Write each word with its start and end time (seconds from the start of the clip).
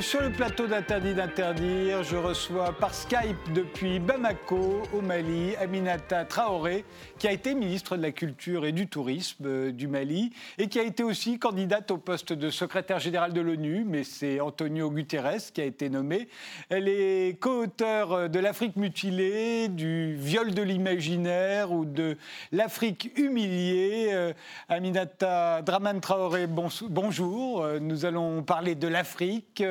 Sur 0.00 0.22
le 0.22 0.30
plateau 0.30 0.68
d'Interdit 0.68 1.14
d'interdire. 1.14 2.04
Je 2.04 2.16
reçois 2.16 2.72
par 2.72 2.94
Skype 2.94 3.52
depuis 3.52 3.98
Bamako, 3.98 4.82
au 4.94 5.00
Mali, 5.00 5.56
Aminata 5.56 6.24
Traoré, 6.24 6.84
qui 7.18 7.26
a 7.26 7.32
été 7.32 7.54
ministre 7.54 7.96
de 7.96 8.02
la 8.02 8.12
Culture 8.12 8.64
et 8.64 8.70
du 8.70 8.86
Tourisme 8.86 9.44
euh, 9.46 9.72
du 9.72 9.88
Mali 9.88 10.30
et 10.56 10.68
qui 10.68 10.78
a 10.78 10.84
été 10.84 11.02
aussi 11.02 11.40
candidate 11.40 11.90
au 11.90 11.98
poste 11.98 12.32
de 12.32 12.48
secrétaire 12.48 13.00
général 13.00 13.32
de 13.32 13.40
l'ONU, 13.40 13.84
mais 13.86 14.04
c'est 14.04 14.40
Antonio 14.40 14.88
Guterres 14.90 15.52
qui 15.52 15.60
a 15.60 15.64
été 15.64 15.90
nommé. 15.90 16.28
Elle 16.68 16.88
est 16.88 17.38
co-auteure 17.40 18.30
de 18.30 18.38
L'Afrique 18.38 18.76
mutilée, 18.76 19.68
du 19.68 20.14
viol 20.14 20.54
de 20.54 20.62
l'imaginaire 20.62 21.72
ou 21.72 21.84
de 21.84 22.16
L'Afrique 22.52 23.10
humiliée. 23.16 24.10
Euh, 24.12 24.32
Aminata 24.68 25.62
Draman 25.62 26.00
Traoré, 26.00 26.46
bonjour. 26.46 27.62
Euh, 27.62 27.80
nous 27.80 28.04
allons 28.04 28.44
parler 28.44 28.76
de 28.76 28.86
l'Afrique 28.86 29.62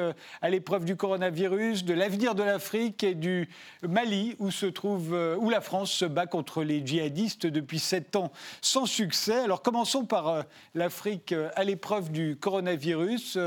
à 0.42 0.50
l'épreuve 0.50 0.86
du 0.86 0.96
coronavirus, 0.96 1.86
de 1.86 1.94
l'avenir 1.94 2.36
de 2.36 2.44
l'Afrique 2.44 3.04
et 3.04 3.16
du 3.16 3.50
Mali, 3.84 4.36
où, 4.40 4.52
se 4.52 4.66
trouve, 4.66 5.14
euh, 5.14 5.36
où 5.38 5.50
la 5.50 5.62
France 5.62 5.92
se 5.92 6.06
bat 6.06 6.26
contre 6.26 6.64
les 6.64 6.86
djihadistes 6.86 7.46
depuis 7.46 7.80
sept 7.80 8.16
ans 8.16 8.32
sans 8.62 8.86
succès. 8.86 9.40
Alors 9.40 9.62
commençons 9.62 10.06
par 10.06 10.28
euh, 10.28 10.42
l'Afrique 10.76 11.34
à 11.56 11.64
l'épreuve 11.64 12.12
du 12.12 12.36
coronavirus. 12.36 13.38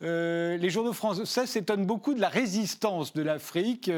les 0.00 0.70
journaux 0.70 0.92
français 0.92 1.46
s'étonnent 1.46 1.86
beaucoup 1.86 2.14
de 2.14 2.20
la 2.20 2.28
résistance 2.28 3.12
de 3.12 3.22
l'Afrique. 3.22 3.90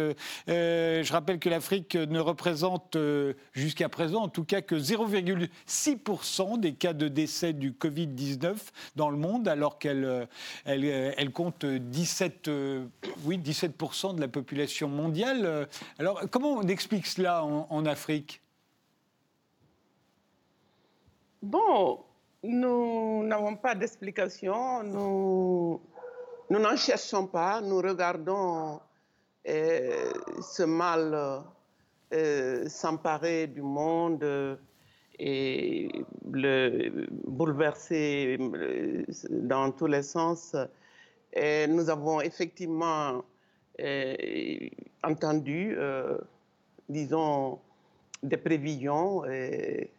je 0.46 1.12
rappelle 1.12 1.38
que 1.38 1.48
l'Afrique 1.48 1.94
ne 1.94 2.18
représente 2.18 2.96
jusqu'à 3.52 3.88
présent 3.88 4.22
en 4.22 4.28
tout 4.28 4.44
cas 4.44 4.60
que 4.60 4.74
0,6% 4.74 6.60
des 6.60 6.74
cas 6.74 6.92
de 6.92 7.08
décès 7.08 7.52
du 7.52 7.72
Covid-19 7.72 8.56
dans 8.96 9.10
le 9.10 9.16
monde, 9.16 9.48
alors 9.48 9.78
qu'elle 9.78 10.28
elle, 10.64 10.84
elle 10.84 11.30
compte 11.30 11.64
17, 11.64 12.19
euh, 12.48 12.86
oui, 13.24 13.38
17% 13.38 14.14
de 14.14 14.20
la 14.20 14.28
population 14.28 14.88
mondiale. 14.88 15.68
Alors, 15.98 16.22
comment 16.30 16.54
on 16.54 16.68
explique 16.68 17.06
cela 17.06 17.44
en, 17.44 17.86
Afrique? 17.86 18.42
Bon, 21.42 22.00
nous 22.42 23.22
n'avons 23.24 23.56
pas 23.56 23.74
d'explication. 23.74 24.82
Nous 24.82 25.80
nous 26.50 26.58
n'en 26.58 26.76
cherchons 26.76 27.26
pas. 27.28 27.60
Nous 27.60 27.78
regardons 27.78 28.80
euh, 29.48 30.12
ce 30.42 30.64
mal 30.64 31.44
euh, 32.12 32.68
s'emparer 32.68 33.46
du 33.46 33.62
monde 33.62 34.58
et 35.18 35.88
le 36.28 37.06
bouleverser 37.26 38.36
dans 39.30 39.70
tous 39.70 39.86
les 39.86 40.02
sens 40.02 40.56
nous 41.36 41.88
avons 41.88 42.20
effectivement 42.20 43.22
euh, 43.82 44.14
entendu, 45.02 45.74
euh, 45.78 46.18
disons, 46.88 47.58
des 48.22 48.36
prévisions, 48.36 49.24
et 49.24 49.90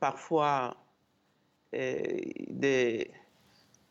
parfois 0.00 0.74
des... 1.72 3.10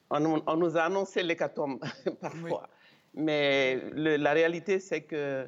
On, 0.09 0.57
nous 0.57 0.77
a 0.77 0.81
annoncé 0.81 1.23
l'hécatombe 1.23 1.79
parfois. 2.21 2.67
Mais 3.13 3.79
la 3.93 4.33
réalité, 4.33 4.79
c'est 4.79 5.01
que 5.01 5.47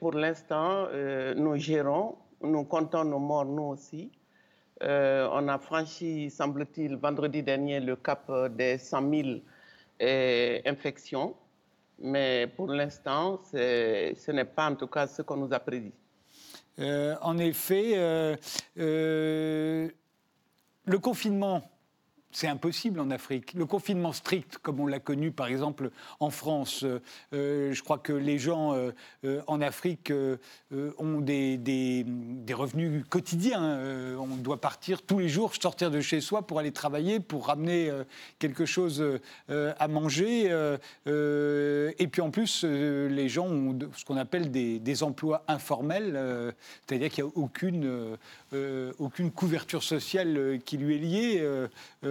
pour 0.00 0.12
l'instant, 0.12 0.86
euh, 0.90 1.34
nous 1.34 1.56
gérons, 1.56 2.16
nous 2.42 2.64
comptons 2.64 3.04
nos 3.04 3.18
morts, 3.18 3.44
nous 3.44 3.62
aussi. 3.62 4.10
on 4.80 5.48
a 5.48 5.58
franchi, 5.58 6.30
semble-t-il, 6.30 6.96
vendredi 6.96 7.42
dernier, 7.42 7.80
le 7.80 7.96
cap 7.96 8.30
des 8.56 8.78
100 8.78 9.10
000 9.10 9.28
infection, 10.00 11.34
mais 11.98 12.46
pour 12.56 12.68
l'instant, 12.68 13.40
ce 13.52 14.30
n'est 14.30 14.44
pas 14.44 14.70
en 14.70 14.76
tout 14.76 14.86
cas 14.86 15.06
ce 15.06 15.22
qu'on 15.22 15.36
nous 15.36 15.52
a 15.52 15.58
prédit. 15.58 15.92
Euh, 16.78 17.16
en 17.22 17.38
effet, 17.38 17.92
euh, 17.96 18.36
euh, 18.78 19.88
le 20.84 20.98
confinement 20.98 21.62
c'est 22.30 22.48
impossible 22.48 23.00
en 23.00 23.10
Afrique. 23.10 23.54
Le 23.54 23.64
confinement 23.64 24.12
strict, 24.12 24.58
comme 24.58 24.80
on 24.80 24.86
l'a 24.86 25.00
connu 25.00 25.30
par 25.30 25.46
exemple 25.46 25.90
en 26.20 26.30
France, 26.30 26.84
euh, 26.84 27.00
euh, 27.32 27.72
je 27.72 27.82
crois 27.82 27.98
que 27.98 28.12
les 28.12 28.38
gens 28.38 28.74
euh, 29.24 29.42
en 29.46 29.60
Afrique 29.60 30.12
ont 30.98 31.20
des, 31.20 31.56
des, 31.56 32.04
revenus 32.54 33.04
quotidiens. 33.08 34.16
on 34.18 34.36
doit 34.36 34.60
partir 34.60 35.02
tous 35.02 35.18
les 35.18 35.28
jours, 35.28 35.54
sortir 35.54 35.90
de 35.90 36.00
chez 36.00 36.20
soi 36.20 36.46
pour 36.46 36.58
aller 36.58 36.72
travailler, 36.72 37.20
pour 37.20 37.46
ramener 37.46 37.90
quelque 38.38 38.64
chose 38.64 39.04
à 39.48 39.88
manger. 39.88 40.46
et 41.06 42.06
puis 42.08 42.20
en 42.20 42.30
plus, 42.30 42.64
les 42.64 43.28
gens 43.28 43.46
ont 43.46 43.78
ce 43.94 44.04
qu'on 44.04 44.16
appelle 44.16 44.50
des, 44.50 44.78
des, 44.80 45.02
emplois 45.02 45.44
informels, 45.46 46.54
c'est-à-dire 46.86 47.10
qu'il 47.10 47.24
n'y 47.24 47.30
a 47.30 47.32
aucune, 47.36 48.16
aucune 48.98 49.30
couverture 49.30 49.82
sociale 49.82 50.58
qui 50.64 50.78
lui 50.78 50.96
est 50.96 50.98
liée. 50.98 51.68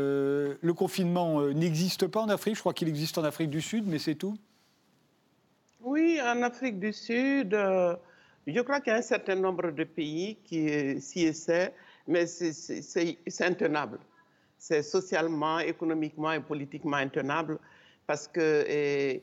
Euh, 0.07 0.55
le 0.61 0.73
confinement 0.73 1.41
euh, 1.41 1.53
n'existe 1.53 2.07
pas 2.07 2.21
en 2.21 2.29
Afrique. 2.29 2.55
Je 2.55 2.61
crois 2.61 2.73
qu'il 2.73 2.87
existe 2.87 3.17
en 3.17 3.23
Afrique 3.23 3.49
du 3.49 3.61
Sud, 3.61 3.85
mais 3.87 3.99
c'est 3.99 4.15
tout. 4.15 4.37
Oui, 5.81 6.19
en 6.23 6.41
Afrique 6.43 6.79
du 6.79 6.93
Sud, 6.93 7.53
euh, 7.53 7.95
je 8.45 8.59
crois 8.61 8.79
qu'il 8.79 8.91
y 8.91 8.95
a 8.95 8.99
un 8.99 9.09
certain 9.15 9.35
nombre 9.35 9.71
de 9.71 9.83
pays 9.83 10.37
qui 10.43 10.99
s'y 11.01 11.23
essaient, 11.23 11.73
mais 12.07 12.25
c'est 12.25 13.45
intenable. 13.45 13.99
C'est 14.57 14.83
socialement, 14.83 15.59
économiquement 15.59 16.31
et 16.31 16.39
politiquement 16.39 16.97
intenable 16.97 17.59
parce 18.07 18.27
que 18.27 19.19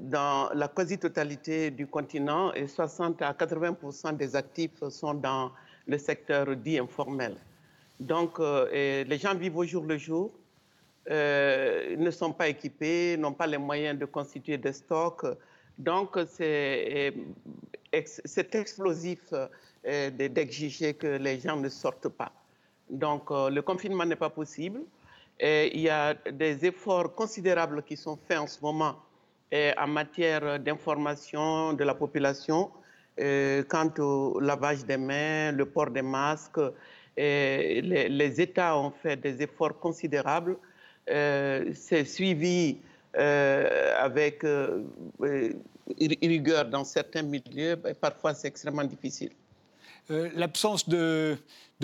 dans 0.00 0.48
la 0.54 0.68
quasi-totalité 0.68 1.70
du 1.70 1.86
continent, 1.86 2.52
60 2.66 3.20
à 3.22 3.32
80% 3.32 4.16
des 4.16 4.34
actifs 4.36 4.88
sont 4.88 5.14
dans 5.14 5.50
le 5.86 5.98
secteur 5.98 6.56
dit 6.56 6.78
informel. 6.78 7.36
Donc, 8.00 8.40
euh, 8.40 9.04
les 9.04 9.18
gens 9.18 9.34
vivent 9.34 9.56
au 9.56 9.64
jour 9.64 9.84
le 9.84 9.96
jour, 9.96 10.32
euh, 11.10 11.96
ne 11.96 12.10
sont 12.10 12.32
pas 12.32 12.48
équipés, 12.48 13.16
n'ont 13.16 13.32
pas 13.32 13.46
les 13.46 13.58
moyens 13.58 13.98
de 13.98 14.04
constituer 14.04 14.58
des 14.58 14.72
stocks. 14.72 15.26
Donc, 15.78 16.18
c'est 16.28 17.14
explosif 18.52 19.32
euh, 19.32 20.10
d'exiger 20.10 20.94
que 20.94 21.06
les 21.18 21.38
gens 21.38 21.56
ne 21.56 21.68
sortent 21.68 22.08
pas. 22.08 22.32
Donc, 22.90 23.30
le 23.30 23.60
confinement 23.60 24.04
n'est 24.04 24.16
pas 24.16 24.30
possible. 24.30 24.80
Il 25.40 25.80
y 25.80 25.88
a 25.88 26.14
des 26.14 26.64
efforts 26.64 27.14
considérables 27.14 27.82
qui 27.82 27.96
sont 27.96 28.16
faits 28.28 28.38
en 28.38 28.46
ce 28.46 28.60
moment 28.60 28.96
en 29.52 29.86
matière 29.86 30.60
d'information 30.60 31.72
de 31.72 31.84
la 31.84 31.94
population 31.94 32.70
quant 33.16 33.92
au 33.98 34.38
lavage 34.40 34.84
des 34.84 34.96
mains, 34.96 35.52
le 35.52 35.66
port 35.66 35.90
des 35.90 36.02
masques, 36.02 36.60
les, 37.16 38.40
États 38.40 38.76
ont 38.78 38.90
fait 38.90 39.16
des 39.16 39.42
efforts 39.42 39.78
considérables. 39.78 40.56
Euh, 41.10 41.70
c'est 41.74 42.04
suivi 42.04 42.78
euh, 43.16 43.94
avec 43.98 44.42
euh, 44.44 44.82
rigueur 46.00 46.64
dans 46.64 46.84
certains 46.84 47.22
milieux, 47.22 47.76
parfois 48.00 48.34
c'est 48.34 48.48
extrêmement 48.48 48.84
difficile. 48.84 49.30
L'absence 50.10 50.88
de, 50.88 51.38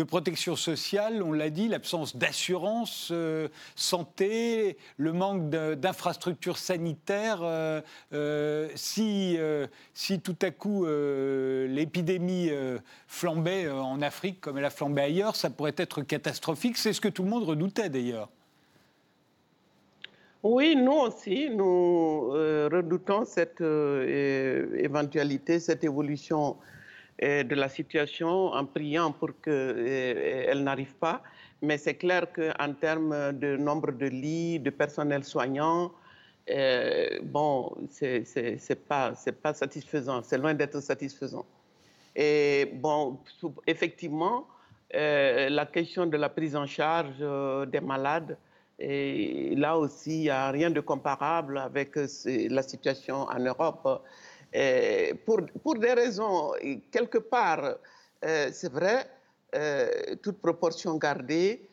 protection 0.07 0.57
sociale, 0.57 1.23
on 1.23 1.33
l'a 1.33 1.49
dit, 1.51 1.69
l'absence 1.69 2.17
d'assurance 2.17 3.09
euh, 3.13 3.49
santé, 3.77 4.77
le 4.97 5.13
manque 5.13 5.51
d'infrastructures 5.51 6.59
sanitaires. 6.59 7.41
Euh, 7.43 7.81
euh, 8.13 8.69
si, 8.75 9.39
si 9.95 10.21
tout 10.21 10.37
à 10.43 10.51
coup 10.51 10.85
l'épidémie 10.87 12.51
flambait 13.07 13.71
en 13.71 14.03
Afrique 14.03 14.41
comme 14.41 14.59
elle 14.59 14.65
a 14.67 14.71
flambé 14.71 15.03
ailleurs, 15.03 15.35
ça 15.37 15.49
pourrait 15.49 15.75
être 15.77 16.03
catastrophique. 16.03 16.77
C'est 16.77 16.93
ce 16.93 17.01
que 17.01 17.09
tout 17.09 17.23
le 17.23 17.31
monde 17.31 17.45
redoutait 17.45 17.89
d'ailleurs. 17.89 18.29
Oui, 20.43 20.75
nous 20.75 20.93
aussi, 20.93 21.51
nous 21.51 22.31
redoutons 22.31 23.25
cette 23.25 23.63
éventualité, 23.63 25.59
cette 25.59 25.85
évolution 25.85 26.57
de 27.21 27.55
la 27.55 27.69
situation 27.69 28.47
en 28.53 28.65
priant 28.65 29.13
pour 29.13 29.31
qu'elle 29.43 30.63
n'arrive 30.63 30.95
pas. 30.95 31.23
Mais 31.63 31.77
c'est 31.77 31.95
clair 31.95 32.27
qu'en 32.33 32.73
termes 32.73 33.33
de 33.33 33.57
nombre 33.57 33.93
de 33.93 34.07
lits, 34.07 34.59
de 34.59 34.71
personnel 34.71 35.25
soignant, 35.25 35.93
euh, 36.49 37.19
bon, 37.23 37.77
c'est 37.91 38.89
pas, 38.89 39.13
pas 39.43 39.55
satisfaisant, 39.55 40.23
c'est 40.23 40.39
loin 40.39 40.55
d'être 40.55 40.81
satisfaisant. 40.81 41.45
Et 42.17 42.71
bon, 42.75 43.19
effectivement, 43.67 44.47
euh, 44.95 45.49
la 45.49 45.67
question 45.67 46.07
de 46.07 46.17
la 46.17 46.29
prise 46.29 46.57
en 46.57 46.67
charge 46.67 47.15
euh, 47.21 47.67
des 47.67 47.81
malades, 47.81 48.37
là 48.79 49.77
aussi, 49.77 50.17
il 50.17 50.23
n'y 50.23 50.31
a 50.31 50.51
rien 50.51 50.71
de 50.71 50.81
comparable 50.81 51.59
avec 51.59 51.97
la 51.97 52.63
situation 52.63 53.29
en 53.29 53.39
Europe. 53.39 54.03
Euh, 54.55 55.13
pour, 55.25 55.77
des 55.77 55.93
raisons, 55.93 56.53
quelque 56.91 57.19
part, 57.19 57.77
euh, 58.25 58.51
c'est 58.53 58.73
vrai, 58.73 59.07
euh, 59.55 60.17
toute 60.23 60.39
proportion 60.39 60.97
gardée, 60.97 61.67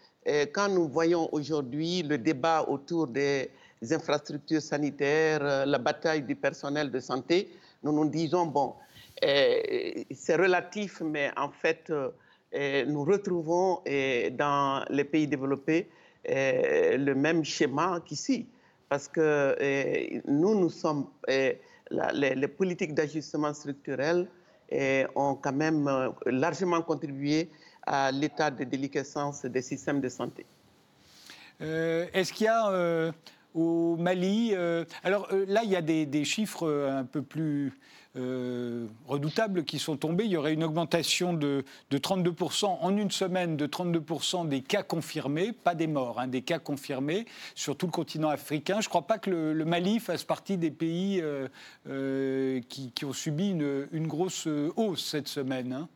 quand 0.53 0.67
nous 0.67 0.89
voyons 0.89 1.29
aujourd'hui 1.31 2.03
le 2.03 2.17
débat 2.17 2.65
autour 2.67 3.07
des, 3.07 3.49
infrastructures 3.91 4.61
sanitaires, 4.61 5.65
la 5.65 5.77
bataille 5.77 6.23
du 6.23 6.35
personnel 6.35 6.91
de 6.91 6.99
santé, 6.99 7.47
nous 7.81 7.93
nous 7.93 8.09
disons, 8.09 8.47
bon, 8.47 8.73
c'est 9.21 10.35
relatif, 10.35 10.99
mais 10.99 11.31
en 11.37 11.49
fait, 11.49 11.93
nous 12.87 13.05
retrouvons 13.05 13.81
dans 14.31 14.83
les 14.89 15.05
pays 15.05 15.27
développés 15.27 15.87
le 16.25 17.13
même 17.13 17.45
schéma 17.45 18.01
qu'ici. 18.05 18.47
Parce 18.89 19.07
que 19.07 19.55
nous, 20.29 20.59
nous 20.59 20.69
sommes, 20.69 21.07
les, 21.91 22.47
politiques 22.47 22.93
d'ajustement 22.93 23.53
structurel 23.53 24.27
ont 25.15 25.35
quand 25.35 25.53
même 25.53 25.87
euh, 25.87 26.09
largement 26.25 26.81
contribué 26.81 27.49
à 27.85 28.11
l'état 28.11 28.51
de 28.51 28.63
déliquescence 28.65 29.45
des 29.45 29.61
systèmes 29.61 30.01
de 30.01 30.09
santé. 30.09 30.45
Euh, 31.61 32.05
est-ce 32.13 32.33
qu'il 32.33 32.45
y 32.45 32.49
a 32.49 32.69
euh, 32.69 33.11
au 33.57 33.97
Mali. 33.97 34.51
Euh, 34.53 34.85
alors 35.03 35.27
euh, 35.33 35.45
là, 35.47 35.63
il 35.63 35.69
y 35.69 35.75
a 35.75 35.81
des, 35.81 36.23
chiffres 36.23 36.67
euh, 36.67 36.99
un 36.99 37.03
peu 37.03 37.21
plus 37.21 37.73
redoutables 39.05 39.63
qui 39.63 39.77
sont 39.77 39.95
tombés. 39.95 40.25
Il 40.25 40.31
y 40.31 40.37
aurait 40.37 40.53
une 40.53 40.63
augmentation 40.63 41.33
de, 41.33 41.63
32% 41.91 42.65
en 42.65 42.97
une 42.97 43.11
semaine, 43.11 43.57
de 43.57 43.67
32% 43.67 44.47
des 44.47 44.61
cas 44.61 44.81
confirmés, 44.81 45.51
pas 45.51 45.75
des 45.75 45.85
morts, 45.85 46.19
hein, 46.19 46.27
des 46.27 46.41
cas 46.41 46.57
confirmés 46.57 47.27
sur 47.53 47.77
tout 47.77 47.85
le 47.85 47.91
continent 47.91 48.29
africain. 48.29 48.81
Je 48.81 48.87
ne 48.87 48.89
crois 48.89 49.05
pas 49.05 49.19
que 49.19 49.29
le, 49.29 49.65
Mali 49.65 49.99
fasse 49.99 50.23
partie 50.23 50.57
des 50.57 50.71
pays 50.71 51.23
qui, 51.85 53.05
ont 53.05 53.13
subi 53.13 53.51
une, 53.51 54.07
grosse 54.07 54.47
hausse 54.75 55.05
cette 55.05 55.27
semaine. 55.27 55.71
Hein. 55.73 55.87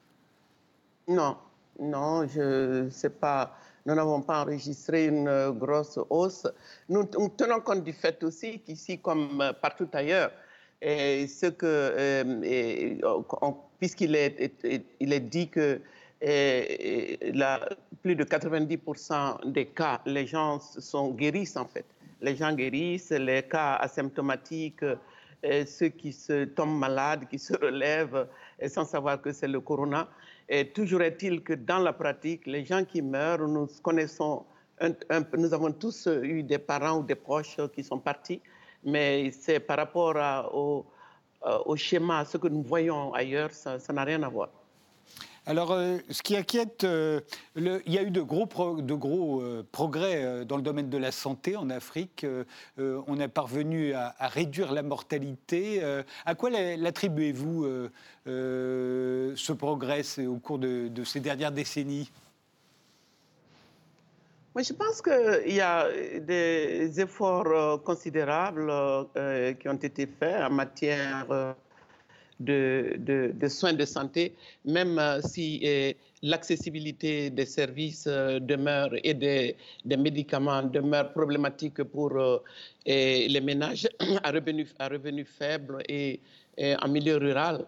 Non, 1.08 1.38
non, 1.80 2.28
je 2.28 2.84
ne 2.84 2.90
sais 2.92 3.10
pas 3.10 3.58
nous 3.86 3.96
n'avons 3.96 4.22
pas 4.22 4.44
enregistré 4.44 5.08
une 5.08 5.28
euh, 5.28 5.52
grosse 5.52 6.00
hausse. 6.10 6.48
Nous, 6.90 7.04
tenons 7.06 7.60
compte 7.62 7.84
du 7.84 7.94
fait 7.94 8.24
aussi 8.24 8.60
qu'ici, 8.60 9.00
comme 9.00 9.42
euh, 9.42 9.54
partout 9.54 9.88
ailleurs, 9.94 10.32
euh, 10.84 11.26
puisqu'il 13.80 14.16
est, 14.16 15.20
dit 15.20 15.50
que 15.50 15.82
plus 18.02 18.16
de 18.16 18.24
90% 18.24 19.52
des 19.52 19.66
cas, 19.66 20.02
les 20.06 20.28
gens 20.28 20.60
sont 20.60 21.12
guérissent 21.12 21.58
en 21.58 21.66
fait. 21.66 21.86
Les 22.22 22.36
gens 22.36 22.54
guérissent, 22.54 23.12
les 23.12 23.44
cas 23.44 23.76
asymptomatiques, 23.76 24.86
ceux 25.66 25.90
qui 25.90 26.16
tombent 26.56 26.78
malades, 26.78 27.28
qui 27.30 27.40
se 27.40 27.54
relèvent 27.54 28.28
sans 28.68 28.86
savoir 28.86 29.20
que 29.22 29.32
c'est 29.34 29.48
le 29.48 29.60
corona. 29.60 30.08
Et 30.54 30.68
toujours 30.68 31.02
est-il 31.02 31.44
que 31.44 31.54
dans 31.54 31.80
la 31.80 31.94
pratique, 31.94 32.46
les 32.46 32.66
gens 32.66 32.84
qui 32.84 33.02
meurent, 33.02 33.48
nous 33.48 33.70
connaissons, 33.82 34.44
nous 35.38 35.54
avons 35.54 35.72
tous 35.72 36.10
eu 36.22 36.44
des 36.44 36.58
parents 36.58 37.00
ou 37.00 37.04
des 37.04 37.16
proches 37.16 37.56
qui 37.74 37.82
sont 37.86 38.00
partis, 38.00 38.42
mais 38.84 39.32
c'est 39.32 39.62
par 39.62 39.78
rapport 39.78 40.18
au, 40.54 40.86
euh, 41.48 41.58
au, 41.66 41.78
schéma, 41.78 42.26
ce 42.26 42.38
que 42.38 42.50
nous 42.50 42.64
voyons 42.64 43.14
ailleurs, 43.14 43.52
ça 43.52 43.80
n'a 43.94 44.04
rien 44.04 44.22
à 44.24 44.28
voir. 44.28 44.50
Alors, 45.48 45.72
euh, 45.72 45.98
ce 46.12 46.22
qui 46.22 46.38
inquiète, 46.38 46.84
euh, 46.84 47.20
il 47.56 47.82
y 47.88 47.98
a 47.98 48.04
eu 48.04 48.12
de 48.12 48.22
gros, 48.22 48.46
de 48.80 48.94
gros 48.94 49.42
euh, 49.42 49.66
progrès 49.72 50.46
dans 50.46 50.56
le 50.56 50.62
domaine 50.62 50.88
de 50.88 50.98
la 51.00 51.12
santé 51.12 51.56
en 51.56 51.72
Afrique. 51.72 52.26
on 52.78 53.20
est 53.20 53.28
parvenu 53.28 53.94
à, 53.94 54.14
réduire 54.20 54.72
la 54.72 54.84
mortalité. 54.84 55.82
à 56.26 56.36
quoi 56.36 56.50
l'attribuez-vous 56.52 57.66
ce 58.26 59.52
progrès 59.54 60.04
au 60.20 60.38
cours 60.38 60.60
de, 60.60 61.04
ces 61.04 61.20
dernières 61.20 61.52
décennies? 61.52 62.12
Je 64.56 64.74
pense 64.74 65.02
qu'il 65.02 65.56
y 65.56 65.62
a 65.62 65.88
des 66.20 67.00
efforts 67.00 67.82
considérables 67.84 68.72
qui 69.60 69.70
ont 69.70 69.74
été 69.74 70.06
faits 70.06 70.44
en 70.44 70.52
matière 70.52 71.56
de, 72.42 73.48
soins 73.48 73.74
de 73.74 73.86
santé, 73.86 74.36
même 74.66 74.98
euh, 75.00 75.22
si 75.22 75.62
euh, 75.64 75.94
l'accessibilité 76.22 77.30
des 77.30 77.46
services 77.46 78.06
euh, 78.08 78.40
demeure 78.40 78.92
et 79.04 79.14
des, 79.14 79.56
médicaments 79.86 80.64
demeure 80.64 81.12
problématique 81.14 81.84
pour 81.84 82.12
les 82.86 83.42
ménages 83.42 83.88
à 84.24 84.32
revenus, 84.32 84.74
à 84.80 84.88
revenus 84.88 85.28
faibles 85.28 85.84
et, 85.88 86.20
en 86.82 86.88
milieu 86.88 87.18
rural. 87.18 87.66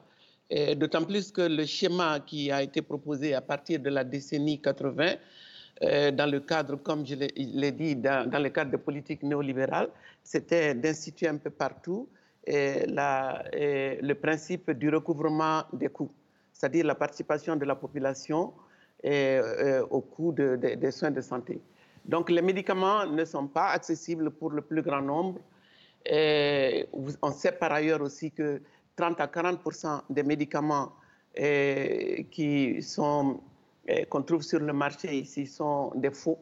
D'autant 0.75 1.03
plus 1.03 1.31
que 1.31 1.41
le 1.41 1.65
schéma 1.65 2.19
qui 2.19 2.51
a 2.51 2.61
été 2.61 2.81
proposé 2.83 3.33
à 3.33 3.41
partir 3.41 3.79
de 3.79 3.89
la 3.89 4.03
décennie 4.03 4.59
80, 4.61 5.15
dans 5.81 6.29
le 6.31 6.39
cadre, 6.41 6.75
comme 6.75 7.05
je 7.07 7.15
l'ai 7.15 7.71
dit, 7.71 7.95
dans, 7.95 8.29
le 8.31 8.49
cadre 8.49 8.71
de 8.71 8.77
politique 8.77 9.23
néolibérale, 9.23 9.89
c'était 10.23 10.75
d'instituer 10.75 11.27
un 11.27 11.37
peu 11.37 11.49
partout 11.49 12.07
le 12.45 14.13
principe 14.13 14.71
du 14.71 14.89
recouvrement 14.89 15.63
des 15.71 15.89
coûts, 15.89 16.11
c'est-à-dire 16.51 16.85
la 16.85 16.95
participation 16.95 17.55
de 17.55 17.65
la 17.65 17.75
population 17.75 18.53
au 19.03 20.01
coût 20.01 20.31
des 20.33 20.91
soins 20.91 21.11
de 21.11 21.21
santé. 21.21 21.61
Donc 22.05 22.29
les 22.29 22.41
médicaments 22.41 23.05
ne 23.05 23.23
sont 23.25 23.47
pas 23.47 23.69
accessibles 23.69 24.29
pour 24.31 24.51
le 24.51 24.61
plus 24.61 24.81
grand 24.81 25.01
nombre. 25.01 25.39
Et 26.05 26.87
on 27.21 27.31
sait 27.31 27.53
par 27.53 27.71
ailleurs 27.71 28.01
aussi 28.01 28.29
que 28.31 28.61
30 28.97 29.21
à 29.21 29.27
40% 29.27 30.01
des 30.09 30.23
médicaments 30.23 30.91
qui 31.33 32.81
sont 32.81 33.39
qu'on 34.09 34.21
trouve 34.21 34.43
sur 34.43 34.59
le 34.59 34.73
marché 34.73 35.13
ici 35.15 35.47
sont 35.47 35.91
des 35.95 36.11
faux. 36.11 36.39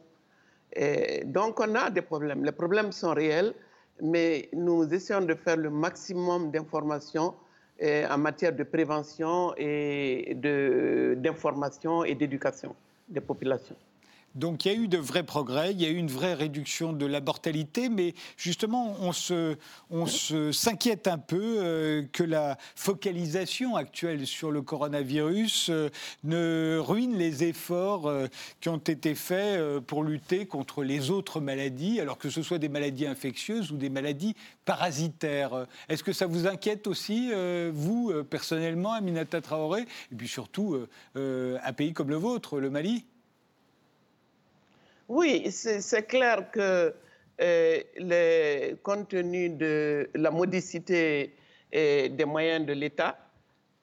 Et 0.72 1.24
donc 1.24 1.60
on 1.60 1.74
a 1.76 1.90
des 1.90 2.02
problèmes. 2.02 2.44
Les 2.44 2.52
problèmes 2.52 2.90
sont 2.92 3.14
réels 3.14 3.54
mais 4.02 4.48
nous 4.52 4.92
essayons 4.92 5.20
de 5.24 5.34
faire 5.34 5.56
le 5.56 5.70
maximum 5.70 6.50
d'informations 6.50 7.34
eh, 7.78 8.04
en 8.06 8.18
matière 8.18 8.52
de 8.52 8.64
prévention 8.64 9.54
et 9.56 10.34
d'information 11.16 12.04
et 12.04 12.14
d'éducation 12.16 12.74
des 13.08 13.20
populations. 13.20 13.76
Donc 14.34 14.64
il 14.64 14.72
y 14.72 14.74
a 14.74 14.78
eu 14.78 14.88
de 14.88 14.98
vrais 14.98 15.24
progrès, 15.24 15.72
il 15.72 15.80
y 15.80 15.84
a 15.84 15.88
eu 15.88 15.96
une 15.96 16.10
vraie 16.10 16.32
réduction 16.32 16.92
de 16.92 17.04
la 17.04 17.20
mortalité, 17.20 17.88
mais 17.90 18.14
justement 18.36 18.96
on 19.00 19.12
se, 19.12 19.56
s'inquiète 20.52 21.06
un 21.06 21.18
peu 21.18 21.56
euh, 21.58 22.02
que 22.12 22.22
la 22.22 22.56
focalisation 22.74 23.76
actuelle 23.76 24.26
sur 24.26 24.50
le 24.50 24.62
coronavirus 24.62 25.68
euh, 25.68 25.90
ne 26.24 26.78
ruine 26.78 27.18
les 27.18 27.44
efforts 27.44 28.06
euh, 28.06 28.26
qui 28.60 28.70
ont 28.70 28.78
été 28.78 29.14
faits 29.14 29.60
pour 29.86 30.02
lutter 30.02 30.46
contre 30.46 30.82
les 30.82 31.10
autres 31.10 31.40
maladies, 31.40 32.00
alors 32.00 32.16
que 32.16 32.30
ce 32.30 32.42
soit 32.42 32.58
des 32.58 32.70
maladies 32.70 33.06
infectieuses 33.06 33.70
ou 33.70 33.76
des 33.76 33.90
maladies 33.90 34.34
parasitaires. 34.64 35.66
Est-ce 35.88 36.02
que 36.02 36.12
ça 36.12 36.26
vous 36.26 36.46
inquiète 36.46 36.86
aussi, 36.86 37.30
vous 37.72 38.12
personnellement, 38.24 38.92
Aminata 38.92 39.40
Traoré, 39.40 39.82
et 39.82 40.14
puis 40.14 40.28
surtout 40.28 40.76
un 41.14 41.72
pays 41.72 41.92
comme 41.92 42.10
le 42.10 42.16
vôtre, 42.16 42.60
le 42.60 42.70
Mali? 42.70 43.04
Oui, 45.08 45.50
c'est 45.50 46.06
clair 46.06 46.50
que 46.50 46.94
euh, 47.40 47.80
le, 47.96 48.74
compte 48.82 49.08
tenu 49.08 49.50
de 49.50 50.08
la 50.14 50.30
modicité 50.30 51.34
euh, 51.74 52.08
des 52.08 52.24
moyens 52.24 52.66
de 52.66 52.72
l'État 52.72 53.18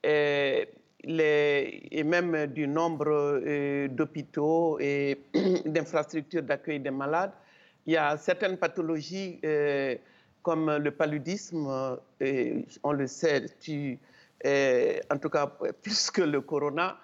euh, 0.05 0.63
et 1.03 2.03
même 2.03 2.47
du 2.47 2.67
nombre 2.67 3.87
d'hôpitaux 3.87 4.77
et 4.79 5.17
d'infrastructures 5.65 6.43
d'accueil 6.43 6.79
des 6.79 6.91
malades, 6.91 7.31
il 7.85 7.93
y 7.93 7.97
a 7.97 8.17
certaines 8.17 8.57
pathologies 8.57 9.39
comme 10.43 10.75
le 10.75 10.91
paludisme, 10.91 11.97
on 12.83 12.91
le 12.91 13.07
sait, 13.07 13.45
en 15.09 15.17
tout 15.17 15.29
cas 15.29 15.47
plus 15.81 16.11
que 16.11 16.21
le 16.21 16.41
corona, 16.41 16.97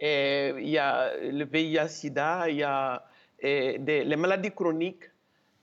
il 0.00 0.68
y 0.68 0.78
a 0.78 1.14
le 1.18 1.44
VIH-Sida, 1.44 2.48
il 2.48 2.56
y 2.56 2.62
a 2.62 3.04
les 3.42 4.16
maladies 4.16 4.52
chroniques, 4.52 5.10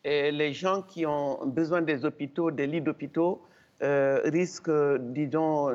les 0.04 0.54
gens 0.54 0.82
qui 0.82 1.06
ont 1.06 1.46
besoin 1.46 1.82
des 1.82 2.06
hôpitaux, 2.06 2.52
des 2.52 2.68
lits 2.68 2.82
d'hôpitaux, 2.82 3.42
euh, 3.82 4.20
risquent, 4.26 4.98
disons, 5.14 5.74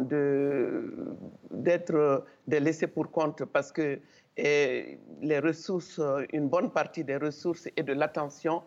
d'être 1.50 2.24
laissés 2.46 2.86
pour 2.86 3.10
compte 3.10 3.46
parce 3.46 3.72
que 3.72 3.98
les 4.36 5.38
ressources, 5.38 5.98
une 6.34 6.48
bonne 6.48 6.70
partie 6.70 7.02
des 7.02 7.16
ressources 7.16 7.66
et 7.74 7.82
de 7.82 7.94
l'attention 7.94 8.62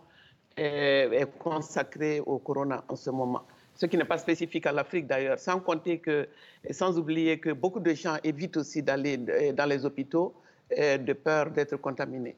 est, 0.55 1.27
consacrée 1.37 2.19
au 2.21 2.39
corona 2.39 2.83
en 2.87 2.95
ce 2.95 3.11
moment. 3.11 3.43
Ce 3.75 3.85
qui 3.85 3.95
n'est 3.95 4.05
pas 4.05 4.17
spécifique 4.17 4.65
à 4.65 4.71
l'Afrique 4.71 5.05
d'ailleurs, 5.05 5.37
sans 5.37 5.59
compter 5.59 5.99
que, 5.99 6.27
sans 6.71 6.97
oublier 6.97 7.39
que 7.39 7.51
beaucoup 7.51 7.79
de 7.79 7.93
gens 7.93 8.17
évitent 8.23 8.57
aussi 8.57 8.81
d'aller 8.81 9.17
dans 9.17 9.69
les 9.69 9.85
hôpitaux 9.85 10.33
de 10.71 11.13
peur 11.13 11.51
d'être 11.51 11.77
contaminés. 11.77 12.35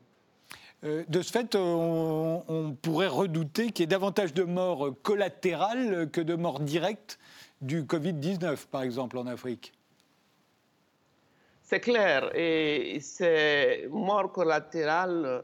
Euh, 0.86 1.04
de 1.10 1.22
ce 1.22 1.32
fait, 1.32 1.56
on, 1.56 2.76
pourrait 2.82 3.08
redouter 3.08 3.72
qu'il 3.72 3.84
y 3.84 3.86
ait 3.86 3.88
davantage 3.88 4.34
de 4.34 4.44
morts 4.44 4.94
collatérales 5.04 6.10
que 6.10 6.22
de 6.22 6.36
morts 6.36 6.62
directes 6.62 7.20
du 7.62 7.84
Covid-19, 7.84 8.68
par 8.68 8.84
exemple, 8.84 9.18
en 9.18 9.28
Afrique. 9.28 9.74
C'est 11.64 11.82
clair. 11.82 12.32
Et 12.34 13.00
ces 13.02 13.88
morts 13.92 14.32
collatérales 14.32 15.44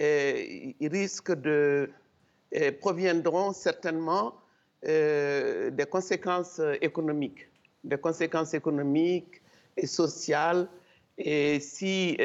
euh, 0.00 0.72
risquent 0.80 1.34
de, 1.34 1.90
proviendront 2.80 3.52
certainement 3.52 4.34
des 4.82 5.86
conséquences 5.90 6.60
économiques, 6.80 7.48
des 7.82 7.98
conséquences 7.98 8.54
économiques 8.54 9.42
et 9.76 9.86
sociales. 9.86 10.68
Et 11.18 11.58
si 11.58 12.16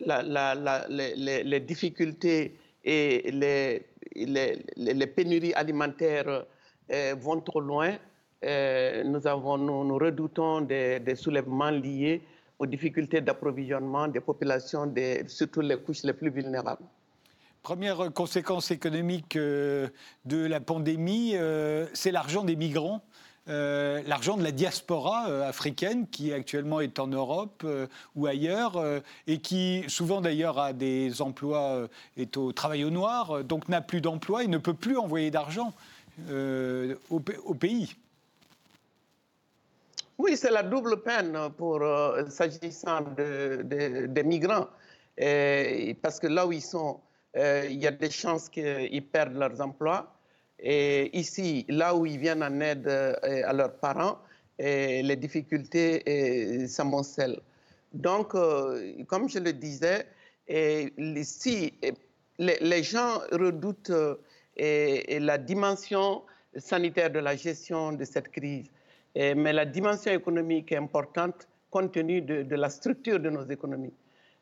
les, 0.00 1.60
difficultés 1.60 2.56
et 2.84 3.30
les, 3.32 5.06
pénuries 5.06 5.54
alimentaires 5.54 6.44
vont 7.18 7.40
trop 7.40 7.60
loin, 7.60 7.96
nous, 8.42 9.26
avons, 9.26 9.58
nous, 9.58 9.98
redoutons 9.98 10.60
des, 10.60 11.14
soulèvements 11.14 11.70
liés 11.70 12.22
aux 12.58 12.66
difficultés 12.66 13.20
d'approvisionnement 13.20 14.08
des 14.08 14.20
populations, 14.20 14.92
surtout 15.26 15.60
les 15.60 15.76
couches 15.78 16.04
les 16.04 16.12
plus 16.12 16.30
vulnérables. 16.30 16.84
Première 17.66 18.12
conséquence 18.12 18.70
économique 18.70 19.34
euh, 19.34 19.88
de 20.24 20.46
la 20.46 20.60
pandémie, 20.60 21.32
euh, 21.34 21.88
c'est 21.94 22.12
l'argent 22.12 22.44
des 22.44 22.54
migrants. 22.54 23.02
Euh, 23.48 24.02
l'argent 24.06 24.36
de 24.36 24.42
la 24.42 24.50
diaspora 24.50 25.26
africaine 25.46 26.08
qui 26.08 26.32
actuellement 26.32 26.80
est 26.80 26.98
en 26.98 27.06
Europe 27.06 27.64
ou 28.16 28.26
ailleurs 28.26 28.82
et 29.26 29.38
qui 29.38 29.84
souvent 29.88 30.20
d'ailleurs 30.20 30.58
a 30.58 30.72
des 30.72 31.22
emplois, 31.22 31.88
est 32.16 32.36
au 32.36 32.52
travail 32.52 32.84
au 32.84 32.90
noir, 32.90 33.44
donc 33.44 33.68
n'a 33.68 33.80
plus 33.80 34.00
d'emploi 34.00 34.42
et 34.42 34.48
ne 34.48 34.58
peut 34.58 34.74
plus 34.74 34.96
envoyer 34.98 35.30
d'argent 35.30 35.72
au, 36.28 37.54
pays. 37.54 37.94
Oui, 40.18 40.36
c'est 40.36 40.50
la 40.50 40.62
double 40.62 41.02
peine 41.02 41.38
pour 41.56 41.84
s'agissant 42.28 43.02
des 43.16 44.22
migrants. 44.24 44.66
parce 46.02 46.18
que 46.18 46.26
là 46.26 46.48
où 46.48 46.52
ils 46.52 46.62
sont, 46.62 47.00
euh, 47.36 47.66
il 47.68 47.76
y 47.76 47.86
a 47.86 47.90
des 47.90 48.10
chances 48.10 48.48
qu'ils 48.48 49.06
perdent 49.06 49.36
leurs 49.36 49.60
emplois. 49.60 50.15
Et 50.58 51.16
ici, 51.18 51.66
là 51.68 51.94
où 51.94 52.06
ils 52.06 52.18
viennent 52.18 52.42
en 52.42 52.60
aide 52.60 52.88
euh, 52.88 53.14
à 53.44 53.52
leurs 53.52 53.74
parents, 53.74 54.18
les 54.58 55.16
difficultés 55.16 56.66
s'amoncellent. 56.66 57.40
Donc, 57.92 58.34
euh, 58.34 59.04
comme 59.06 59.28
je 59.28 59.38
le 59.38 59.52
disais, 59.52 60.06
les, 60.48 60.92
gens 62.82 63.18
redoutent 63.32 63.92
la 64.56 65.38
dimension 65.38 66.22
sanitaire 66.56 67.10
de 67.10 67.18
la 67.18 67.36
gestion 67.36 67.92
de 67.92 68.04
cette 68.04 68.28
crise, 68.28 68.70
mais 69.14 69.52
la 69.52 69.66
dimension 69.66 70.12
économique 70.12 70.72
est 70.72 70.76
importante 70.76 71.46
compte 71.70 71.92
tenu 71.92 72.22
de, 72.22 72.42
de 72.42 72.56
la 72.56 72.70
structure 72.70 73.20
de 73.20 73.28
nos 73.28 73.44
économies. 73.50 73.92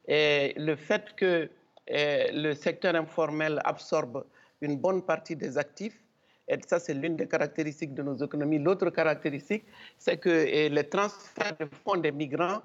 Et 0.07 0.55
le 0.57 0.77
fait 0.77 1.15
que 1.17 1.51
le 1.89 2.55
secteur 2.55 2.95
informel 2.95 3.61
absorbe 3.65 4.25
une 4.61 4.77
bonne 4.77 5.03
partie 5.03 5.37
des 5.37 5.59
actifs. 5.59 6.04
Et 6.49 6.59
ça, 6.67 6.79
c'est 6.79 6.95
l'une 6.95 7.17
des 7.17 7.27
caractéristiques 7.27 7.95
de 7.95 8.03
nos 8.03 8.17
économies. 8.17 8.59
L'autre 8.59 8.91
caractéristique, 8.91 9.65
c'est 9.99 10.19
que 10.19 10.69
les 10.69 10.85
transferts 10.89 11.57
de 11.59 11.67
fonds 11.67 11.97
des 11.97 12.13
migrants, 12.13 12.63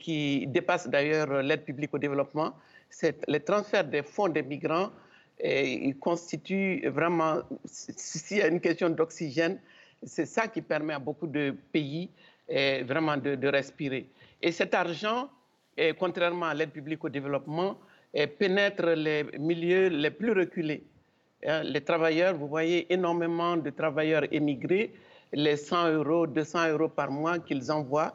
qui 0.00 0.46
dépassent 0.46 0.88
d'ailleurs 0.88 1.42
l'aide 1.42 1.64
publique 1.64 1.94
au 1.94 1.98
développement, 1.98 2.54
les 3.26 3.40
transferts 3.40 3.84
des 3.84 4.02
fonds 4.02 4.28
des 4.28 4.42
migrants 4.42 4.90
ils 5.42 5.96
constituent 5.98 6.88
vraiment, 6.88 7.42
s'il 7.64 8.38
y 8.38 8.42
a 8.42 8.48
une 8.48 8.60
question 8.60 8.90
d'oxygène, 8.90 9.60
c'est 10.02 10.26
ça 10.26 10.48
qui 10.48 10.62
permet 10.62 10.94
à 10.94 10.98
beaucoup 10.98 11.26
de 11.26 11.54
pays 11.72 12.10
vraiment 12.48 13.16
de, 13.16 13.48
respirer. 13.48 14.08
Et 14.42 14.52
cet 14.52 14.74
argent, 14.74 15.28
contrairement 15.98 16.46
à 16.46 16.54
l'aide 16.54 16.70
publique 16.70 17.04
au 17.04 17.08
développement, 17.08 17.78
pénètre 18.38 18.86
les 18.86 19.24
milieux 19.38 19.88
les 19.88 20.10
plus 20.10 20.32
reculés. 20.32 20.84
Hein, 21.46 21.62
les 21.62 21.82
travailleurs, 21.82 22.34
vous 22.34 22.48
voyez 22.48 22.92
énormément 22.92 23.56
de 23.56 23.70
travailleurs 23.70 24.24
émigrés, 24.32 24.92
les 25.32 25.56
100 25.56 25.92
euros, 25.92 26.26
200 26.26 26.70
euros 26.70 26.88
par 26.88 27.10
mois 27.10 27.38
qu'ils 27.38 27.70
envoient 27.70 28.14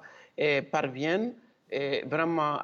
parviennent 0.72 1.34
vraiment 2.06 2.58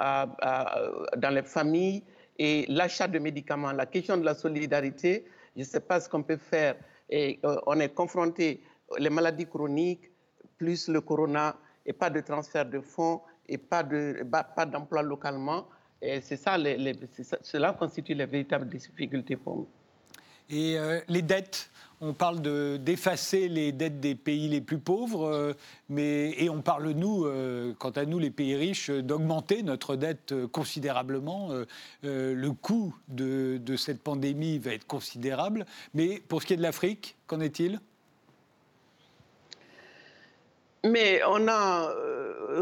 dans 1.18 1.30
les 1.30 1.44
familles 1.44 2.04
et 2.40 2.66
l'achat 2.70 3.08
de 3.08 3.20
médicaments, 3.20 3.74
la 3.74 3.86
question 3.86 4.18
de 4.18 4.24
la 4.24 4.34
solidarité, 4.34 5.26
je 5.56 5.60
ne 5.60 5.66
sais 5.66 5.82
pas 5.82 6.00
ce 6.00 6.08
qu'on 6.08 6.24
peut 6.24 6.38
faire. 6.38 6.76
Euh, 7.12 7.34
on 7.68 7.80
est 7.82 7.94
confronté 7.94 8.64
les 8.98 9.10
maladies 9.10 9.46
chroniques, 9.46 10.10
plus 10.58 10.88
le 10.88 11.02
corona, 11.02 11.58
et 11.86 11.92
pas 11.92 12.10
de 12.10 12.22
transfert 12.22 12.66
de 12.66 12.80
fonds, 12.80 13.22
et 13.48 13.58
pas 13.58 13.84
d'emploi 13.84 15.02
localement. 15.02 15.68
C'est 16.02 16.38
ça, 16.38 16.58
cela 17.42 17.74
constitue 17.74 18.14
les 18.14 18.26
véritables 18.26 18.70
difficultés 18.70 19.36
pour 19.36 19.58
nous. 19.58 19.68
Et 20.50 20.80
euh, 20.80 21.00
les 21.08 21.22
dettes, 21.22 21.70
on 22.02 22.14
parle 22.14 22.42
d'effacer 22.80 23.48
les 23.48 23.72
dettes 23.72 24.00
des 24.00 24.16
pays 24.16 24.50
les 24.50 24.62
plus 24.62 24.80
pauvres, 24.80 25.28
euh, 25.28 25.54
mais, 25.90 26.34
et 26.42 26.50
on 26.50 26.62
parle, 26.62 26.90
nous, 26.92 27.26
euh, 27.26 27.74
quant 27.78 27.92
à 27.92 28.06
nous, 28.06 28.18
les 28.18 28.32
pays 28.32 28.56
riches, 28.56 28.90
d'augmenter 28.90 29.62
notre 29.62 29.96
dette 29.96 30.34
considérablement. 30.48 31.50
le 32.02 32.50
coût 32.52 32.96
de, 33.10 33.58
de, 33.58 33.76
cette 33.76 34.02
pandémie 34.02 34.58
va 34.58 34.74
être 34.74 34.88
considérable. 34.88 35.66
Mais 35.94 36.20
pour 36.28 36.42
ce 36.42 36.48
qui 36.48 36.54
est 36.54 36.58
de 36.58 36.64
l'Afrique, 36.64 37.16
qu'en 37.28 37.42
est-il? 37.42 37.80
Mais 40.84 41.22
on 41.28 41.48
a 41.48 41.94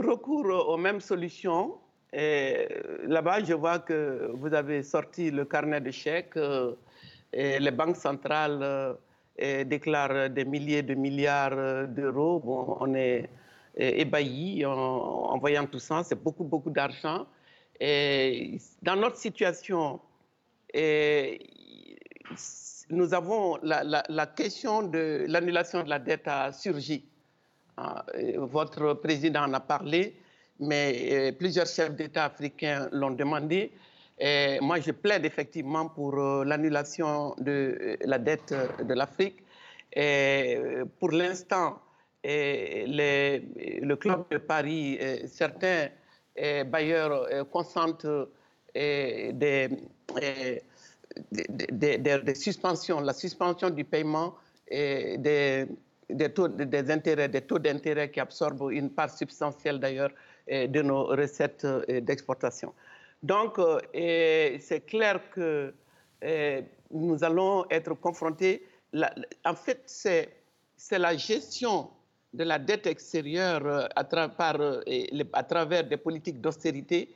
recours 0.02 0.68
aux 0.68 0.78
mêmes 0.78 1.00
solutions 1.00 1.76
et 2.12 2.68
là-bas, 3.04 3.44
je 3.44 3.54
vois 3.54 3.80
que 3.80 4.32
vous 4.34 4.54
avez 4.54 4.82
sorti 4.82 5.30
le 5.30 5.46
carnet 5.46 5.82
de 5.82 5.92
chèques. 5.92 6.38
Euh, 7.38 7.60
les 7.60 7.72
banques 7.72 7.98
centrales 7.98 8.60
euh, 8.62 9.64
déclarent 9.64 10.30
des 10.30 10.46
milliers 10.46 10.82
de 10.82 10.96
milliards 10.96 11.54
euh, 11.54 11.86
d'euros. 11.86 12.40
Bon, 12.40 12.78
on 12.80 12.94
est 12.96 13.30
ébahis 13.76 14.66
en, 14.66 15.38
voyant 15.38 15.68
tout 15.68 15.80
ça. 15.80 16.04
C'est 16.04 16.22
beaucoup, 16.22 16.44
beaucoup 16.44 16.72
d'argent. 16.72 17.28
Dans 17.80 18.96
notre 18.96 19.18
situation, 19.18 20.00
nous 22.90 23.14
avons 23.14 23.60
la, 23.62 24.26
question 24.36 24.82
de 24.82 25.26
l'annulation 25.28 25.84
de 25.84 25.90
la 25.90 26.00
dette 26.00 26.28
a 26.28 26.52
surgi. 26.52 27.06
Ah, 27.78 28.04
votre 28.38 28.96
président 28.96 29.44
en 29.44 29.54
a 29.54 29.60
parlé 29.60 30.16
mais 30.60 31.10
euh, 31.12 31.32
plusieurs 31.32 31.68
chefs 31.68 31.96
d'État 31.96 32.26
africains 32.26 32.90
l'ont 32.92 33.12
demandé. 33.12 33.72
Moi, 34.20 34.80
je 34.80 34.92
plaide 34.92 35.26
effectivement 35.26 35.88
pour 35.90 36.18
euh, 36.18 36.44
l'annulation 36.44 37.36
de 37.38 37.78
euh, 37.80 37.98
la 38.02 38.18
dette 38.18 38.54
de 38.84 38.94
l'Afrique. 38.94 39.44
Pour 41.00 41.12
l'instant, 41.12 41.80
le 42.24 43.96
club 43.96 44.26
de 44.30 44.38
Paris, 44.38 45.00
certains 45.28 45.90
bailleurs 46.66 47.28
consentent 47.50 48.06
des, 48.76 49.70
suspensions, 52.36 53.00
la 53.00 53.14
suspension 53.14 53.70
du 53.70 53.86
paiement 53.86 54.36
des, 54.70 55.68
taux, 56.34 56.48
des 56.48 57.42
taux 57.42 57.60
d'intérêt 57.60 58.12
qui 58.12 58.20
absorbent 58.20 58.72
une 58.72 58.90
part 58.92 59.10
substantielle 59.10 59.80
d'ailleurs 59.80 60.12
de 60.50 60.82
nos 60.82 61.06
recettes 61.06 61.66
euh, 61.66 62.02
d'exportation. 62.02 62.74
Donc, 63.24 63.58
euh, 63.58 63.80
c'est 64.60 64.86
clair 64.86 65.20
que 65.32 65.74
euh, 66.24 66.62
nous 66.92 67.24
allons 67.24 67.66
être 67.70 67.94
confrontés. 67.96 68.64
en 69.46 69.56
fait, 69.56 69.82
c'est 69.86 71.00
la 71.00 71.18
gestion 71.18 71.90
de 72.34 72.44
la 72.44 72.60
dette 72.60 72.86
extérieure 72.86 73.90
à, 73.96 74.02
à 74.02 75.44
travers 75.44 75.84
des 75.88 75.98
politiques 75.98 76.40
d'austérité 76.40 77.10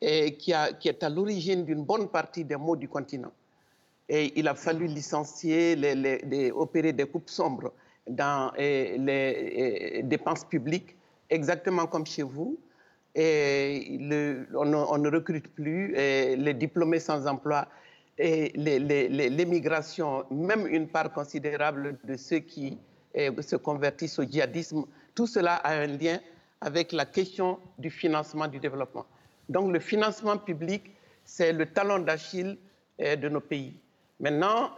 qui, 0.00 0.52
est 0.52 1.02
à 1.02 1.08
l'origine 1.08 1.64
d'une 1.64 1.82
bonne 1.82 2.08
partie 2.08 2.44
des 2.44 2.56
maux 2.56 2.76
du 2.76 2.88
continent. 2.88 3.32
Et 4.08 4.38
il 4.38 4.46
a 4.46 4.54
fallu 4.54 4.86
licencier, 4.86 5.76
opérer 6.54 6.92
des 6.92 7.06
coupes 7.06 7.28
sombres 7.28 7.72
dans 8.08 8.52
les 8.56 10.02
dépenses 10.04 10.44
publiques, 10.44 10.94
exactement 11.28 11.86
comme 11.86 12.06
chez 12.06 12.22
vous 12.22 12.58
et 13.14 13.98
on, 14.54 14.98
ne 14.98 15.10
recrute 15.10 15.48
plus, 15.54 15.92
les 15.92 16.54
diplômés 16.54 17.00
sans 17.00 17.26
emploi, 17.26 17.66
et 18.18 18.52
l'émigration, 18.56 20.24
même 20.30 20.66
une 20.66 20.88
part 20.88 21.12
considérable 21.12 21.98
de 22.04 22.16
ceux 22.16 22.38
qui 22.38 22.78
se 23.14 23.56
convertissent 23.56 24.18
au 24.18 24.24
djihadisme, 24.24 24.84
tout 25.14 25.26
cela 25.26 25.54
a 25.56 25.74
un 25.74 25.86
lien 25.86 26.18
avec 26.60 26.92
la 26.92 27.06
question 27.06 27.58
du 27.78 27.90
financement 27.90 28.48
du 28.48 28.58
développement. 28.58 29.06
Donc 29.48 29.72
le 29.72 29.80
financement 29.80 30.36
public, 30.36 30.90
c'est 31.24 31.52
le 31.52 31.66
talon 31.66 32.00
d'Achille 32.00 32.58
de 32.98 33.28
nos 33.28 33.40
pays. 33.40 33.74
Maintenant, 34.20 34.72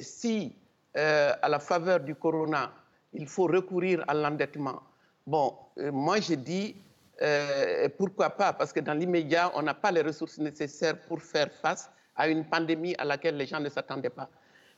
si 0.00 0.54
euh, 0.96 1.32
à 1.42 1.48
la 1.50 1.58
faveur 1.58 2.00
du 2.00 2.14
corona, 2.14 2.72
il 3.12 3.26
faut 3.26 3.46
recourir 3.46 4.02
à 4.08 4.14
l'endettement, 4.14 4.82
bon, 5.26 5.52
euh, 5.78 5.92
moi 5.92 6.20
je 6.20 6.34
dis, 6.34 6.74
euh, 7.22 7.88
pourquoi 7.96 8.30
pas? 8.30 8.52
Parce 8.52 8.72
que 8.72 8.80
dans 8.80 8.94
l'immédiat, 8.94 9.50
on 9.54 9.62
n'a 9.62 9.74
pas 9.74 9.90
les 9.90 10.02
ressources 10.02 10.38
nécessaires 10.38 11.00
pour 11.02 11.22
faire 11.22 11.52
face 11.52 11.90
à 12.14 12.28
une 12.28 12.44
pandémie 12.44 12.94
à 12.98 13.04
laquelle 13.04 13.36
les 13.36 13.46
gens 13.46 13.60
ne 13.60 13.68
s'attendaient 13.68 14.10
pas. 14.10 14.28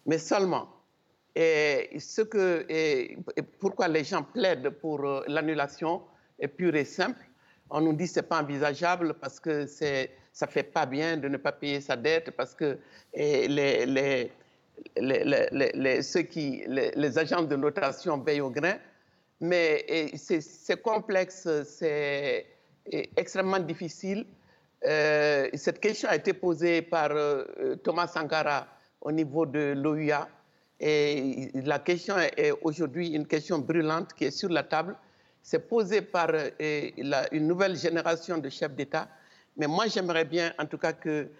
mais 0.06 0.18
seulement. 0.18 0.68
Et 1.34 1.98
ce 2.00 2.22
que, 2.22 2.66
pourquoi 3.60 3.86
les 3.88 4.02
gens 4.02 4.24
plaident 4.24 4.70
pour 4.70 5.04
euh, 5.04 5.22
l'annulation 5.28 6.02
est 6.38 6.48
pure 6.48 6.74
et 6.74 6.84
simple. 6.84 7.20
On 7.70 7.80
nous 7.80 7.92
dit 7.92 8.04
que 8.04 8.10
ce 8.10 8.20
n'est 8.20 8.26
pas 8.26 8.40
envisageable 8.42 9.14
parce 9.14 9.38
que 9.38 9.66
ça 9.66 10.46
ne 10.46 10.50
fait 10.50 10.62
pas 10.62 10.86
bien 10.86 11.16
de 11.16 11.28
ne 11.28 11.36
pas 11.36 11.52
payer 11.52 11.80
sa 11.80 11.96
dette, 11.96 12.30
parce 12.32 12.54
que 12.54 12.78
les, 13.14 13.46
les, 13.86 14.32
les, 14.96 16.02
ceux 16.02 16.22
qui, 16.22 16.64
les, 16.66 17.18
agents 17.18 17.42
de 17.42 17.56
notation 17.56 18.20
payent 18.20 18.40
au 18.40 18.50
grain. 18.50 18.76
Mais 19.40 20.12
c'est 20.16 20.82
complexe, 20.82 21.48
c'est 21.64 22.46
extrêmement 23.16 23.60
difficile. 23.60 24.26
Euh, 24.86 25.48
cette 25.54 25.80
question 25.80 26.08
a 26.08 26.16
été 26.16 26.32
posée 26.32 26.82
par 26.82 27.10
euh, 27.10 27.76
Thomas 27.82 28.06
Sankara 28.06 28.66
au 29.00 29.12
niveau 29.12 29.46
de 29.46 29.74
l'OUA. 29.76 30.28
Et 30.80 31.50
la 31.54 31.80
question 31.80 32.16
est 32.18 32.52
aujourd'hui 32.62 33.08
une 33.08 33.26
question 33.26 33.58
brûlante 33.58 34.12
qui 34.14 34.26
est 34.26 34.30
sur 34.30 34.48
la 34.48 34.62
table. 34.62 34.96
C'est 35.42 35.68
posé 35.68 36.02
par 36.02 36.30
une 36.60 37.46
nouvelle 37.48 37.76
génération 37.76 38.38
de 38.38 38.48
chefs 38.48 38.74
d'État. 38.74 39.08
Mais 39.56 39.66
moi, 39.66 39.86
j'aimerais 39.88 40.24
bien, 40.24 40.52
en 40.58 40.66
tout 40.66 40.78
cas, 40.78 40.92
que 40.92 41.30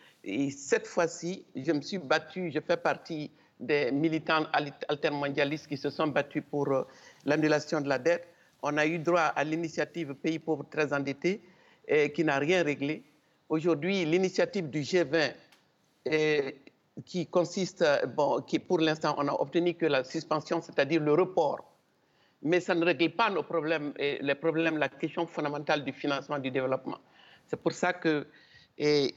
cette 0.51 0.87
fois-ci, 0.87 1.45
je 1.55 1.71
me 1.71 1.81
suis 1.81 1.99
battu, 1.99 2.51
je 2.51 2.59
fais 2.61 2.77
partie 2.77 3.31
des 3.61 3.91
militants 3.91 4.47
altermondialistes 4.89 5.67
qui 5.67 5.77
se 5.77 5.91
sont 5.91 6.09
battus 6.09 6.43
pour 6.49 6.69
euh, 6.69 6.85
l'annulation 7.29 7.81
de 7.81 7.89
la 7.89 7.99
dette. 7.99 8.27
On 8.63 8.77
a 8.77 8.87
eu 8.87 8.99
droit 8.99 9.21
à 9.37 9.45
l'initiative 9.45 10.15
Pays 10.15 10.39
pauvres 10.39 10.67
très 10.69 10.93
endettés 10.93 11.41
qui 12.15 12.25
n'a 12.25 12.39
rien 12.39 12.63
réglé. 12.63 13.03
Aujourd'hui, 13.49 14.05
l'initiative 14.05 14.69
du 14.69 14.81
G20 14.81 15.33
qui 17.05 17.27
consiste, 17.27 17.85
bon, 18.17 18.41
qui 18.43 18.59
pour 18.59 18.81
l'instant, 18.81 19.15
on 19.19 19.29
a 19.29 19.33
obtenu 19.33 19.75
que 19.75 19.87
la 19.87 20.03
suspension, 20.03 20.61
c'est-à-dire 20.61 21.01
le 21.01 21.13
report. 21.13 21.61
Mais 22.43 22.61
ça 22.61 22.75
ne 22.75 22.85
règle 22.85 23.11
pas 23.11 23.31
nos 23.31 23.43
problèmes, 23.43 23.93
les 23.99 24.35
problèmes, 24.35 24.79
la 24.79 24.89
question 24.89 25.27
fondamentale 25.27 25.85
du 25.85 25.93
financement 25.93 26.39
du 26.39 26.51
développement. 26.51 26.99
C'est 27.47 27.61
pour 27.61 27.73
ça 27.73 27.93
que 27.93 28.27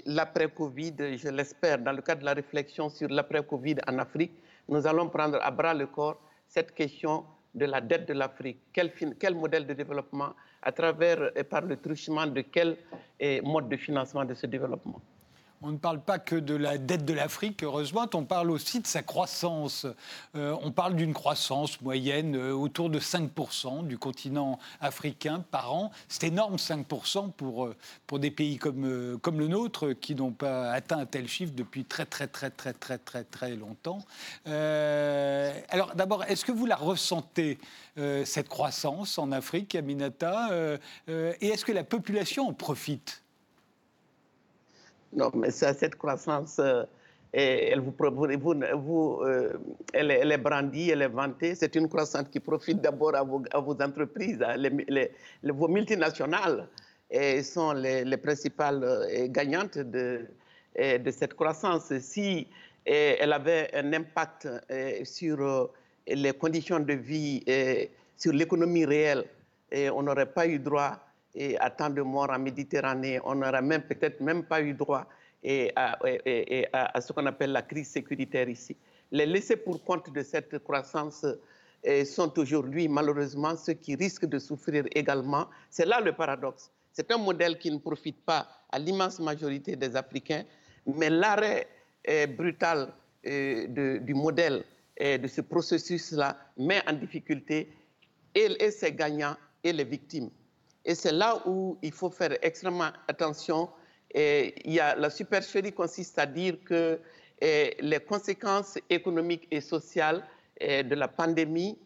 l'après-Covid, 0.06 1.18
je 1.18 1.30
l'espère, 1.30 1.80
dans 1.80 1.92
le 1.92 2.02
cadre 2.02 2.22
de 2.22 2.26
la 2.26 2.34
réflexion 2.34 2.90
sur 2.90 3.10
l'après-Covid 3.10 3.78
en 3.88 4.00
Afrique, 4.00 4.32
nous 4.70 4.86
allons 4.88 5.10
prendre 5.10 5.40
à 5.42 5.52
bras 5.52 5.74
le 5.74 5.88
corps 5.88 6.20
cette 6.48 6.74
question 6.74 7.26
de 7.54 7.66
la 7.66 7.82
dette 7.82 8.08
de 8.08 8.14
l'Afrique. 8.14 8.60
Quel, 8.74 9.36
modèle 9.36 9.66
de 9.66 9.74
développement, 9.74 10.34
à 10.62 10.72
travers 10.72 11.32
et 11.36 11.44
par 11.44 11.62
le 11.62 11.78
truchement 11.78 12.28
de 12.28 12.42
quel 12.42 12.78
mode 13.44 13.70
de 13.70 13.78
financement 13.78 14.26
de 14.26 14.34
ce 14.34 14.48
développement? 14.48 15.02
On 15.62 15.72
ne 15.72 15.78
parle 15.78 16.02
pas 16.02 16.18
que 16.18 16.36
de 16.36 16.56
la 16.56 16.78
dette 16.78 17.06
de 17.06 17.14
l'Afrique, 17.14 17.64
heureusement, 17.64 18.08
on 18.14 18.26
parle 18.26 18.50
aussi 18.50 18.80
de 18.80 18.88
sa 18.88 19.04
croissance. 19.04 19.86
Euh, 20.36 20.58
on 20.64 20.72
parle 20.72 20.96
d'une 20.96 21.14
croissance 21.14 21.80
moyenne 21.82 22.36
euh, 22.36 22.52
autour 22.52 22.90
de 22.90 23.00
5% 23.00 23.86
du 23.86 23.98
continent 23.98 24.58
africain 24.80 25.44
par 25.52 25.74
an. 25.74 25.92
C'est 26.08 26.28
énorme, 26.28 26.56
5% 26.56 27.32
pour, 27.32 27.66
euh, 27.66 27.76
pour 28.08 28.20
des 28.20 28.32
pays 28.32 28.58
comme, 28.58 29.20
comme 29.22 29.40
le 29.40 29.48
nôtre 29.48 29.94
qui 29.94 30.16
n'ont 30.16 30.32
pas 30.32 30.72
atteint 30.72 30.98
un 30.98 31.06
tel 31.06 31.28
chiffre 31.28 31.54
depuis 31.56 31.86
très, 31.86 32.06
très, 32.06 32.28
très, 32.28 32.50
très, 32.50 32.74
très, 32.74 32.98
très, 32.98 33.24
très 33.24 33.56
longtemps. 33.56 34.00
alors 34.46 35.96
d'abord, 35.96 36.24
est-ce 36.26 36.46
que 36.46 36.52
vous 36.52 36.66
la 36.66 36.76
ressentez, 36.76 37.60
cette 38.26 38.50
croissance 38.50 39.18
en 39.18 39.32
Afrique, 39.32 39.76
Aminata 39.76 40.50
Et 41.08 41.48
est-ce 41.48 41.66
que 41.66 41.72
la 41.72 41.84
population 41.84 42.48
en 42.48 42.54
profite? 42.54 43.22
Non, 45.14 45.30
mais 45.34 45.52
cette 45.52 45.96
croissance, 45.96 46.60
euh, 46.60 46.84
elle, 47.34 47.82
vous, 47.82 47.94
vous, 47.98 49.20
euh, 49.24 49.54
elle, 49.94 50.32
est 50.32 50.38
brandie, 50.38 50.90
elle 50.90 51.02
est 51.02 51.08
vantée. 51.08 51.56
C'est 51.56 51.76
une 51.76 51.90
croissance 51.90 52.30
qui 52.30 52.40
profite 52.40 52.82
d'abord 52.82 53.16
à 53.16 53.24
vos, 53.24 53.82
entreprises, 53.82 54.42
hein. 54.42 54.56
vos 55.44 55.68
multinationales 55.68 56.68
et 57.10 57.44
sont 57.44 57.74
les, 57.74 58.18
principales 58.18 58.84
euh, 58.84 59.28
gagnantes 59.28 59.78
de, 59.78 60.28
de 60.78 61.12
cette 61.12 61.34
croissance. 61.34 61.92
Si 62.00 62.48
elle 62.86 63.34
avait 63.34 63.70
un 63.76 63.94
impact 63.94 64.48
sur 65.04 65.70
les 66.08 66.34
conditions 66.34 66.80
de 66.80 66.94
vie, 66.94 67.44
sur 68.18 68.32
l'économie 68.34 68.86
réelle, 68.86 69.26
on 69.94 70.02
n'aurait 70.02 70.32
pas 70.32 70.48
eu 70.48 70.58
droit 70.58 70.98
et 71.36 71.58
à 71.60 71.70
tant 71.70 71.90
de 71.90 72.02
morts 72.02 72.30
en 72.30 72.40
Méditerranée, 72.40 73.20
on 73.24 73.36
n'aurait 73.36 73.62
même 73.62 73.84
peut-être 73.84 74.20
même 74.22 74.44
pas 74.44 74.62
eu 74.62 74.74
droit 74.74 75.08
à, 75.76 77.02
ce 77.02 77.14
qu'on 77.14 77.26
appelle 77.26 77.52
la 77.52 77.62
crise 77.62 77.90
sécuritaire 77.90 78.50
ici. 78.50 78.76
Les 79.12 79.26
laissés 79.26 79.58
pour 79.58 79.84
compte 79.84 80.12
de 80.14 80.22
cette 80.24 80.60
croissance 80.60 81.26
eh, 81.84 82.06
sont 82.06 82.38
aujourd'hui 82.38 82.88
malheureusement 82.88 83.56
ceux 83.56 83.74
qui 83.74 83.96
risquent 83.96 84.28
de 84.28 84.40
souffrir 84.40 84.86
également. 84.94 85.48
C'est 85.70 85.86
là 85.86 86.00
le 86.00 86.14
paradoxe. 86.14 86.72
C'est 86.94 87.12
un 87.12 87.18
modèle 87.18 87.58
qui 87.58 87.72
ne 87.72 87.78
profite 87.78 88.24
pas 88.24 88.48
à 88.70 88.80
l'immense 88.80 89.20
majorité 89.20 89.76
des 89.76 89.96
Africains, 89.96 90.44
mais 90.86 91.10
l'arrêt 91.10 91.68
eh, 92.06 92.28
brutal 92.28 92.94
eh, 93.24 93.68
du 93.68 94.14
modèle 94.14 94.64
de 95.00 95.28
ce 95.28 95.42
processus-là 95.42 96.38
met 96.58 96.84
en 96.88 96.94
difficulté 96.94 97.74
et, 98.36 98.56
et 98.60 98.70
ses 98.70 98.92
gagnants 98.92 99.36
et 99.64 99.74
les 99.74 99.84
victimes. 99.84 100.30
Et 100.86 100.96
c'est 100.96 101.12
là 101.12 101.42
où 101.46 101.78
il 101.82 101.92
faut 101.92 102.10
faire 102.10 102.38
extrêmement 102.42 102.92
attention. 103.08 103.70
Et 104.14 104.56
la 104.76 105.10
supercherie 105.10 105.72
consiste 105.72 106.18
à 106.20 106.26
dire 106.26 106.58
que 106.66 107.00
les 107.42 108.00
conséquences 108.08 108.78
économiques 108.90 109.48
et 109.52 109.62
sociales 109.62 110.26
de 110.60 110.96
la 110.96 111.08
pandémie 111.08 111.78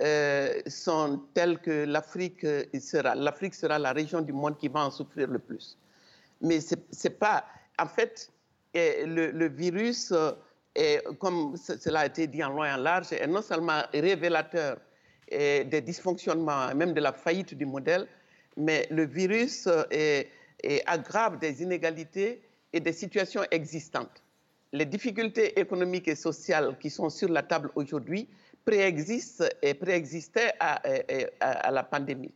euh, 0.00 0.62
sont 0.66 1.20
telles 1.34 1.58
que 1.58 1.84
l'Afrique 1.84 2.46
sera, 2.80 3.14
sera 3.52 3.78
la 3.78 3.92
région 3.92 4.22
du 4.22 4.32
monde 4.32 4.56
qui 4.56 4.68
va 4.68 4.86
en 4.86 4.90
souffrir 4.90 5.28
le 5.28 5.38
plus. 5.38 5.76
Mais 6.40 6.60
c'est 6.60 7.18
pas, 7.18 7.44
en 7.78 7.86
fait, 7.86 8.30
le, 8.74 9.48
virus, 9.48 10.14
comme 11.18 11.56
cela 11.56 12.00
a 12.00 12.06
été 12.06 12.26
dit 12.26 12.42
en 12.42 12.50
loin 12.50 12.68
et 12.68 12.72
en 12.72 12.78
large, 12.78 13.12
est 13.12 13.26
non 13.26 13.42
seulement 13.42 13.82
révélateur 13.92 14.78
des 15.30 15.82
dysfonctionnements, 15.82 16.74
même 16.74 16.94
de 16.94 17.00
la 17.00 17.12
faillite 17.12 17.54
du 17.54 17.66
modèle, 17.66 18.08
mais 18.56 18.86
le 18.90 19.06
virus 19.06 19.66
euh, 19.66 20.22
aggrave 20.86 21.38
des 21.38 21.62
inégalités 21.62 22.42
et 22.72 22.80
des 22.80 22.92
situations 22.92 23.42
existantes. 23.50 24.22
Les 24.72 24.86
difficultés 24.86 25.58
économiques 25.58 26.08
et 26.08 26.14
sociales 26.14 26.76
qui 26.80 26.90
sont 26.90 27.10
sur 27.10 27.28
la 27.28 27.42
table 27.42 27.70
aujourd'hui 27.74 28.28
préexistent 28.64 29.48
et 29.60 29.74
préexistaient 29.74 30.54
à, 30.60 31.70
la 31.70 31.82
pandémie. 31.82 32.32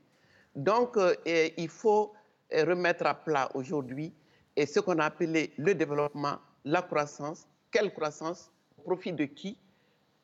Donc, 0.55 0.97
euh, 0.97 1.15
il 1.57 1.69
faut 1.69 2.13
remettre 2.53 3.07
à 3.07 3.15
plat 3.15 3.49
aujourd'hui 3.55 4.13
ce 4.57 4.81
qu'on 4.81 4.99
a 4.99 5.07
appelé 5.07 5.53
le 5.57 5.75
développement, 5.75 6.39
la 6.65 6.83
croissance. 6.83 7.47
Quelle 7.71 7.93
croissance? 7.93 8.51
Au 8.79 8.83
profit 8.83 9.13
de 9.13 9.25
qui? 9.25 9.57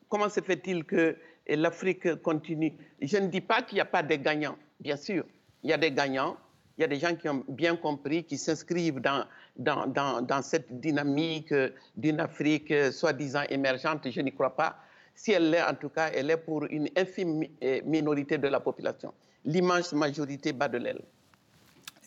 Comment 0.09 0.29
se 0.29 0.41
fait-il 0.41 0.83
que 0.83 1.15
l'Afrique 1.47 2.21
continue? 2.21 2.73
Je 3.01 3.17
ne 3.17 3.27
dis 3.27 3.41
pas 3.41 3.61
qu'il 3.61 3.75
n'y 3.75 3.81
a 3.81 3.85
pas 3.85 4.03
de 4.03 4.15
gagnants, 4.15 4.57
bien 4.79 4.97
sûr 4.97 5.23
il 5.63 5.69
y 5.69 5.73
a 5.73 5.77
des 5.77 5.91
gagnants, 5.91 6.37
il 6.77 6.81
y 6.81 6.83
a 6.83 6.87
des 6.87 6.99
gens 6.99 7.15
qui 7.15 7.29
ont 7.29 7.43
bien 7.47 7.75
compris, 7.75 8.23
qui 8.23 8.37
s'inscrivent 8.37 8.99
dans, 8.99 10.41
cette 10.41 10.79
dynamique 10.79 11.53
d'une 11.95 12.19
Afrique 12.19 12.73
soi-disant 12.91 13.43
émergente. 13.49 14.09
Je 14.09 14.21
n'y 14.21 14.33
crois 14.33 14.55
pas. 14.55 14.77
Si 15.13 15.31
elle 15.31 15.51
l'est, 15.51 15.61
en 15.61 15.75
tout 15.75 15.89
cas, 15.89 16.09
elle 16.13 16.31
est 16.31 16.37
pour 16.37 16.65
une 16.65 16.89
infime 16.97 17.43
minorité 17.85 18.39
de 18.39 18.47
la 18.47 18.59
population. 18.59 19.13
L'immense 19.45 19.93
majorité 19.93 20.51
bat 20.51 20.67
de 20.67 20.79
l'aile. 20.79 21.01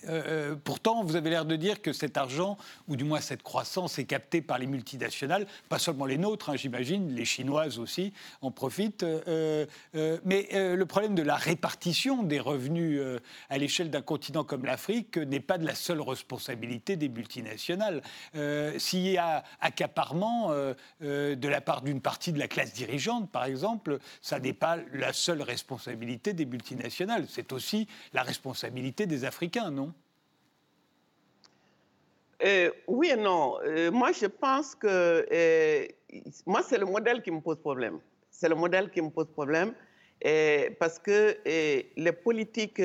Euh, 0.09 0.23
euh, 0.27 0.57
pourtant, 0.63 1.05
vous 1.05 1.17
avez 1.17 1.31
l'air 1.31 1.45
de 1.45 1.57
dire 1.57 1.83
que 1.83 1.93
cet 1.93 2.17
argent, 2.17 2.57
ou 2.89 2.97
du 2.97 3.05
moins 3.05 3.21
cette 3.21 3.43
croissance, 3.43 3.99
est 3.99 4.05
captée 4.05 4.41
par 4.41 4.59
les 4.59 4.67
multinationales, 4.67 5.47
pas 5.69 5.79
seulement 5.79 6.07
les 6.07 6.19
nôtres, 6.19 6.51
hein, 6.51 6.57
j'imagine, 6.57 7.15
les 7.15 7.25
chinoises 7.25 7.79
aussi 7.79 8.13
en 8.43 8.51
profitent. 8.51 9.03
Euh, 9.03 9.67
mais 10.25 10.49
le 10.53 10.85
problème 10.87 11.15
de 11.15 11.23
la 11.23 11.37
répartition 11.37 12.23
des 12.23 12.41
revenus 12.41 13.01
à 13.49 13.59
l'échelle 13.59 13.91
d'un 13.91 14.03
continent 14.03 14.45
comme 14.45 14.65
l'Afrique 14.65 15.17
n'est 15.17 15.41
pas 15.41 15.59
de 15.59 15.67
la 15.67 15.75
seule 15.75 16.01
responsabilité 16.01 16.97
des 16.97 17.09
multinationales. 17.09 18.03
S'il 18.79 19.07
y 19.07 19.19
a 19.19 19.45
accaparement 19.61 20.51
de 21.01 21.49
la 21.49 21.61
part 21.61 21.83
d'une 21.83 22.01
partie 22.01 22.33
de 22.33 22.39
la 22.39 22.49
classe 22.49 22.73
dirigeante, 22.73 23.31
par 23.31 23.45
exemple, 23.45 23.99
ça 24.21 24.39
n'est 24.39 24.53
pas 24.53 24.79
la 24.93 25.13
seule 25.13 25.43
responsabilité 25.43 26.33
des 26.33 26.47
multinationales, 26.47 27.27
c'est 27.29 27.53
aussi 27.53 27.89
la 28.13 28.23
responsabilité 28.23 29.07
des 29.07 29.25
Africains, 29.25 29.71
non? 29.71 29.93
Euh, 32.45 32.71
oui 32.87 33.11
et 33.11 33.17
non. 33.17 33.59
Euh, 33.65 33.91
moi, 33.91 34.13
je 34.13 34.27
pense 34.27 34.75
que 34.75 35.27
euh, 35.33 35.87
moi, 36.45 36.63
c'est 36.63 36.79
le 36.79 36.87
modèle 36.87 37.23
qui 37.23 37.31
me 37.31 37.41
pose 37.41 37.59
problème. 37.59 37.99
C'est 38.31 38.49
le 38.49 38.55
modèle 38.55 38.91
qui 38.91 39.01
me 39.01 39.11
pose 39.11 39.29
problème 39.29 39.73
parce 40.79 40.99
que 40.99 41.37
les 41.45 42.13
politiques, 42.13 42.83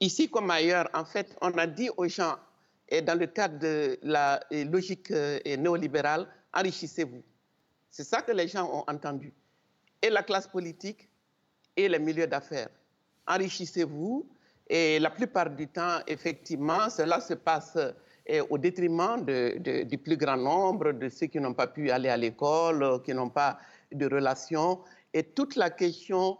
ici 0.00 0.28
comme 0.28 0.50
ailleurs, 0.50 0.88
en 0.94 1.04
fait, 1.04 1.36
on 1.42 1.50
a 1.52 1.66
dit 1.66 1.90
aux 1.96 2.08
gens, 2.08 2.36
dans 2.90 3.18
le 3.18 3.26
cadre 3.26 3.58
de 3.58 3.98
la 4.02 4.40
logique 4.50 5.10
néolibérale, 5.10 6.26
enrichissez-vous. 6.52 7.22
C'est 7.90 8.04
ça 8.04 8.22
que 8.22 8.32
les 8.32 8.48
gens 8.48 8.68
ont 8.72 8.84
entendu. 8.90 9.32
Et 10.02 10.10
la 10.10 10.22
classe 10.22 10.48
politique 10.48 11.08
et 11.76 11.88
les 11.88 11.98
milieux 11.98 12.26
d'affaires. 12.26 12.70
Enrichissez-vous. 13.26 14.28
Et 14.68 14.98
la 14.98 15.10
plupart 15.10 15.50
du 15.50 15.68
temps, 15.68 16.00
effectivement, 16.06 16.90
cela 16.90 17.20
se 17.20 17.34
passe 17.34 17.78
eh, 18.28 18.42
au 18.42 18.58
détriment 18.58 19.24
du 19.24 19.98
plus 19.98 20.16
grand 20.18 20.36
nombre, 20.36 20.92
de 20.92 21.08
ceux 21.08 21.26
qui 21.26 21.40
n'ont 21.40 21.54
pas 21.54 21.66
pu 21.66 21.90
aller 21.90 22.10
à 22.10 22.16
l'école, 22.16 23.02
qui 23.02 23.14
n'ont 23.14 23.30
pas 23.30 23.58
de 23.90 24.04
relations. 24.06 24.80
Et 25.14 25.22
toute 25.22 25.56
la 25.56 25.70
question 25.70 26.36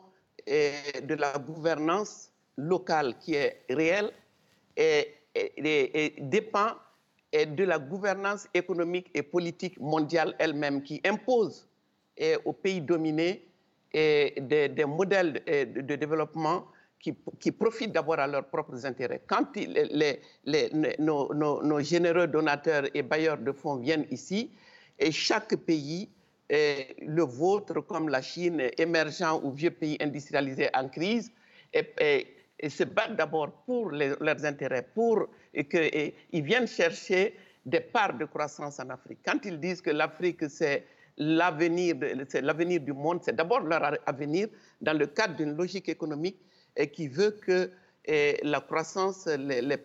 eh, 0.47 0.73
de 1.03 1.15
la 1.15 1.33
gouvernance 1.39 2.31
locale 2.59 3.17
qui 3.19 3.35
est 3.35 3.63
réelle 3.71 4.13
dépend 6.21 6.73
de 7.33 7.65
la 7.65 7.79
gouvernance 7.79 8.49
économique 8.53 9.11
et 9.15 9.23
politique 9.23 9.81
mondiale 9.81 10.35
elle-même 10.39 10.83
qui 10.83 11.01
impose 11.05 11.69
aux 12.45 12.53
pays 12.53 12.81
dominés 12.81 13.49
des, 13.95 14.69
des, 14.69 14.85
modèles 14.85 15.43
de, 15.47 15.97
développement 15.97 16.67
qui, 17.01 17.53
profitent 17.53 17.93
d'abord 17.93 18.19
à 18.19 18.27
leurs 18.27 18.47
propres 18.47 18.85
intérêts. 18.85 19.23
Quand 19.27 19.57
nos, 20.99 21.81
généreux 21.81 22.27
donateurs 22.27 22.85
et 22.95 23.03
bailleurs 23.03 23.39
de 23.39 23.53
fonds 23.53 23.77
viennent 23.77 24.07
ici, 24.11 24.51
et 24.99 25.13
chaque 25.13 25.55
pays, 25.57 26.09
le 26.51 27.23
vôtre 27.23 27.81
comme 27.81 28.09
la 28.09 28.23
Chine, 28.23 28.63
émergent 28.77 29.41
ou 29.43 29.53
vieux 29.53 29.71
pays 29.71 29.97
industrialisés 30.01 30.69
en 30.75 30.89
crise, 30.89 31.31
et, 31.73 32.27
et 32.59 32.69
se 32.69 32.85
battent 32.85 33.17
d'abord 33.17 33.53
pour 33.65 33.91
leurs 33.91 34.45
intérêts, 34.45 34.87
pour 34.95 35.29
qu'ils 35.53 36.13
viennent 36.33 36.67
chercher 36.67 37.35
des 37.65 37.81
parts 37.81 38.17
de 38.17 38.25
croissance 38.25 38.81
en 38.81 38.89
Afrique. 38.91 39.21
Quand 39.25 39.45
ils 39.45 39.61
disent 39.61 39.83
que 39.83 39.91
l'Afrique, 39.91 40.49
c'est 40.49 40.85
l'avenir 41.19 41.95
du 42.81 42.93
monde, 42.93 43.21
c'est 43.23 43.37
d'abord 43.37 43.61
leur 43.61 43.99
avenir 44.07 44.49
dans 44.81 44.97
le 44.97 45.07
cadre 45.07 45.37
d'une 45.37 45.57
logique 45.57 45.89
économique 45.89 46.39
et 46.77 46.91
qui 46.91 47.09
veut 47.09 47.33
que 47.33 47.71
la 48.43 48.61
croissance, 48.61 49.27
les, 49.27 49.79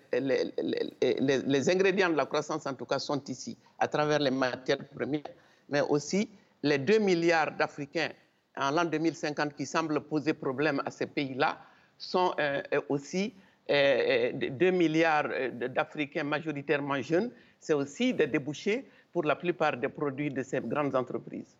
ingrédients 1.69 2.09
de 2.09 2.15
la 2.15 2.25
croissance 2.25 2.65
en 2.65 2.73
tout 2.73 2.85
cas 2.85 2.99
sont 2.99 3.21
ici, 3.25 3.57
à 3.79 3.87
travers 3.87 4.19
les 4.19 4.31
matières 4.31 4.85
premières, 4.95 5.23
mais 5.69 5.81
aussi 5.81 6.29
les 6.61 6.77
2 6.77 6.99
milliards 6.99 7.51
d'Africains 7.51 8.11
en 8.57 8.71
l'an 8.71 8.85
2050 8.85 9.55
qui 9.55 9.65
semblent 9.65 10.01
poser 10.01 10.33
problème 10.33 10.81
à 10.85 10.91
ces 10.91 11.07
pays-là 11.07 11.57
sont 11.97 12.33
euh, 12.39 12.61
aussi 12.89 13.33
2 13.67 13.73
euh, 13.73 14.71
milliards 14.71 15.29
euh, 15.29 15.49
d'Africains 15.69 16.23
majoritairement 16.23 17.01
jeunes. 17.01 17.31
C'est 17.59 17.73
aussi 17.73 18.13
des 18.13 18.27
débouchés 18.27 18.85
pour 19.11 19.23
la 19.23 19.35
plupart 19.35 19.77
des 19.77 19.89
produits 19.89 20.31
de 20.31 20.43
ces 20.43 20.59
grandes 20.59 20.95
entreprises. 20.95 21.55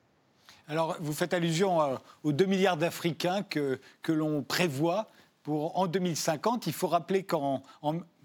Alors, 0.68 0.96
vous 1.00 1.14
faites 1.14 1.34
allusion 1.34 2.00
aux 2.24 2.32
2 2.32 2.46
milliards 2.46 2.78
d'Africains 2.78 3.44
que, 3.44 3.80
que 4.02 4.12
l'on 4.12 4.44
prévoit 4.44 5.10
pour 5.44 5.78
en 5.78 5.88
2050. 5.88 6.68
Il 6.68 6.74
faut 6.74 6.88
rappeler 6.88 7.24
qu'en 7.24 7.62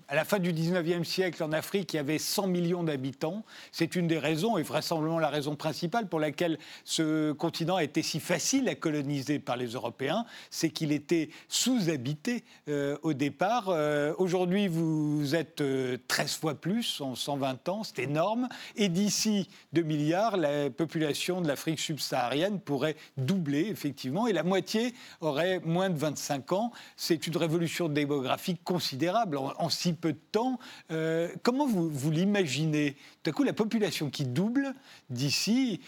à 0.09 0.15
la 0.15 0.25
fin 0.25 0.39
du 0.39 0.55
19e 0.55 1.05
siècle, 1.05 1.43
en 1.45 1.53
Afrique, 1.53 1.93
il 1.93 1.97
y 1.97 1.99
avait 1.99 2.17
100 2.17 2.47
millions 2.47 2.83
d'habitants. 2.83 3.45
C'est 3.73 3.95
une 3.95 4.07
des 4.07 4.19
raisons, 4.19 4.57
et 4.57 4.63
vraisemblablement 4.63 5.19
la 5.19 5.29
raison 5.29 5.55
principale 5.55 6.09
pour 6.09 6.19
laquelle 6.19 6.59
ce 6.85 7.33
continent 7.33 7.77
a 7.77 7.85
été 7.85 8.03
si 8.03 8.19
facile 8.19 8.71
à 8.71 8.75
coloniser 8.75 9.39
par 9.39 9.59
les 9.59 9.67
Européens, 9.67 10.25
c'est 10.51 10.71
qu'il 10.71 10.93
était 10.93 11.29
sous-habité 11.49 12.45
euh, 12.69 12.97
au 13.03 13.13
départ. 13.13 13.69
Euh, 13.69 14.15
aujourd'hui, 14.17 14.67
vous 14.67 15.35
êtes 15.35 15.57
13 15.57 15.61
euh, 15.61 16.41
fois 16.41 16.55
plus 16.55 17.03
en 17.03 17.15
120 17.15 17.69
ans, 17.69 17.83
c'est 17.85 18.03
énorme. 18.03 18.49
Et 18.77 18.89
d'ici 18.89 19.51
2 19.75 19.83
milliards, 19.83 20.39
la 20.39 20.71
population 20.71 21.43
de 21.43 21.49
l'Afrique 21.49 21.81
subsaharienne 21.81 22.61
pourrait 22.61 22.97
doubler, 23.19 23.67
effectivement, 23.69 24.27
et 24.27 24.33
la 24.33 24.43
moitié 24.43 24.95
aurait 25.21 25.61
moins 25.61 25.91
de 25.91 25.99
25 25.99 26.53
ans. 26.53 26.73
C'est 26.97 27.27
une 27.27 27.37
révolution 27.37 27.91
démographique 27.91 28.65
considérable. 28.65 29.37
En, 29.37 29.53
en 29.59 29.69
peu 30.01 30.13
de 30.13 30.21
temps. 30.33 30.59
Euh, 30.91 31.29
comment 31.43 31.67
vous, 31.67 31.89
vous 31.89 32.11
l'imaginez? 32.11 32.97
Tout 33.23 33.31
à 33.31 33.33
coup, 33.33 33.45
la 33.45 33.53
population 33.53 34.11
qui 34.11 34.25
double 34.25 34.75
d'ici 35.11 35.81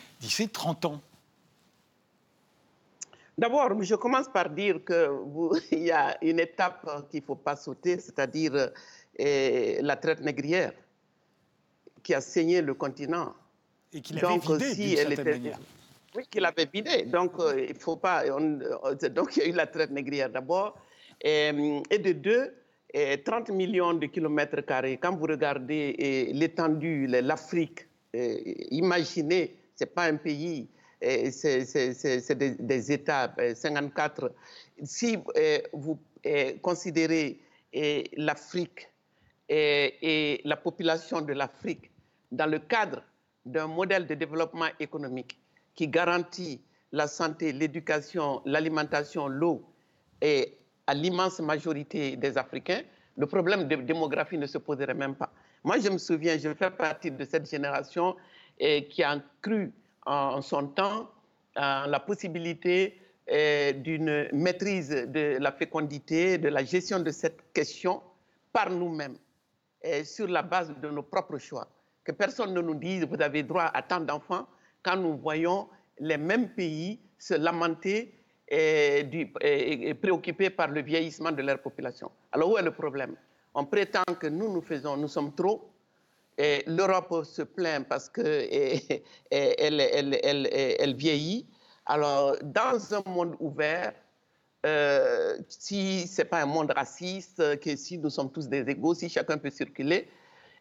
30 0.53 0.85
ans 0.85 1.01
D'abord, 3.38 3.83
je 3.83 3.94
commence 3.94 4.29
par 4.29 4.51
dire 4.51 4.81
qu'il 4.85 5.79
y 5.79 5.90
a 5.90 6.16
une 6.23 6.40
étape 6.40 7.09
qu'il 7.11 7.20
ne 7.20 7.25
faut 7.25 7.37
pas 7.37 7.57
sauter, 7.57 7.99
c'est-à-dire 7.99 8.70
euh, 9.18 9.79
la 9.81 9.96
traite 9.96 10.20
négrière 10.20 10.73
qui 12.03 12.12
a 12.12 12.20
saigné 12.20 12.61
le 12.61 12.75
continent. 12.75 13.35
Et 13.92 14.03
qui 14.03 14.12
l'avait 14.12 14.38
vidé 14.38 14.75
d'une 14.75 14.96
certaine 14.96 15.12
était... 15.12 15.31
manière. 15.31 15.59
Oui, 16.14 16.25
qui 16.31 16.40
l'avait 16.40 16.68
vidé. 16.73 17.05
Donc, 17.05 17.33
euh, 17.38 17.66
il 17.68 17.77
faut 17.77 17.96
pas. 17.96 18.25
donc, 18.29 19.37
il 19.37 19.42
y 19.42 19.46
a 19.46 19.49
eu 19.49 19.53
la 19.53 19.66
traite 19.66 19.90
négrière 19.90 20.29
d'abord. 20.29 20.77
Et, 21.23 21.51
et, 21.90 21.99
de 21.99 22.12
deux, 22.12 22.55
30 22.92 23.50
millions 23.50 23.94
de 23.94 24.07
kilomètres 24.07 24.61
carrés, 24.62 24.98
quand 24.98 25.16
vous 25.16 25.26
regardez 25.26 26.31
l'étendue, 26.33 27.07
l'Afrique, 27.07 27.87
imaginez, 28.14 29.57
ce 29.76 29.85
n'est 29.85 29.90
pas 29.90 30.05
un 30.05 30.16
pays, 30.16 30.68
c'est 31.00 32.35
des, 32.37 32.92
États, 32.92 33.35
54. 33.55 34.33
Si 34.83 35.18
vous 35.72 35.98
considérez 36.62 37.40
l'Afrique 38.16 38.88
et 39.48 40.40
la 40.44 40.57
population 40.57 41.20
de 41.20 41.33
l'Afrique 41.33 41.90
dans 42.33 42.46
le 42.46 42.59
cadre 42.59 43.03
d'un 43.44 43.66
modèle 43.66 44.07
de 44.07 44.14
développement 44.14 44.68
économique 44.79 45.38
qui 45.74 45.88
garantit 45.88 46.61
la 46.92 47.07
santé, 47.07 47.53
l'éducation, 47.53 48.42
l'alimentation, 48.44 49.29
l'eau 49.29 49.64
et 50.20 50.60
à 50.90 50.94
l'immense 50.94 51.38
majorité 51.38 52.16
des 52.16 52.37
Africains, 52.37 52.83
le 53.16 53.26
problème 53.26 53.68
de 53.68 53.76
démographie 53.76 54.37
ne 54.37 54.46
se 54.46 54.59
poserait 54.59 54.92
même 54.92 55.14
pas. 55.14 55.31
Moi, 55.62 55.79
je 55.79 55.88
me 55.88 55.98
souviens, 55.98 56.37
je 56.37 56.53
fais 56.53 56.70
partie 56.70 57.12
de 57.12 57.24
cette 57.24 57.48
génération 57.48 58.16
et 58.59 58.88
qui 58.88 59.05
a 59.05 59.22
cru 59.40 59.72
en 60.05 60.42
son 60.42 60.66
temps 60.66 61.09
à 61.55 61.87
la 61.87 62.00
possibilité 62.00 62.98
eh, 63.29 63.72
d'une 63.72 64.29
maîtrise 64.33 64.90
de 64.90 65.38
la 65.38 65.53
fécondité, 65.53 66.38
de 66.38 66.48
la 66.48 66.64
gestion 66.64 66.98
de 66.98 67.12
cette 67.12 67.53
question 67.53 68.03
par 68.53 68.68
nous-mêmes, 68.68 69.16
et 69.83 70.03
sur 70.03 70.26
la 70.26 70.42
base 70.42 70.74
de 70.83 70.88
nos 70.90 71.05
propres 71.05 71.38
choix. 71.38 71.68
Que 72.03 72.11
personne 72.11 72.53
ne 72.53 72.61
nous 72.61 72.74
dise 72.74 73.07
vous 73.07 73.22
avez 73.22 73.44
droit 73.44 73.70
à 73.72 73.83
tant 73.83 74.00
d'enfants 74.00 74.48
quand 74.83 74.96
nous 74.96 75.16
voyons 75.18 75.68
les 76.00 76.16
mêmes 76.16 76.48
pays 76.48 76.98
se 77.16 77.35
lamenter 77.35 78.12
et, 78.51 79.95
préoccupés 80.01 80.51
par 80.51 80.69
le 80.69 80.83
vieillissement 80.83 81.33
de 81.33 81.43
leur 81.43 81.61
population. 81.61 82.11
Alors 82.33 82.51
où 82.51 82.59
est 82.59 82.63
le 82.63 82.73
problème? 82.73 83.15
On 83.55 83.65
prétend 83.65 84.05
que 84.19 84.27
nous, 84.27 84.53
nous 84.53 84.63
faisons, 84.63 84.97
nous 84.97 85.09
sommes 85.09 85.35
trop. 85.35 85.71
L'Europe 86.67 87.25
se 87.25 87.43
plaint 87.43 87.87
parce 87.87 88.09
qu'elle 88.09 88.81
elle, 89.31 89.81
elle, 90.81 90.95
vieillit. 90.95 91.47
Alors, 91.87 92.37
dans 92.43 92.95
un 92.95 93.03
monde 93.07 93.37
ouvert, 93.41 93.93
euh, 94.65 95.37
si 95.49 96.07
ce 96.07 96.23
n'est 96.23 96.29
pas 96.29 96.43
un 96.43 96.47
monde 96.47 96.71
raciste, 96.71 97.61
que 97.61 97.77
si 97.77 97.99
nous 97.99 98.11
sommes 98.11 98.31
tous 98.31 98.49
des 98.49 98.69
égaux, 98.71 98.95
si 98.95 99.09
chacun 99.09 99.37
peut 99.39 99.51
circuler, 99.51 100.09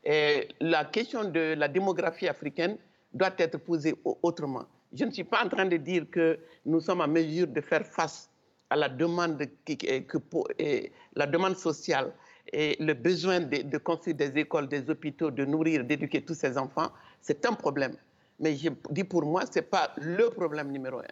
la 0.06 0.86
question 0.86 1.24
de 1.24 1.54
la 1.54 1.68
démographie 1.68 2.28
africaine 2.28 2.78
doit 3.14 3.34
être 3.38 3.58
posée 3.58 3.96
autrement. 4.22 4.66
Je 4.94 5.06
ne 5.06 5.12
suis 5.12 5.24
pas 5.24 5.44
en 5.46 5.50
train 5.50 5.66
de 5.66 5.78
dire 5.78 6.06
que 6.10 6.40
nous 6.66 6.80
sommes 6.80 7.02
en 7.02 7.08
mesure 7.08 7.48
de 7.48 7.62
faire 7.62 7.86
face 7.86 8.30
à 8.70 8.76
la 8.76 8.90
demande, 8.90 9.44
que, 9.66 10.90
la 11.16 11.28
demande 11.28 11.56
sociale 11.58 12.12
et 12.52 12.76
le 12.80 12.94
besoin 12.94 13.40
de, 13.40 13.78
construire 13.78 14.16
des 14.16 14.38
écoles, 14.40 14.68
des 14.68 14.90
hôpitaux, 14.90 15.30
de 15.32 15.46
nourrir, 15.46 15.84
d'éduquer 15.84 16.22
tous 16.24 16.34
ces 16.34 16.58
enfants. 16.58 16.92
C'est 17.22 17.46
un 17.46 17.54
problème. 17.54 17.96
Mais 18.40 18.56
je 18.56 18.70
dis 18.90 19.04
pour 19.04 19.24
moi, 19.26 19.44
ce 19.46 19.60
n'est 19.60 19.66
pas 19.66 19.94
le 19.98 20.30
problème 20.30 20.72
numéro 20.72 21.00
un. 21.00 21.04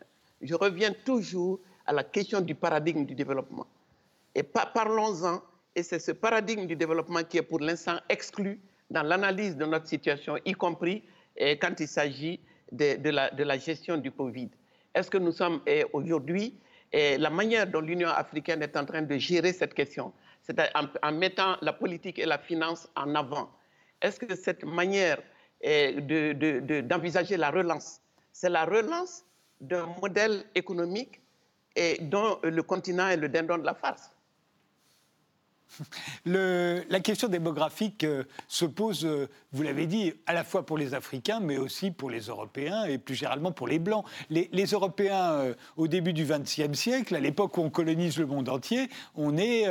Je 0.41 0.55
reviens 0.55 0.93
toujours 1.05 1.59
à 1.85 1.93
la 1.93 2.03
question 2.03 2.41
du 2.41 2.55
paradigme 2.55 3.05
du 3.05 3.15
développement. 3.15 3.67
Et 4.33 4.43
parlons-en. 4.43 5.41
Et 5.75 5.83
c'est 5.83 5.99
ce 5.99 6.11
paradigme 6.11 6.65
du 6.65 6.75
développement 6.75 7.23
qui 7.23 7.37
est 7.37 7.43
pour 7.43 7.59
l'instant 7.59 7.97
exclu 8.09 8.59
dans 8.89 9.03
l'analyse 9.03 9.55
de 9.55 9.65
notre 9.65 9.87
situation, 9.87 10.37
y 10.45 10.53
compris 10.53 11.03
quand 11.61 11.79
il 11.79 11.87
s'agit 11.87 12.39
de, 12.71 13.09
la, 13.43 13.57
gestion 13.57 13.97
du 13.97 14.11
Covid. 14.11 14.49
Est-ce 14.93 15.09
que 15.09 15.17
nous 15.17 15.31
sommes 15.31 15.61
aujourd'hui, 15.93 16.59
la 16.93 17.29
manière 17.29 17.67
dont 17.67 17.81
l'Union 17.81 18.09
africaine 18.09 18.61
est 18.61 18.75
en 18.77 18.85
train 18.85 19.01
de 19.01 19.17
gérer 19.17 19.53
cette 19.53 19.73
question, 19.73 20.13
c'est 20.41 20.59
en, 21.03 21.11
mettant 21.11 21.57
la 21.61 21.73
politique 21.73 22.19
et 22.19 22.25
la 22.25 22.37
finance 22.37 22.89
en 22.95 23.13
avant, 23.15 23.49
est-ce 24.01 24.19
que 24.19 24.35
cette 24.35 24.63
manière 24.63 25.19
d'envisager 26.83 27.37
la 27.37 27.51
relance, 27.51 28.01
c'est 28.31 28.49
la 28.49 28.65
relance 28.65 29.23
d'un 29.59 29.87
modèle 30.01 30.45
économique 30.55 31.21
dont 32.01 32.39
le 32.43 32.61
continent 32.61 33.07
est 33.09 33.17
le 33.17 33.29
dindon 33.29 33.57
de 33.57 33.65
la 33.65 33.73
farce? 33.73 34.11
la 36.25 36.99
question 36.99 37.27
démographique 37.27 38.03
euh, 38.03 38.23
se 38.47 38.65
pose, 38.65 39.05
euh, 39.05 39.27
vous 39.51 39.63
l'avez 39.63 39.85
dit, 39.87 40.13
à 40.25 40.33
la 40.33 40.43
fois 40.43 40.65
pour 40.65 40.77
les 40.77 40.93
Africains, 40.93 41.39
mais 41.39 41.57
aussi 41.57 41.91
pour 41.91 42.09
les 42.09 42.21
Européens 42.21 42.85
et 42.85 42.97
plus 42.97 43.15
généralement 43.15 43.51
pour 43.51 43.67
les 43.67 43.79
Blancs. 43.79 44.05
Les, 44.29 44.65
Européens, 44.65 45.31
euh, 45.33 45.53
au 45.75 45.87
début 45.87 46.13
du 46.13 46.25
XXe 46.25 46.73
siècle, 46.73 47.15
à 47.15 47.19
l'époque 47.19 47.57
où 47.57 47.61
on 47.61 47.69
colonise 47.69 48.17
le 48.17 48.25
monde 48.25 48.49
entier, 48.49 48.89
on 49.15 49.37
est 49.37 49.65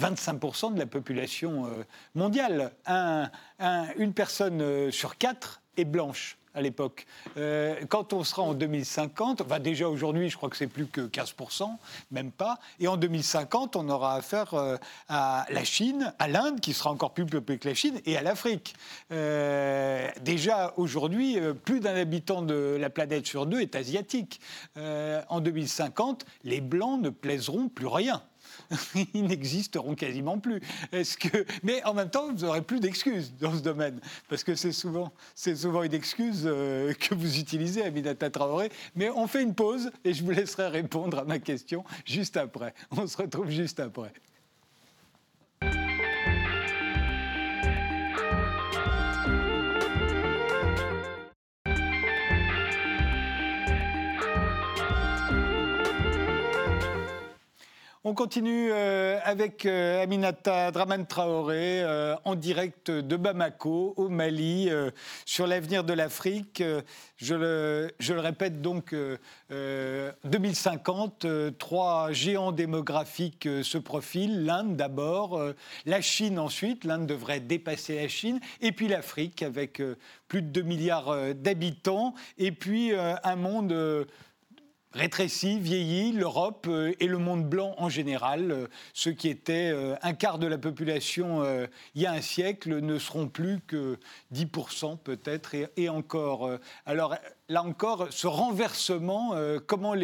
25% 0.00 0.74
de 0.74 0.78
la 0.78 0.86
population 0.86 1.68
mondiale. 2.14 2.72
une 2.88 4.12
personne 4.14 4.90
sur 4.90 5.18
quatre 5.18 5.62
est 5.76 5.84
blanche 5.84 6.38
à 6.56 6.62
l'époque. 6.62 7.06
Euh, 7.36 7.76
quand 7.88 8.12
on 8.12 8.24
sera 8.24 8.42
en 8.42 8.54
2050, 8.54 9.42
enfin 9.42 9.60
déjà 9.60 9.88
aujourd'hui, 9.88 10.30
je 10.30 10.36
crois 10.36 10.48
que 10.48 10.56
c'est 10.56 10.66
plus 10.66 10.86
que 10.86 11.02
15%, 11.02 11.70
même 12.10 12.32
pas. 12.32 12.58
Et 12.80 12.88
en 12.88 12.96
2050, 12.96 13.76
on 13.76 13.88
aura 13.88 14.16
affaire 14.16 14.54
euh, 14.54 14.76
à 15.08 15.46
la 15.50 15.64
Chine, 15.64 16.12
à 16.18 16.28
l'Inde, 16.28 16.60
qui 16.60 16.72
sera 16.72 16.90
encore 16.90 17.12
plus 17.12 17.26
peuplée 17.26 17.58
que 17.58 17.68
la 17.68 17.74
Chine, 17.74 18.00
et 18.06 18.16
à 18.16 18.22
l'Afrique. 18.22 18.74
Euh, 19.12 20.08
déjà 20.22 20.72
aujourd'hui, 20.78 21.38
plus 21.64 21.80
d'un 21.80 21.94
habitant 21.94 22.40
de 22.42 22.76
la 22.80 22.88
planète 22.90 23.26
sur 23.26 23.46
deux 23.46 23.60
est 23.60 23.76
asiatique. 23.76 24.40
en 24.76 25.40
2050, 25.40 26.24
les 26.44 26.60
Blancs 26.62 27.00
ne 27.02 27.10
plaiseront 27.10 27.68
plus 27.68 27.86
rien. 27.86 28.22
ils 29.14 29.24
n'existeront 29.24 29.94
quasiment 29.94 30.38
plus. 30.38 30.60
Est-ce 30.92 31.16
que... 31.16 31.44
Mais 31.62 31.82
en 31.84 31.94
même 31.94 32.10
temps, 32.10 32.32
vous 32.32 32.44
n'aurez 32.44 32.62
plus 32.62 32.80
d'excuses 32.80 33.32
dans 33.40 33.54
ce 33.54 33.60
domaine, 33.60 34.00
parce 34.28 34.44
que 34.44 34.54
c'est 34.54 34.72
souvent, 34.72 35.12
c'est 35.34 35.56
souvent 35.56 35.82
une 35.82 35.94
excuse 35.94 36.42
euh, 36.44 36.92
que 36.94 37.14
vous 37.14 37.38
utilisez, 37.38 37.84
Aminata 37.84 38.30
Traoré. 38.30 38.70
Mais 38.94 39.10
on 39.10 39.26
fait 39.26 39.42
une 39.42 39.54
pause 39.54 39.90
et 40.04 40.14
je 40.14 40.24
vous 40.24 40.30
laisserai 40.30 40.68
répondre 40.68 41.18
à 41.18 41.24
ma 41.24 41.38
question 41.38 41.84
juste 42.04 42.36
après. 42.36 42.74
On 42.90 43.06
se 43.06 43.16
retrouve 43.16 43.50
juste 43.50 43.80
après. 43.80 44.12
On 58.08 58.14
continue 58.14 58.68
euh, 58.70 59.18
avec 59.24 59.66
euh, 59.66 60.00
Aminata 60.00 60.70
Draman 60.70 61.04
Traoré 61.08 61.82
euh, 61.82 62.14
en 62.24 62.36
direct 62.36 62.88
de 62.88 63.16
Bamako, 63.16 63.94
au 63.96 64.08
Mali, 64.08 64.70
sur 65.24 65.48
l'avenir 65.48 65.82
de 65.82 65.92
l'Afrique. 65.92 66.62
Je 67.16 67.34
le, 67.34 67.90
je 67.98 68.14
le, 68.14 68.20
répète 68.20 68.62
donc, 68.62 68.94
2050, 69.50 71.26
trois 71.58 72.12
géants 72.12 72.52
démographiques 72.52 73.48
se 73.64 73.76
profilent. 73.76 74.44
L'Inde 74.44 74.76
d'abord, 74.76 75.42
la 75.84 76.00
Chine 76.00 76.38
ensuite, 76.38 76.84
l'Inde 76.84 77.08
devrait 77.08 77.40
dépasser 77.40 77.96
la 77.96 78.06
Chine, 78.06 78.38
et 78.60 78.70
puis 78.70 78.86
l'Afrique 78.86 79.42
avec 79.42 79.82
plus 80.28 80.42
de 80.42 80.48
2 80.48 80.62
milliards 80.62 81.34
d'habitants, 81.34 82.14
et 82.38 82.52
puis 82.52 82.92
un 82.94 83.36
monde 83.36 84.06
rétrécit, 84.96 85.58
vieillit, 85.60 86.12
l'Europe 86.12 86.66
euh, 86.68 86.94
et 87.00 87.06
le 87.06 87.18
monde 87.18 87.44
blanc 87.44 87.74
en 87.76 87.88
général, 87.88 88.50
euh, 88.50 88.66
ceux 88.94 89.12
qui 89.12 89.28
étaient 89.28 89.70
euh, 89.72 89.94
un 90.02 90.14
quart 90.14 90.38
de 90.38 90.46
la 90.46 90.58
population 90.58 91.44
il 91.94 92.02
y 92.02 92.06
a 92.06 92.12
un 92.12 92.20
siècle, 92.20 92.80
ne 92.80 92.98
seront 92.98 93.28
plus 93.28 93.60
que 93.66 93.98
10% 94.34 94.98
peut-être, 94.98 95.54
et, 95.76 95.88
encore. 95.88 96.50
alors 96.86 97.14
là 97.48 97.62
encore, 97.62 98.08
ce 98.10 98.26
renversement, 98.26 99.34
comment, 99.66 99.94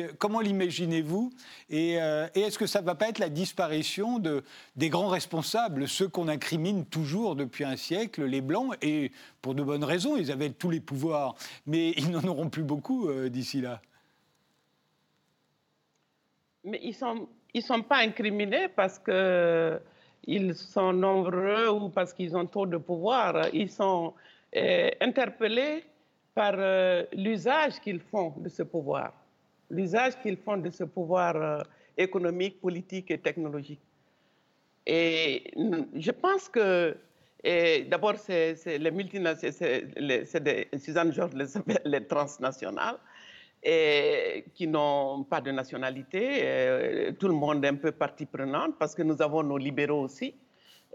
l'imaginez-vous? 0.41 1.33
Et, 1.71 1.93
est-ce 2.35 2.59
que 2.59 2.67
ça 2.67 2.81
ne 2.81 2.87
va 2.87 2.95
pas 2.95 3.09
être 3.09 3.19
la 3.19 3.29
disparition 3.29 4.19
de, 4.19 4.45
des 4.77 4.89
grands 4.89 5.09
responsables, 5.09 5.89
ceux 5.89 6.09
qu'on 6.09 6.29
incrimine 6.29 6.85
toujours 6.85 7.37
depuis 7.37 7.65
un 7.65 7.77
siècle, 7.77 8.25
les 8.25 8.41
Blancs, 8.41 8.75
et 8.83 9.13
pour 9.41 9.55
de 9.55 9.63
bonnes 9.63 9.85
raisons, 9.85 10.17
ils 10.17 10.31
avaient 10.31 10.51
tous 10.51 10.71
les 10.71 10.81
pouvoirs, 10.81 11.35
mais 11.67 11.93
ils 11.97 12.11
n'en 12.11 12.23
auront 12.25 12.51
plus 12.51 12.65
beaucoup 12.65 13.11
d'ici 13.29 13.61
là? 13.61 13.81
Mais 16.65 16.81
ils 16.83 16.89
ne 16.89 16.95
sont, 16.95 17.29
ils 17.55 17.63
sont 17.63 17.83
pas 17.83 17.99
incriminés 17.99 18.69
parce 18.69 18.99
qu'ils 18.99 20.55
sont 20.55 20.93
nombreux 20.93 21.69
ou 21.71 21.89
parce 21.89 22.13
qu'ils 22.13 22.37
ont 22.37 22.47
trop 22.47 22.67
de 22.67 22.77
pouvoir. 22.77 23.49
Ils 23.53 23.71
sont 23.71 24.15
euh, 24.57 24.91
interpellés 25.01 25.85
par 26.35 26.55
euh, 26.57 27.05
l'usage 27.13 27.81
qu'ils 27.81 28.01
font 28.01 28.35
de 28.39 28.49
ce 28.49 28.63
pouvoir, 28.63 29.13
l'usage 29.71 30.19
qu'ils 30.23 30.37
font 30.37 30.57
de 30.57 30.71
ce 30.71 30.85
pouvoir 30.85 31.37
euh, 31.37 31.59
économique, 31.97 32.61
politique 32.61 33.11
et 33.11 33.19
technologique. 33.19 33.81
Et 34.87 35.53
je 35.95 36.11
pense 36.11 36.49
que 36.49 36.97
d'abord, 37.89 38.17
c'est 38.17 38.57
les 38.67 38.91
multinationales, 38.91 40.27
c'est 40.27 40.79
Suzanne 40.79 41.13
Georges 41.13 41.35
les, 41.35 41.47
les 41.85 42.07
transnationales 42.07 42.99
et 43.63 44.45
qui 44.55 44.67
n'ont 44.67 45.25
pas 45.25 45.41
de 45.41 45.51
nationalité. 45.53 46.41
Euh, 46.43 47.13
tout 47.13 47.29
le 47.29 47.35
monde 47.35 47.65
est 47.65 47.69
un 47.69 47.77
peu 47.77 47.93
partie 47.93 48.27
prenante 48.27 48.77
parce 48.79 48.95
que 48.95 49.03
nous 49.03 49.23
avons 49.23 49.43
nos 49.43 49.57
libéraux 49.57 50.03
aussi, 50.03 50.35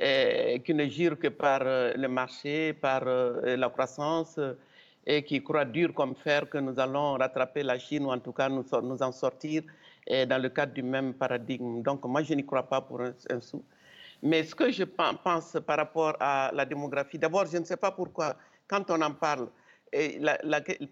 euh, 0.02 0.58
qui 0.60 0.74
ne 0.74 0.86
jurent 0.88 1.18
que 1.18 1.30
par 1.30 1.62
euh, 1.64 1.94
le 1.96 2.08
marché, 2.08 2.74
par 2.74 3.06
la 3.06 3.70
croissance, 3.70 4.40
et 5.06 5.24
qui 5.24 5.42
croient 5.42 5.64
dur 5.64 5.94
comme 5.94 6.16
fer 6.16 6.50
que 6.50 6.58
nous 6.58 6.78
allons 6.80 7.14
rattraper 7.14 7.64
la 7.64 7.80
Chine 7.80 8.06
ou 8.06 8.12
en 8.12 8.20
tout 8.20 8.34
cas 8.34 8.50
nous, 8.50 8.66
en 8.74 9.12
sortir 9.14 9.64
dans 10.10 10.42
le 10.42 10.50
cadre 10.50 10.74
du 10.74 10.84
même 10.84 11.14
paradigme. 11.14 11.82
Donc 11.82 12.04
moi, 12.06 12.24
je 12.24 12.34
n'y 12.34 12.46
crois 12.46 12.64
pas 12.64 12.82
pour 12.82 13.02
un 13.02 13.42
sou. 13.42 13.64
Mais 14.22 14.44
ce 14.44 14.54
que 14.54 14.70
je 14.72 14.84
pense 14.84 15.58
par 15.66 15.78
rapport 15.78 16.16
à 16.20 16.52
la 16.54 16.66
démographie, 16.66 17.18
d'abord, 17.18 17.46
je 17.46 17.58
ne 17.58 17.64
sais 17.64 17.78
pas 17.78 17.92
pourquoi, 17.92 18.36
quand 18.68 18.90
on 18.90 19.02
en 19.02 19.14
parle, 19.14 19.48
et 19.94 20.20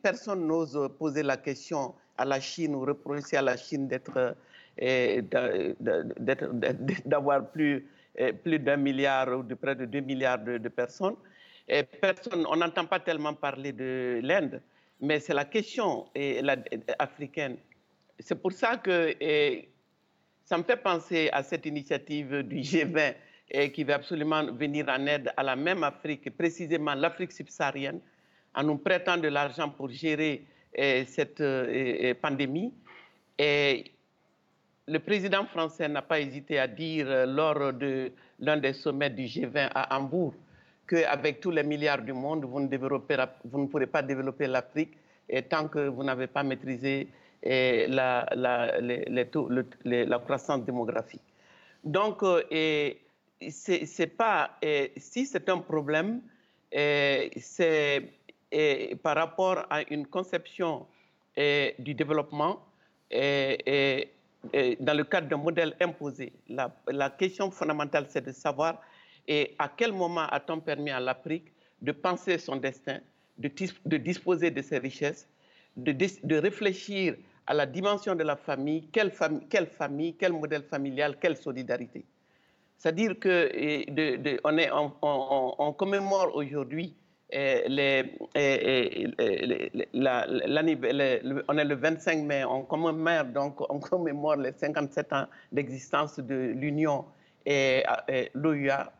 personne 0.01 0.47
n'ose 0.47 0.89
poser 0.97 1.23
la 1.23 1.37
question 1.37 1.93
à 2.17 2.25
la 2.25 2.39
Chine 2.39 2.75
ou 2.75 2.81
reprocher 2.81 3.37
à 3.37 3.41
la 3.41 3.57
Chine 3.57 3.89
eh, 4.77 5.21
d'avoir 7.05 7.49
plus, 7.51 7.87
eh, 8.15 8.33
plus 8.33 8.59
d'un 8.59 8.77
milliard 8.77 9.39
ou 9.39 9.43
de 9.43 9.55
près 9.55 9.75
de 9.75 9.85
deux 9.85 10.01
milliards 10.01 10.39
de, 10.43 10.69
personnes. 10.69 11.15
On 11.69 12.55
n'entend 12.55 12.85
pas 12.85 12.99
tellement 12.99 13.33
parler 13.33 13.71
de 13.73 14.19
l'Inde, 14.23 14.61
mais 15.01 15.19
c'est 15.19 15.33
la 15.33 15.45
question 15.45 16.05
africaine. 16.99 17.57
C'est 18.19 18.41
pour 18.41 18.53
ça 18.53 18.77
que 18.77 19.13
ça 20.45 20.57
me 20.57 20.63
fait 20.63 20.77
penser 20.77 21.29
à 21.33 21.43
cette 21.43 21.65
initiative 21.65 22.43
du 22.43 22.57
G20 22.57 23.15
et 23.51 23.71
qui 23.71 23.83
va 23.83 23.95
absolument 23.95 24.45
venir 24.53 24.87
en 24.89 25.05
aide 25.05 25.31
à 25.37 25.43
la 25.43 25.55
même 25.55 25.83
Afrique, 25.83 26.35
précisément 26.35 26.93
l'Afrique 26.95 27.31
subsaharienne, 27.31 27.99
en 28.55 28.63
nous 28.63 28.77
prêtant 28.77 29.17
de 29.17 29.27
l'argent 29.27 29.69
pour 29.69 29.89
gérer 29.89 30.45
eh, 30.73 31.05
cette 31.05 31.41
eh, 31.41 32.09
eh, 32.09 32.13
pandémie. 32.13 32.73
Et 33.37 33.91
le 34.87 34.99
président 34.99 35.45
français 35.45 35.87
n'a 35.89 36.01
pas 36.01 36.19
hésité 36.19 36.59
à 36.59 36.67
dire 36.67 37.05
euh, 37.09 37.25
lors 37.25 37.73
de 37.73 38.11
l'un 38.39 38.57
des 38.57 38.73
sommets 38.73 39.09
du 39.09 39.23
G20 39.23 39.69
à 39.73 39.97
Hambourg 39.97 40.33
qu'avec 40.87 41.41
tous 41.41 41.51
les 41.51 41.63
milliards 41.63 42.01
du 42.01 42.13
monde, 42.13 42.45
vous 42.45 42.59
ne, 42.59 42.67
vous 43.45 43.67
pourrez 43.67 43.87
pas 43.87 44.01
développer 44.01 44.47
l'Afrique 44.47 44.97
tant 45.49 45.67
que 45.67 45.87
vous 45.87 46.03
n'avez 46.03 46.27
pas 46.27 46.43
maîtrisé 46.43 47.07
la, 47.43 48.27
croissance 50.23 50.63
démographique. 50.63 51.23
Donc, 51.83 52.21
c'est 52.51 54.15
pas, 54.15 54.51
si 54.97 55.25
c'est 55.25 55.49
un 55.49 55.57
problème, 55.57 56.21
c'est 56.71 58.03
par 59.03 59.15
rapport 59.15 59.65
à 59.69 59.81
une 59.89 60.07
conception 60.07 60.85
du 61.37 61.93
développement 61.93 62.65
et, 63.11 64.09
dans 64.79 64.93
le 64.95 65.03
cadre 65.03 65.27
d'un 65.27 65.37
modèle 65.37 65.75
imposé. 65.81 66.31
La, 66.47 67.09
question 67.09 67.51
fondamentale, 67.51 68.05
c'est 68.09 68.25
de 68.25 68.31
savoir 68.31 68.81
à 69.59 69.69
quel 69.75 69.91
moment 69.91 70.27
a-t-on 70.27 70.59
permis 70.59 70.91
à 70.91 70.99
l'Afrique 70.99 71.51
de 71.81 71.91
penser 71.91 72.37
son 72.37 72.55
destin, 72.55 72.99
de, 73.37 73.97
disposer 73.97 74.51
de 74.51 74.61
ses 74.61 74.77
richesses, 74.77 75.27
de, 75.75 76.35
réfléchir 76.35 77.15
à 77.47 77.53
la 77.53 77.65
dimension 77.65 78.15
de 78.15 78.23
la 78.23 78.35
famille, 78.35 78.87
quelle 78.91 79.11
famille, 79.11 80.15
quel 80.15 80.33
modèle 80.33 80.63
familial, 80.63 81.17
quelle 81.19 81.37
solidarité. 81.37 82.05
C'est-à-dire 82.77 83.15
on, 84.43 85.73
commémore 85.73 86.35
aujourd'hui 86.35 86.95
on 87.33 87.37
est 87.37 88.03
le 91.65 91.75
25 91.75 92.23
mai, 92.23 92.43
on 92.45 92.61
commémore, 92.63 93.25
donc, 93.25 93.59
les 94.37 94.51
57 94.51 95.13
ans 95.13 95.25
d'existence 95.51 96.19
de 96.19 96.53
l'Union 96.55 97.05
et, 97.45 97.83
l'OUA, 98.33 98.91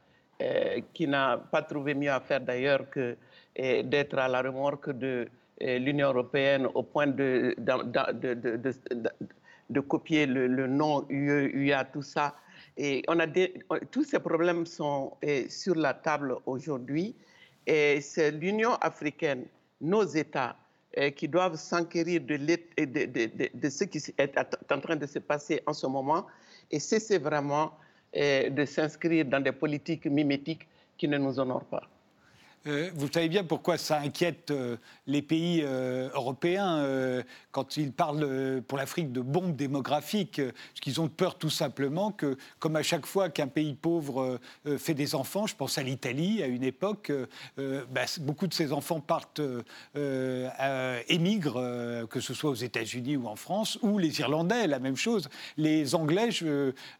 qui 0.93 1.07
n'a 1.07 1.37
pas 1.51 1.61
trouvé 1.61 1.93
mieux 1.93 2.11
à 2.11 2.19
faire 2.19 2.41
d'ailleurs 2.41 2.89
que 2.89 3.15
d'être 3.55 4.17
à 4.17 4.27
la 4.27 4.41
remorque 4.41 4.91
de 4.91 5.27
l'Union 5.61 6.07
européenne 6.09 6.67
au 6.73 6.81
point 6.83 7.07
de 7.07 7.55
copier 9.87 10.25
le, 10.25 10.67
nom 10.67 11.05
UE, 11.09 11.51
UA, 11.53 11.85
tout 11.85 12.01
ça, 12.01 12.35
Et 12.77 13.03
on 13.07 13.19
a 13.19 13.27
tous 13.91 14.03
ces 14.03 14.19
problèmes 14.19 14.65
sont 14.65 15.13
sur 15.47 15.75
la 15.75 15.93
table 15.93 16.35
aujourd'hui. 16.45 17.15
Et 17.67 18.01
c'est 18.01 18.31
l'Union 18.31 18.75
africaine, 18.75 19.45
nos 19.81 20.03
États, 20.03 20.55
qui 21.15 21.27
doivent 21.27 21.57
s'enquérir 21.57 22.21
de, 22.21 22.37
de, 22.37 23.69
ce 23.69 23.83
qui 23.83 24.01
est 24.17 24.71
en 24.71 24.79
train 24.79 24.95
de 24.95 25.05
se 25.05 25.19
passer 25.19 25.61
en 25.65 25.73
ce 25.73 25.87
moment 25.87 26.25
et 26.71 26.79
cesser 26.79 27.17
vraiment 27.17 27.73
de 28.13 28.65
s'inscrire 28.65 29.25
dans 29.25 29.41
des 29.41 29.51
politiques 29.51 30.05
mimétiques 30.05 30.67
qui 30.97 31.07
ne 31.07 31.17
nous 31.17 31.37
honorent 31.37 31.65
pas. 31.65 31.83
Euh, 32.67 32.89
vous 32.95 33.07
savez 33.11 33.29
bien 33.29 33.43
pourquoi 33.43 33.77
ça 33.77 33.99
inquiète 33.99 34.49
euh, 34.49 34.77
les 35.05 35.21
pays 35.21 35.61
euh, 35.63 36.09
européens 36.13 36.83
quand 37.51 37.77
ils 37.77 37.91
parlent 37.91 38.61
pour 38.67 38.77
l'Afrique 38.77 39.11
de 39.11 39.21
bombes 39.21 39.55
démographiques. 39.55 40.41
Parce 40.43 40.79
qu'ils 40.81 40.99
ont 40.99 41.07
peur 41.07 41.37
tout 41.37 41.49
simplement 41.49 42.11
que, 42.11 42.37
comme 42.59 42.75
à 42.75 42.83
chaque 42.83 43.05
fois 43.05 43.29
qu'un 43.29 43.47
pays 43.47 43.73
pauvre 43.73 44.39
fait 44.77 44.93
des 44.93 45.15
enfants, 45.15 45.47
je 45.47 45.55
pense 45.55 45.77
à 45.77 45.83
l'Italie 45.83 46.43
à 46.43 46.47
une 46.47 46.63
époque, 46.63 47.11
bah, 47.57 48.05
beaucoup 48.19 48.47
de 48.47 48.53
ces 48.53 48.73
enfants 48.73 48.99
partent, 48.99 49.41
émigrent, 51.07 52.07
que 52.09 52.19
ce 52.19 52.33
soit 52.33 52.49
aux 52.49 52.55
États-Unis 52.55 53.15
ou 53.15 53.27
en 53.27 53.35
France, 53.35 53.79
ou 53.81 53.97
les 53.97 54.19
Irlandais, 54.19 54.67
la 54.67 54.79
même 54.79 54.97
chose. 54.97 55.29
Les 55.57 55.95
Anglais, 55.95 56.29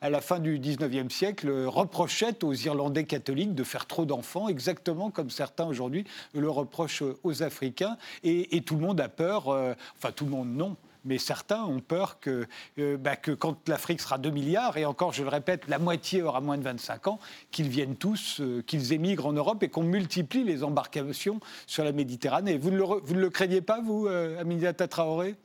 à 0.02 0.10
la 0.10 0.22
fin 0.22 0.40
du 0.40 0.60
19e 0.60 1.10
siècle, 1.10 1.52
reprochaient 1.66 2.44
aux 2.44 2.54
Irlandais 2.54 3.06
catholiques 3.06 3.56
de 3.56 3.64
faire 3.64 3.88
trop 3.88 4.06
d'enfants, 4.06 4.48
exactement 4.48 5.12
comme 5.12 5.30
certains 5.30 5.55
aujourd'hui 5.64 6.04
le 6.34 6.50
reprochent 6.50 7.04
aux 7.24 7.44
Africains. 7.44 7.98
Et, 8.24 8.62
tout 8.62 8.76
le 8.76 8.82
monde 8.82 9.00
a 9.00 9.10
peur, 9.10 9.50
euh, 9.50 9.74
enfin 9.98 10.12
tout 10.12 10.26
le 10.26 10.32
monde 10.32 10.50
non, 10.50 10.76
mais 11.04 11.18
certains 11.18 11.64
ont 11.64 11.80
peur 11.80 12.20
que, 12.20 12.48
euh, 12.80 12.98
bah, 12.98 13.16
quand 13.16 13.70
l'Afrique 13.70 14.02
sera 14.02 14.18
2 14.18 14.32
milliards, 14.32 14.78
et 14.78 14.86
encore, 14.86 15.14
je 15.14 15.24
le 15.24 15.30
répète, 15.30 15.68
la 15.68 15.78
moitié 15.78 16.24
aura 16.24 16.42
moins 16.42 16.58
de 16.58 16.64
25 16.64 17.08
ans, 17.08 17.20
qu'ils 17.52 17.70
viennent 17.70 17.96
tous, 17.96 18.42
euh, 18.42 18.64
qu'ils 18.66 18.94
émigrent 18.94 19.28
en 19.28 19.34
Europe 19.34 19.62
et 19.64 19.70
qu'on 19.70 19.84
multiplie 19.84 20.44
les 20.44 20.64
embarcations 20.64 21.40
sur 21.68 21.84
la 21.84 21.92
Méditerranée. 21.92 22.58
Vous 22.58 22.72
ne 22.72 23.20
le, 23.20 23.30
craignez 23.30 23.62
pas, 23.62 23.82
vous, 23.82 24.08
Aminata 24.08 24.88
Traoré 24.88 25.36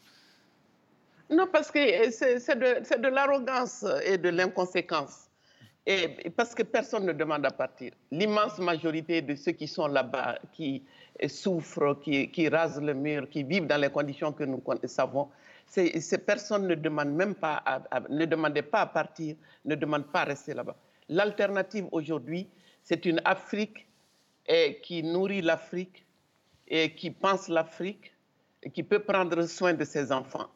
Non, 1.31 1.47
parce 1.53 1.71
que 1.71 1.79
c'est 2.11 2.59
de 2.59 3.09
l'arrogance 3.09 3.85
et 4.05 4.17
de 4.17 4.31
l'inconséquence. 4.31 5.30
Et 5.87 6.31
parce 6.37 6.55
que 6.55 6.63
personne 6.63 7.07
ne 7.07 7.13
demande 7.13 7.45
à 7.47 7.51
partir. 7.51 7.93
L'immense 8.11 8.59
majorité 8.59 9.23
de 9.23 9.35
ceux 9.35 9.53
qui 9.53 9.67
sont 9.67 9.87
là-bas, 9.87 10.39
qui 10.53 10.85
souffrent, 11.27 11.99
qui, 12.01 12.49
rasent 12.49 12.81
le 12.81 12.95
mur, 12.95 13.29
qui 13.31 13.43
vivent 13.43 13.67
dans 13.67 13.81
les 13.81 13.91
conditions 13.91 14.33
que 14.33 14.45
nous 14.45 14.63
savons, 14.85 15.29
ces, 15.67 16.19
personnes 16.19 16.67
ne 16.67 16.75
demandent 16.75 17.15
même 17.15 17.35
pas, 17.35 17.63
ne 18.09 18.25
demandaient 18.27 18.63
pas 18.63 18.83
à 18.83 18.87
partir, 18.87 19.37
ne 19.65 19.75
demandent 19.75 20.11
pas 20.11 20.23
à 20.23 20.25
rester 20.25 20.53
là-bas. 20.53 20.77
L'alternative 21.09 21.87
aujourd'hui, 21.93 22.49
c'est 22.83 23.07
une 23.07 23.21
Afrique 23.25 23.87
qui 24.83 25.03
nourrit 25.03 25.43
l'Afrique 25.43 26.05
et 26.69 26.95
qui 26.95 27.11
pense 27.11 27.49
l'Afrique 27.49 28.13
qui 28.75 28.83
peut 28.83 28.99
prendre 28.99 29.43
soin 29.47 29.73
de 29.73 29.85
ses 29.85 30.13
enfants. 30.13 30.49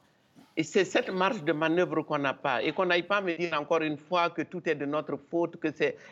Et 0.57 0.63
c'est 0.63 0.85
cette 0.85 1.11
marge 1.11 1.43
de 1.43 1.53
manœuvre 1.53 2.03
qu'on 2.03 2.19
n'a 2.19 2.35
pas. 2.35 2.63
Et 2.63 2.73
qu'on 2.73 2.87
n'aille 2.87 3.03
pas 3.03 3.21
me 3.21 3.37
dire 3.37 3.53
encore 3.61 3.83
une 3.83 3.99
fois 3.99 4.31
que 4.31 4.43
tout 4.43 4.69
est 4.69 4.77
de 4.77 4.87
notre 4.87 5.17
faute, 5.17 5.57
que 5.57 5.69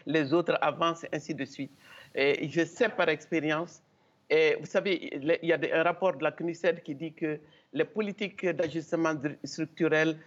les 0.07 0.33
autres 0.33 0.59
avancent, 0.61 1.07
ainsi 1.13 1.35
de 1.35 1.45
suite. 1.45 1.71
Je 2.15 2.65
sais 2.65 2.89
par 2.89 3.09
expérience, 3.09 3.83
et 4.29 4.57
vous 4.59 4.67
savez, 4.67 5.11
il 5.13 5.39
y 5.43 5.53
a 5.53 5.59
un 5.75 5.83
rapport 5.83 6.17
de 6.17 6.25
la 6.25 6.33
CNUSED 6.33 6.83
qui 6.83 6.95
dit 6.95 7.13
que 7.13 7.39
les 7.73 7.85
politiques 7.85 8.47
d'ajustement 8.47 9.15
structurel 9.45 10.19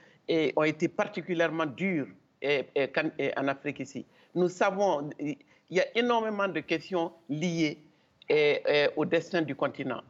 ont 0.56 0.64
été 0.64 0.88
particulièrement 0.88 1.66
dures 1.66 2.08
en 2.44 3.48
Afrique 3.48 3.80
ici. 3.82 4.06
Nous 4.34 4.50
savons, 4.50 5.10
il 5.20 5.38
y 5.72 5.80
a 5.80 5.98
énormément 5.98 6.48
de 6.48 6.60
questions 6.62 7.12
liées 7.30 7.80
au 8.96 9.06
destin 9.06 9.42
du 9.42 9.56
continent 9.56 10.02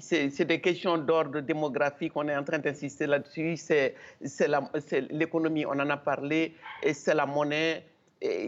c'est 0.00 0.44
des 0.44 0.60
questions 0.60 0.98
d'ordre 0.98 1.40
démographique, 1.40 2.12
on 2.16 2.26
est 2.26 2.36
en 2.36 2.42
train 2.42 2.58
d'insister 2.58 3.06
là-dessus, 3.06 3.56
c'est 3.56 3.94
l'économie, 5.10 5.64
on 5.64 5.78
en 5.78 5.90
a 5.90 5.96
parlé, 5.96 6.54
et 6.82 6.92
c'est 6.92 7.14
la 7.14 7.24
monnaie, 7.24 7.84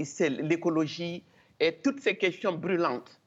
c'est 0.03 0.31
l'écologie, 0.31 1.23
et 1.61 1.77
toutes 1.77 2.01
ces 2.01 2.17
questions 2.17 2.53
brûlantes, 2.53 3.21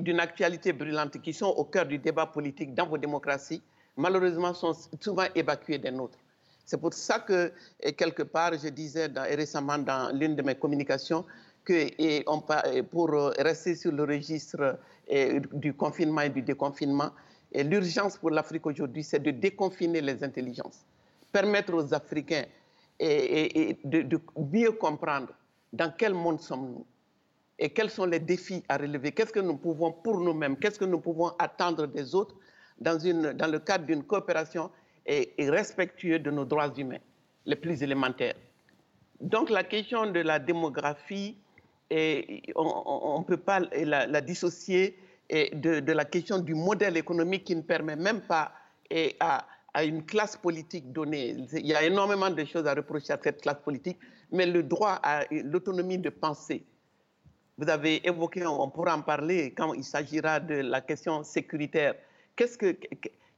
d'une 0.00 0.20
actualité 0.20 0.74
brûlante, 0.74 1.20
qui 1.22 1.32
sont 1.32 1.46
au 1.46 1.64
cœur 1.64 1.86
du 1.86 1.96
débat 1.96 2.26
politique 2.26 2.74
dans 2.74 2.86
vos 2.86 2.98
démocraties, 2.98 3.62
malheureusement 3.96 4.52
sont 4.52 4.74
souvent 5.00 5.26
évacuées 5.34 5.78
des 5.78 5.90
nôtres. 5.90 6.18
C'est 6.66 6.78
pour 6.78 6.92
ça 6.92 7.20
que, 7.20 7.50
quelque 7.96 8.22
part, 8.24 8.52
je 8.52 8.68
disais 8.68 9.08
récemment 9.16 9.78
dans 9.78 10.14
l'une 10.14 10.36
de 10.36 10.42
mes 10.42 10.56
communications, 10.56 11.24
et 11.70 12.22
on, 12.26 12.42
pour 12.90 13.10
rester 13.38 13.74
sur 13.74 13.92
le 13.92 14.04
registre 14.04 14.78
du 15.52 15.74
confinement 15.74 16.22
et 16.22 16.30
du 16.30 16.42
déconfinement, 16.42 17.10
l'urgence 17.54 18.18
pour 18.18 18.30
l'Afrique 18.30 18.66
aujourd'hui, 18.66 19.02
c'est 19.02 19.20
de 19.20 19.30
déconfiner 19.30 20.00
les 20.00 20.22
intelligences, 20.22 20.84
permettre 21.32 21.74
aux 21.74 21.94
Africains 21.94 22.44
de, 23.00 24.20
mieux 24.52 24.72
comprendre 24.72 25.28
dans 25.72 25.92
quel 25.96 26.14
monde 26.14 26.40
sommes-nous 26.40 26.84
et 27.58 27.70
quels 27.70 27.90
sont 27.90 28.04
les 28.06 28.20
défis 28.20 28.62
à 28.68 28.76
relever, 28.76 29.12
qu'est-ce 29.12 29.32
que 29.32 29.40
nous 29.40 29.56
pouvons 29.56 29.92
pour 29.92 30.20
nous-mêmes, 30.20 30.56
qu'est-ce 30.56 30.78
que 30.78 30.84
nous 30.84 31.00
pouvons 31.00 31.32
attendre 31.38 31.86
des 31.86 32.14
autres 32.14 32.36
dans, 32.78 32.98
le 33.02 33.58
cadre 33.58 33.84
d'une 33.84 34.04
coopération 34.04 34.70
et, 35.06 35.32
respectueuse 35.38 36.22
de 36.22 36.30
nos 36.30 36.44
droits 36.44 36.72
humains 36.76 37.00
les 37.46 37.56
plus 37.56 37.82
élémentaires. 37.82 38.34
Donc 39.20 39.50
la 39.50 39.64
question 39.64 40.10
de 40.10 40.20
la 40.20 40.38
démographie, 40.38 41.36
et 41.90 42.42
on 42.54 43.18
ne 43.20 43.24
peut 43.24 43.38
pas 43.38 43.60
la, 43.60 44.20
dissocier 44.20 44.98
de, 45.30 45.92
la 45.92 46.04
question 46.04 46.38
du 46.38 46.54
modèle 46.54 46.96
économique 46.96 47.44
qui 47.44 47.56
ne 47.56 47.62
permet 47.62 47.96
même 47.96 48.20
pas 48.22 48.52
à, 49.20 49.46
une 49.84 50.04
classe 50.04 50.36
politique 50.36 50.92
donnée. 50.92 51.36
Il 51.52 51.66
y 51.66 51.74
a 51.74 51.82
énormément 51.84 52.30
de 52.30 52.44
choses 52.44 52.66
à 52.66 52.74
reprocher 52.74 53.12
à 53.12 53.18
cette 53.22 53.42
classe 53.42 53.60
politique, 53.64 53.98
mais 54.32 54.46
le 54.46 54.62
droit 54.62 54.98
à 55.02 55.24
l'autonomie 55.30 55.98
de 55.98 56.10
penser. 56.10 56.64
Vous 57.56 57.68
avez 57.68 58.06
évoqué, 58.06 58.46
on 58.46 58.70
pourra 58.70 58.96
en 58.96 59.02
parler 59.02 59.52
quand 59.56 59.74
il 59.74 59.84
s'agira 59.84 60.40
de 60.40 60.54
la 60.54 60.80
question 60.80 61.22
sécuritaire. 61.22 61.94
Que, 62.36 62.44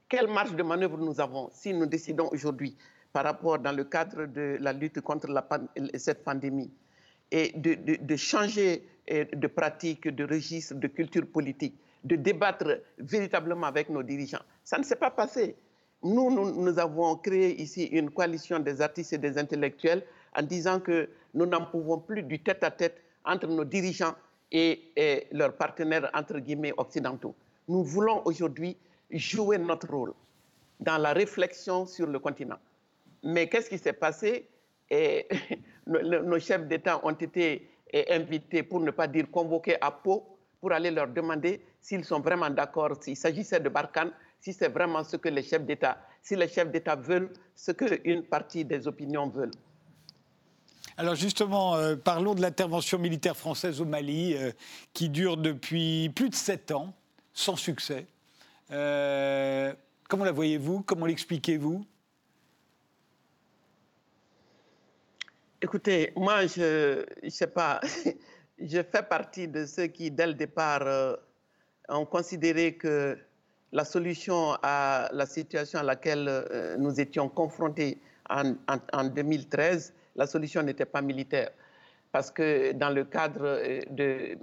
quelle 0.08 0.28
marge 0.28 0.54
de 0.54 0.62
manœuvre 0.62 0.98
nous 0.98 1.20
avons 1.20 1.50
si 1.52 1.72
nous 1.72 1.86
décidons 1.86 2.28
aujourd'hui 2.32 2.76
par 3.12 3.24
rapport 3.24 3.58
dans 3.58 3.72
le 3.72 3.84
cadre 3.84 4.26
de 4.26 4.58
la 4.60 4.72
lutte 4.72 5.00
contre 5.00 5.28
cette 5.94 6.24
pandémie? 6.24 6.70
Et 7.30 7.52
de, 7.56 8.16
changer 8.16 8.82
de 9.08 9.46
pratique, 9.46 10.08
de 10.08 10.24
registre, 10.24 10.74
de 10.74 10.88
culture 10.88 11.26
politique, 11.26 11.74
de 12.04 12.16
débattre 12.16 12.80
véritablement 12.98 13.66
avec 13.66 13.88
nos 13.88 14.02
dirigeants. 14.02 14.42
Ça 14.64 14.78
ne 14.78 14.84
s'est 14.84 14.96
pas 14.96 15.10
passé. 15.10 15.56
Nous, 16.02 16.30
nous, 16.30 16.78
avons 16.78 17.16
créé 17.16 17.60
ici 17.60 17.84
une 17.84 18.10
coalition 18.10 18.58
des 18.58 18.80
artistes 18.80 19.12
et 19.12 19.18
des 19.18 19.36
intellectuels 19.36 20.02
en 20.34 20.42
disant 20.42 20.80
que 20.80 21.10
nous 21.34 21.46
n'en 21.46 21.66
pouvons 21.66 21.98
plus 21.98 22.22
du 22.22 22.42
tête-à-tête 22.42 23.02
entre 23.24 23.46
nos 23.48 23.64
dirigeants 23.64 24.14
et, 24.50 24.92
et, 24.96 25.26
leurs 25.32 25.54
partenaires, 25.56 26.10
entre 26.14 26.38
guillemets, 26.38 26.72
occidentaux. 26.76 27.34
Nous 27.68 27.84
voulons 27.84 28.22
aujourd'hui 28.24 28.76
jouer 29.10 29.58
notre 29.58 29.88
rôle 29.88 30.14
dans 30.80 30.96
la 30.96 31.12
réflexion 31.12 31.84
sur 31.84 32.06
le 32.06 32.18
continent. 32.18 32.58
Mais 33.22 33.48
qu'est-ce 33.48 33.68
qui 33.68 33.78
s'est 33.78 33.92
passé? 33.92 34.48
Et 34.90 35.29
nos 35.86 36.38
chefs 36.38 36.66
d'État 36.66 37.01
ont 37.05 37.12
été 37.12 37.70
invités, 38.11 38.62
pour 38.62 38.80
ne 38.80 38.91
pas 38.91 39.07
dire 39.07 39.30
convoqués 39.30 39.76
à 39.80 39.91
Pau, 39.91 40.38
pour 40.61 40.72
aller 40.72 40.91
leur 40.91 41.09
demander 41.09 41.61
s'ils 41.80 42.05
sont 42.05 42.20
vraiment 42.20 42.51
d'accord, 42.51 42.97
s'il 43.01 43.16
s'agissait 43.16 43.61
de 43.61 43.68
Barkhane, 43.68 44.12
si 44.41 44.53
c'est 44.53 44.68
vraiment 44.68 45.05
ce 45.05 45.16
que 45.16 45.28
les 45.28 45.43
chefs 45.43 45.64
d'État, 45.64 45.99
si 46.22 46.36
les 46.36 46.49
chefs 46.49 46.70
d'État 46.70 46.97
veulent 46.97 47.30
ce 47.55 47.72
qu'une 47.72 48.22
partie 48.22 48.64
des 48.64 48.86
opinions 48.86 49.28
veulent. 49.28 49.51
Alors 50.97 51.14
justement, 51.14 51.76
euh, 51.76 51.97
parlons 51.97 52.34
de 52.34 52.43
l'intervention 52.43 52.99
militaire 52.99 53.36
française 53.36 53.80
au 53.80 53.86
Mali, 53.86 54.34
euh, 54.34 54.53
qui 54.93 55.09
dure 55.09 55.36
depuis 55.36 56.11
plus 56.11 56.28
de 56.28 56.34
sept 56.34 56.72
ans, 56.72 56.95
sans 57.32 57.57
succès. 57.57 58.07
Euh, 58.70 59.72
comment 60.09 60.24
la 60.24 60.32
voyez-vous? 60.32 60.82
Comment 60.82 61.07
l'expliquez-vous? 61.07 61.86
Écoutez, 65.62 66.11
moi, 66.16 66.46
je 66.46 67.04
ne 67.22 67.28
sais 67.28 67.46
pas, 67.46 67.80
je 68.58 68.82
fais 68.82 69.02
partie 69.02 69.46
de 69.46 69.66
ceux 69.66 69.88
qui, 69.88 70.11
dès 70.11 70.26
le 70.26 70.32
départ, 70.32 70.80
euh, 70.86 71.14
ont 71.90 72.06
considéré 72.06 72.76
que 72.76 73.18
la 73.70 73.84
solution 73.84 74.56
à 74.62 75.11
la 75.12 75.26
situation 75.26 75.80
à 75.80 75.82
laquelle 75.82 76.26
euh, 76.28 76.78
nous 76.78 76.98
étions 76.98 77.28
confrontés 77.28 78.00
en, 78.30 79.04
2013, 79.04 79.92
la 80.16 80.26
solution 80.26 80.62
n'était 80.62 80.86
pas 80.86 81.02
militaire. 81.02 81.50
Parce 82.11 82.30
que 82.30 82.72
dans 82.72 82.88
le 82.88 83.04
cadre 83.04 83.44
euh, 83.44 83.80
de, 83.90 84.38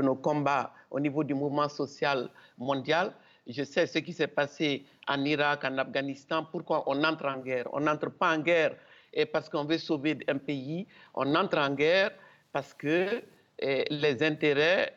nos 0.00 0.14
combats 0.14 0.72
au 0.90 0.98
niveau 0.98 1.24
du 1.24 1.34
mouvement 1.34 1.68
social 1.68 2.30
mondial, 2.56 3.12
je 3.46 3.64
sais 3.64 3.86
ce 3.86 3.98
qui 3.98 4.12
s'est 4.12 4.28
passé 4.28 4.84
en 5.08 5.24
Irak, 5.24 5.64
en 5.64 5.78
Afghanistan, 5.78 6.44
pourquoi 6.44 6.84
on 6.88 7.02
entre 7.04 7.26
en 7.26 7.38
guerre. 7.38 7.68
On 7.72 7.80
n'entre 7.80 8.10
pas 8.10 8.36
en 8.36 8.38
guerre 8.38 8.76
et 9.12 9.26
parce 9.26 9.48
qu'on 9.48 9.64
veut 9.64 9.78
sauver 9.78 10.18
un 10.28 10.38
pays, 10.38 10.86
on 11.14 11.34
entre 11.34 11.58
en 11.58 11.70
guerre 11.74 12.12
parce 12.52 12.72
que 12.74 13.22
les 13.60 14.22
intérêts 14.22 14.96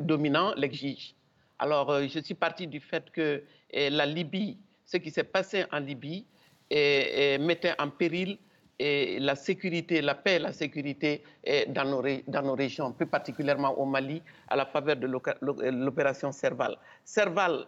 dominants 0.00 0.54
l'exigent. 0.56 1.14
Alors, 1.58 2.00
je 2.02 2.20
suis 2.20 2.34
parti 2.34 2.66
du 2.66 2.80
fait 2.80 3.10
que 3.10 3.42
la 3.72 4.06
Libye, 4.06 4.58
ce 4.84 4.98
qui 4.98 5.10
s'est 5.10 5.24
passé 5.24 5.64
en 5.72 5.78
Libye, 5.78 6.26
mettait 6.70 7.74
en 7.78 7.90
péril 7.90 8.38
et 8.78 9.18
la 9.20 9.34
sécurité, 9.36 10.02
la 10.02 10.14
paix 10.14 10.36
et 10.36 10.38
la 10.38 10.52
sécurité 10.52 11.22
dans 11.68 11.84
nos, 12.42 12.54
régions, 12.54 12.92
plus 12.92 13.06
particulièrement 13.06 13.78
au 13.78 13.86
Mali, 13.86 14.22
à 14.48 14.56
la 14.56 14.66
faveur 14.66 14.96
de 14.96 15.06
l'opération 15.06 16.32
Serval. 16.32 16.76
Serval 17.04 17.66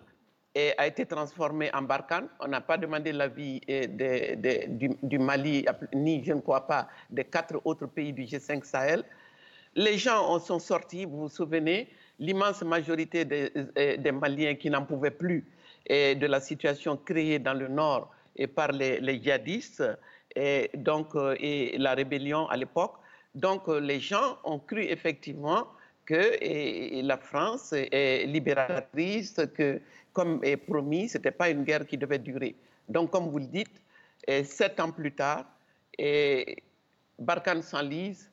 a 0.77 0.87
été 0.87 1.07
transformé 1.07 1.71
en 1.75 1.83
Barkhane. 1.83 2.29
On 2.41 2.49
n'a 2.49 2.61
pas 2.61 2.77
demandé 2.77 3.13
l'avis 3.13 3.61
du, 3.61 4.91
du, 5.03 5.19
Mali, 5.19 5.65
ni, 5.95 6.23
je 6.25 6.33
ne 6.33 6.41
crois 6.41 6.67
pas, 6.67 6.89
des 7.11 7.25
quatre 7.25 7.61
autres 7.65 7.87
pays 7.87 8.13
du 8.13 8.25
G5 8.25 8.65
Sahel. 8.65 9.05
Les 9.75 9.97
gens 9.97 10.27
en 10.27 10.39
sont 10.41 10.59
sortis, 10.59 11.05
vous 11.05 11.21
vous 11.23 11.29
souvenez, 11.29 11.89
l'immense 12.19 12.63
majorité 12.63 13.25
des, 13.25 13.51
des, 13.77 14.13
Maliens 14.13 14.55
qui 14.57 14.71
n'en 14.71 14.85
pouvaient 14.85 15.13
plus 15.13 15.47
et 15.87 16.15
de 16.17 16.27
la 16.27 16.41
situation 16.41 16.97
créée 16.97 17.39
dans 17.39 17.55
le 17.55 17.69
nord 17.69 18.11
et 18.35 18.47
par 18.47 18.73
les 18.73 19.23
djihadistes 19.23 19.85
et, 20.37 20.71
donc, 20.75 21.15
euh, 21.15 21.37
la 21.77 21.95
rébellion 21.95 22.47
à 22.49 22.57
l'époque. 22.57 22.95
Donc 23.35 23.69
euh, 23.69 23.81
les 23.81 24.01
gens 24.01 24.39
ont 24.45 24.59
cru 24.59 24.83
effectivement 24.83 25.67
que 26.07 27.03
la 27.03 27.19
France 27.19 27.75
est 27.75 28.27
libératrice, 28.27 29.37
que 29.55 29.81
comme 30.15 30.41
promis, 30.67 31.09
ce 31.11 31.19
n'était 31.19 31.31
pas 31.31 31.51
une 31.51 31.65
guerre 31.65 31.87
qui 31.87 31.99
devait 31.99 32.19
durer. 32.19 32.57
Donc 32.89 33.11
comme 33.11 33.29
vous 33.29 33.39
le 33.39 33.47
dites, 33.47 33.83
sept 34.27 34.81
ans 34.81 34.91
plus 34.91 35.13
tard, 35.13 35.45
et 35.99 36.63
Barkhane 37.19 37.61
s'enlise, 37.61 38.31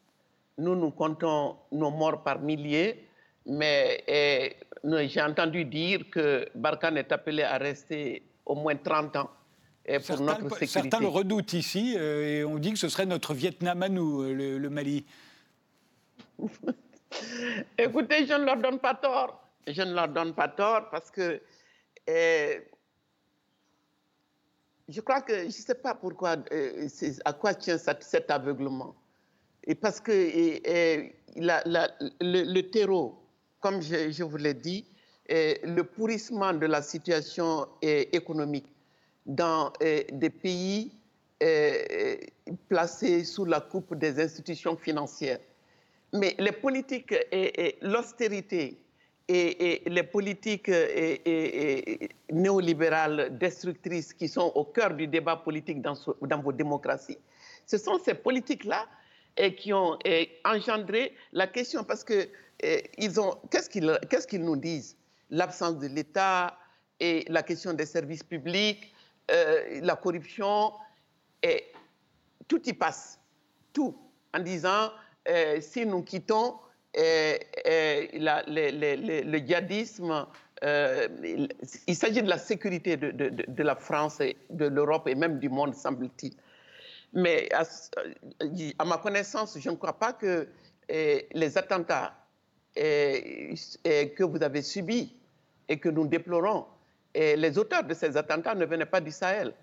nous 0.58 0.74
nous 0.74 0.91
comptons 0.91 1.58
nos 1.74 1.91
morts 1.91 2.24
par 2.24 2.39
milliers, 2.39 3.06
mais 3.46 4.06
j'ai 4.86 5.22
entendu 5.22 5.66
dire 5.66 6.10
que 6.10 6.48
Barkhane 6.56 6.96
est 6.96 7.12
appelé 7.12 7.43
à 7.43 7.58
rester 7.58 8.24
au 8.46 8.56
moins 8.56 8.78
30 8.78 9.18
ans 9.18 9.30
pour 9.86 10.19
notre 10.21 10.49
sécurité. 10.49 10.67
Certains 10.67 10.99
le 10.99 11.07
redoutent 11.07 11.53
ici 11.53 11.95
euh, 11.97 12.39
et 12.39 12.43
on 12.43 12.57
dit 12.57 12.73
que 12.73 12.79
ce 12.79 12.89
serait 12.89 13.05
notre 13.05 13.33
Vietnam 13.33 13.83
à 13.83 13.89
nous, 13.89 14.23
euh, 14.23 14.33
le, 14.33 14.69
Mali. 14.69 15.05
Écoutez, 17.77 18.25
je 18.25 18.33
ne 18.33 18.45
leur 18.45 18.57
donne 18.57 18.79
pas 18.79 18.95
tort. 18.95 19.41
Je 19.67 19.81
ne 19.81 19.93
leur 19.93 20.07
donne 20.07 20.33
pas 20.33 20.47
tort 20.47 20.89
parce 20.89 21.11
que 21.11 21.41
euh, 22.09 22.59
je 24.88 25.01
crois 25.01 25.21
que 25.21 25.39
je 25.39 25.45
ne 25.45 25.51
sais 25.51 25.75
pas 25.75 25.95
pourquoi, 25.95 26.36
à 27.25 27.33
quoi 27.33 27.53
tient 27.53 27.77
cet, 27.77 28.29
aveuglement. 28.29 28.95
Et 29.63 29.73
parce 29.73 29.99
que 29.99 30.11
le, 31.36 32.61
terreau, 32.61 33.23
comme 33.59 33.81
je, 33.81 34.11
je 34.11 34.23
vous 34.23 34.38
l'ai 34.38 34.53
dit, 34.53 34.86
le 35.27 35.81
pourrissement 35.81 36.53
de 36.53 36.67
la 36.67 36.83
situation 36.83 37.67
économique 37.81 38.74
dans 39.26 39.73
euh, 39.82 40.03
des 40.11 40.30
pays 40.30 40.91
euh, 41.43 42.15
placés 42.69 43.23
sous 43.23 43.45
la 43.45 43.59
coupe 43.59 43.95
des 43.95 44.19
institutions 44.21 44.78
financières. 44.78 45.39
Mais 46.13 46.36
les 46.38 46.51
politiques 46.51 47.13
et, 47.32 47.78
l'austérité 47.82 48.78
et, 49.28 49.82
les 49.86 50.03
politiques 50.03 50.71
néolibérales 52.32 53.38
destructrices 53.38 54.13
qui 54.13 54.30
sont 54.30 54.51
au 54.55 54.63
cœur 54.63 54.93
du 54.93 55.07
débat 55.07 55.36
politique 55.36 55.82
dans, 55.82 55.95
vos 56.41 56.51
démocraties, 56.53 57.17
ce 57.65 57.78
sont 57.78 57.99
ces 58.05 58.13
politiques-là 58.13 58.86
qui 59.57 59.73
ont 59.73 59.97
engendré 60.45 61.13
la 61.34 61.47
question 61.47 61.84
parce 61.84 62.05
que 62.05 62.30
ils 62.97 63.19
ont 63.19 63.36
qu'est-ce 63.51 64.28
qu'ils 64.28 64.43
nous 64.43 64.55
disent? 64.55 64.95
L'absence 65.32 65.80
de 65.80 65.88
l'État 65.88 66.57
et 67.01 67.26
la 67.28 67.43
question 67.43 67.73
des 67.73 67.86
services 67.86 68.23
publics, 68.23 68.95
euh, 69.32 69.80
la 69.82 69.95
corruption, 69.95 70.73
et 71.41 71.71
tout 72.47 72.61
y 72.69 72.73
passe, 72.73 73.19
tout, 73.73 73.97
en 74.34 74.39
disant 74.39 74.91
euh, 75.28 75.59
si 75.61 75.86
nous 75.86 76.03
quittons 76.03 76.55
euh, 76.97 77.38
le 78.13 79.38
djihadisme, 79.39 80.28
il 80.61 81.95
s'agit 81.95 82.21
de 82.21 82.30
la 82.30 82.38
sécurité 82.38 82.97
de, 82.97 83.63
la 83.63 83.76
France, 83.76 84.21
et 84.21 84.38
de 84.51 84.65
l'Europe 84.65 85.07
et 85.07 85.15
même 85.15 85.39
du 85.39 85.49
monde, 85.49 85.73
semble-t-il. 85.73 86.34
Mais 87.13 87.49
à, 87.51 88.86
ma 88.86 88.97
connaissance, 88.97 89.57
je 89.59 89.69
ne 89.69 89.76
crois 89.76 89.97
pas 89.97 90.13
que 90.13 90.47
les 90.88 91.57
attentats 91.57 92.13
que 92.76 94.23
vous 94.23 94.43
avez 94.43 94.61
subis 94.61 95.15
et 95.67 95.80
que 95.80 95.89
nous 95.89 96.07
déplorons 96.07 96.65
et 97.16 97.38
les 97.38 97.57
auteurs 97.57 97.84
de 97.84 97.93
ces 97.93 98.18
attentats 98.18 98.53
ne 98.53 98.66
venaient 98.66 98.86
pas 98.86 98.99
du 98.99 99.09
Sahel. 99.09 99.53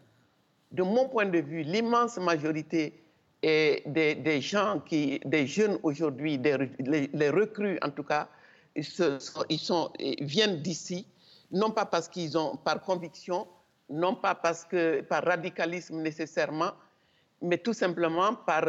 De 0.72 0.82
mon 0.82 1.08
point 1.08 1.26
de 1.26 1.38
vue, 1.38 1.62
l'immense 1.62 2.16
majorité 2.16 2.98
des, 3.42 4.40
gens, 4.40 4.82
des 4.90 5.46
jeunes 5.46 5.78
aujourd'hui, 5.82 6.38
les, 6.38 7.30
recrues 7.30 7.78
en 7.82 7.90
tout 7.90 8.04
cas, 8.04 8.28
viennent 8.74 10.62
d'ici, 10.62 11.06
non 11.50 11.70
pas 11.70 11.84
parce 11.84 12.08
qu'ils 12.08 12.38
ont, 12.38 12.56
par 12.56 12.80
conviction, 12.80 13.46
non 13.90 14.14
pas 14.14 14.34
parce 14.34 14.64
que, 14.64 15.02
par 15.02 15.22
radicalisme 15.22 16.00
nécessairement, 16.00 16.72
mais 17.42 17.58
tout 17.58 17.74
simplement 17.74 18.34
par, 18.34 18.64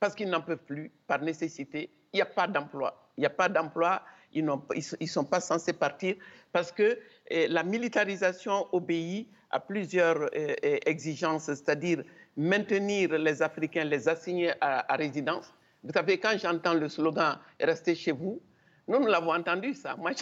parce 0.00 0.14
qu'ils 0.14 0.30
n'en 0.30 0.40
peuvent 0.40 0.64
plus, 0.64 0.90
par 1.06 1.20
nécessité. 1.20 1.90
Il 2.14 2.16
n'y 2.16 2.22
a 2.22 2.26
pas 2.26 2.46
d'emploi. 2.46 3.10
Il 3.18 3.20
n'y 3.20 3.26
a 3.26 3.30
pas 3.30 3.50
d'emploi, 3.50 4.00
ils 4.32 4.44
ne 4.46 5.06
sont 5.06 5.24
pas 5.24 5.40
censés 5.40 5.74
partir 5.74 6.16
parce 6.54 6.70
que 6.70 6.96
la 7.30 7.64
militarisation 7.64 8.68
obéit 8.70 9.28
à 9.50 9.58
plusieurs 9.58 10.20
euh, 10.22 10.28
euh, 10.64 10.78
exigences, 10.86 11.46
c'est-à-dire 11.46 12.04
maintenir 12.36 13.18
les 13.18 13.42
Africains, 13.42 13.82
les 13.82 14.08
assigner 14.08 14.52
à, 14.60 14.94
résidence. 14.94 15.52
Vous 15.82 15.92
savez, 15.92 16.18
quand 16.18 16.36
j'entends 16.38 16.74
le 16.74 16.88
slogan 16.88 17.38
Restez 17.60 17.96
chez 17.96 18.12
vous, 18.12 18.40
nous, 18.86 19.00
nous 19.00 19.08
l'avons 19.08 19.34
entendu, 19.34 19.74
ça. 19.74 19.96
Moi, 19.96 20.12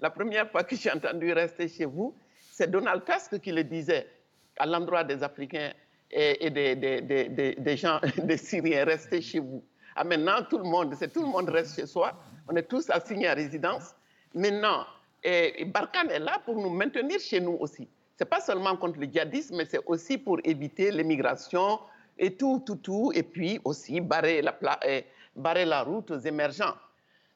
la 0.00 0.10
première 0.10 0.48
fois 0.52 0.62
que 0.62 0.76
j'ai 0.76 0.92
entendu 0.92 1.32
Restez 1.32 1.66
chez 1.66 1.84
vous, 1.84 2.14
c'est 2.52 2.70
Donald 2.70 3.02
Tusk 3.04 3.40
qui 3.40 3.50
le 3.50 3.64
disait 3.64 4.06
à 4.58 4.66
l'endroit 4.66 5.02
des 5.02 5.20
Africains 5.24 5.72
et, 6.12 6.48
des, 6.50 6.76
des, 6.76 7.76
gens, 7.76 8.00
des 8.18 8.36
Syriens, 8.36 8.84
Restez 8.84 9.20
chez 9.20 9.40
vous. 9.40 9.64
Ah, 9.96 10.04
maintenant, 10.04 10.44
tout 10.48 10.58
le 10.58 10.64
monde, 10.64 10.94
c'est 10.96 11.12
tout 11.12 11.22
le 11.22 11.28
monde 11.28 11.48
reste 11.48 11.74
chez 11.74 11.86
soi. 11.86 12.12
On 12.48 12.54
est 12.54 12.68
tous 12.68 12.88
assignés 12.90 13.26
à 13.28 13.34
résidence. 13.34 13.96
Maintenant, 14.34 14.86
et 15.22 15.64
Barkhane 15.64 16.10
est 16.10 16.18
là 16.18 16.40
pour 16.44 16.56
nous 16.56 16.70
maintenir 16.70 17.20
chez 17.20 17.40
nous 17.40 17.56
aussi. 17.60 17.88
Ce 18.18 18.24
n'est 18.24 18.28
pas 18.28 18.40
seulement 18.40 18.76
contre 18.76 18.98
le 18.98 19.06
djihadisme, 19.06 19.56
mais 19.56 19.64
c'est 19.64 19.84
aussi 19.86 20.18
pour 20.18 20.38
éviter 20.44 20.90
l'immigration 20.90 21.80
et 22.18 22.34
tout, 22.34 22.62
tout, 22.66 22.76
tout, 22.76 23.12
et 23.14 23.22
puis 23.22 23.60
aussi 23.64 24.00
barrer 24.00 24.42
la, 24.42 24.58
la 25.64 25.82
route 25.82 26.10
aux 26.10 26.18
émergents. 26.18 26.74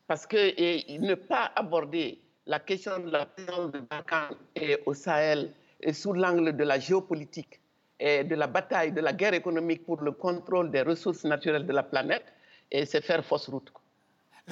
Parce 0.06 0.26
que 0.26 0.36
et, 0.36 0.98
ne 0.98 1.14
pas 1.14 1.50
aborder 1.56 2.20
la 2.46 2.60
question 2.60 2.98
de 3.00 3.10
la 3.10 3.26
présence 3.26 3.72
de 3.72 3.80
Barkhane 3.80 4.36
et 4.54 4.78
au 4.86 4.94
Sahel 4.94 5.52
et 5.80 5.92
sous 5.92 6.12
l'angle 6.12 6.56
de 6.56 6.64
la 6.64 6.78
géopolitique 6.78 7.60
et 7.98 8.22
de 8.22 8.34
la 8.34 8.46
bataille, 8.46 8.92
de 8.92 9.00
la 9.00 9.12
guerre 9.12 9.34
économique 9.34 9.84
pour 9.84 10.00
le 10.00 10.12
contrôle 10.12 10.70
des 10.70 10.82
ressources 10.82 11.24
naturelles 11.24 11.66
de 11.66 11.72
la 11.72 11.82
planète, 11.82 12.24
c'est 12.70 13.00
faire 13.00 13.24
fausse 13.24 13.48
route. 13.48 13.72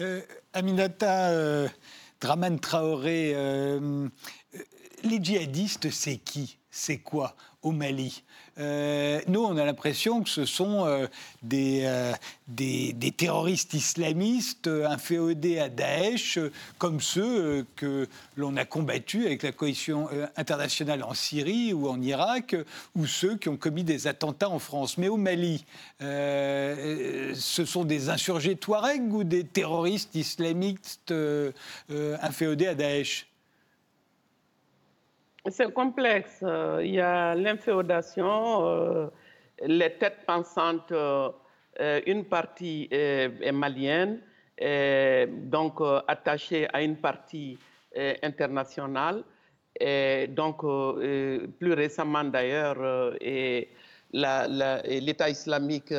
Euh, 0.00 0.22
Aminata, 0.52 1.30
euh, 1.30 1.68
Draman 2.20 2.58
Traoré, 2.58 3.32
euh, 3.34 4.08
les 5.02 5.22
djihadistes, 5.22 5.90
c'est 5.90 6.16
qui? 6.16 6.58
C'est 6.70 6.98
quoi? 6.98 7.36
Au 7.64 7.72
Mali 7.72 8.22
euh, 8.58 9.20
Nous, 9.26 9.42
on 9.42 9.56
a 9.56 9.64
l'impression 9.64 10.22
que 10.22 10.28
ce 10.28 10.44
sont 10.44 10.86
euh, 10.86 11.06
des, 11.42 11.88
des, 12.46 13.12
terroristes 13.12 13.74
islamistes 13.74 14.68
inféodés 14.68 15.58
à 15.58 15.68
Daesh, 15.68 16.38
comme 16.78 17.00
ceux 17.00 17.66
que 17.74 18.06
l'on 18.36 18.56
a 18.56 18.64
combattus 18.64 19.26
avec 19.26 19.42
la 19.42 19.52
coalition 19.52 20.08
internationale 20.36 21.02
en 21.02 21.14
Syrie 21.14 21.72
ou 21.72 21.88
en 21.88 22.00
Irak, 22.00 22.54
ou 22.94 23.06
ceux 23.06 23.36
qui 23.36 23.48
ont 23.48 23.56
commis 23.56 23.84
des 23.84 24.06
attentats 24.06 24.50
en 24.50 24.58
France. 24.58 24.98
Mais 24.98 25.08
au 25.08 25.16
Mali, 25.16 25.64
ce 26.00 27.64
sont 27.66 27.84
des 27.84 28.08
insurgés 28.08 28.56
Touaregs 28.56 29.12
ou 29.12 29.24
des 29.24 29.44
terroristes 29.44 30.14
islamistes 30.14 31.14
inféodés 31.90 32.68
à 32.68 32.74
Daesh? 32.74 33.26
C'est 35.50 35.72
complexe. 35.72 36.40
Euh, 36.42 36.80
il 36.82 36.94
y 36.94 37.00
a 37.00 37.34
l'inféodation, 37.34 38.66
euh, 38.66 39.06
les 39.64 39.92
têtes 39.94 40.24
pensantes, 40.26 40.92
euh, 40.92 41.30
une 42.06 42.24
partie 42.24 42.88
est, 42.90 43.52
malienne, 43.52 44.20
donc 45.50 45.80
attachée 46.06 46.68
à 46.72 46.82
une 46.82 46.96
partie 46.96 47.58
internationale. 48.22 49.24
Et 49.80 50.28
donc, 50.28 50.60
plus 51.58 51.72
récemment 51.72 52.22
d'ailleurs, 52.22 53.12
l'État 54.12 55.28
islamique 55.28 55.92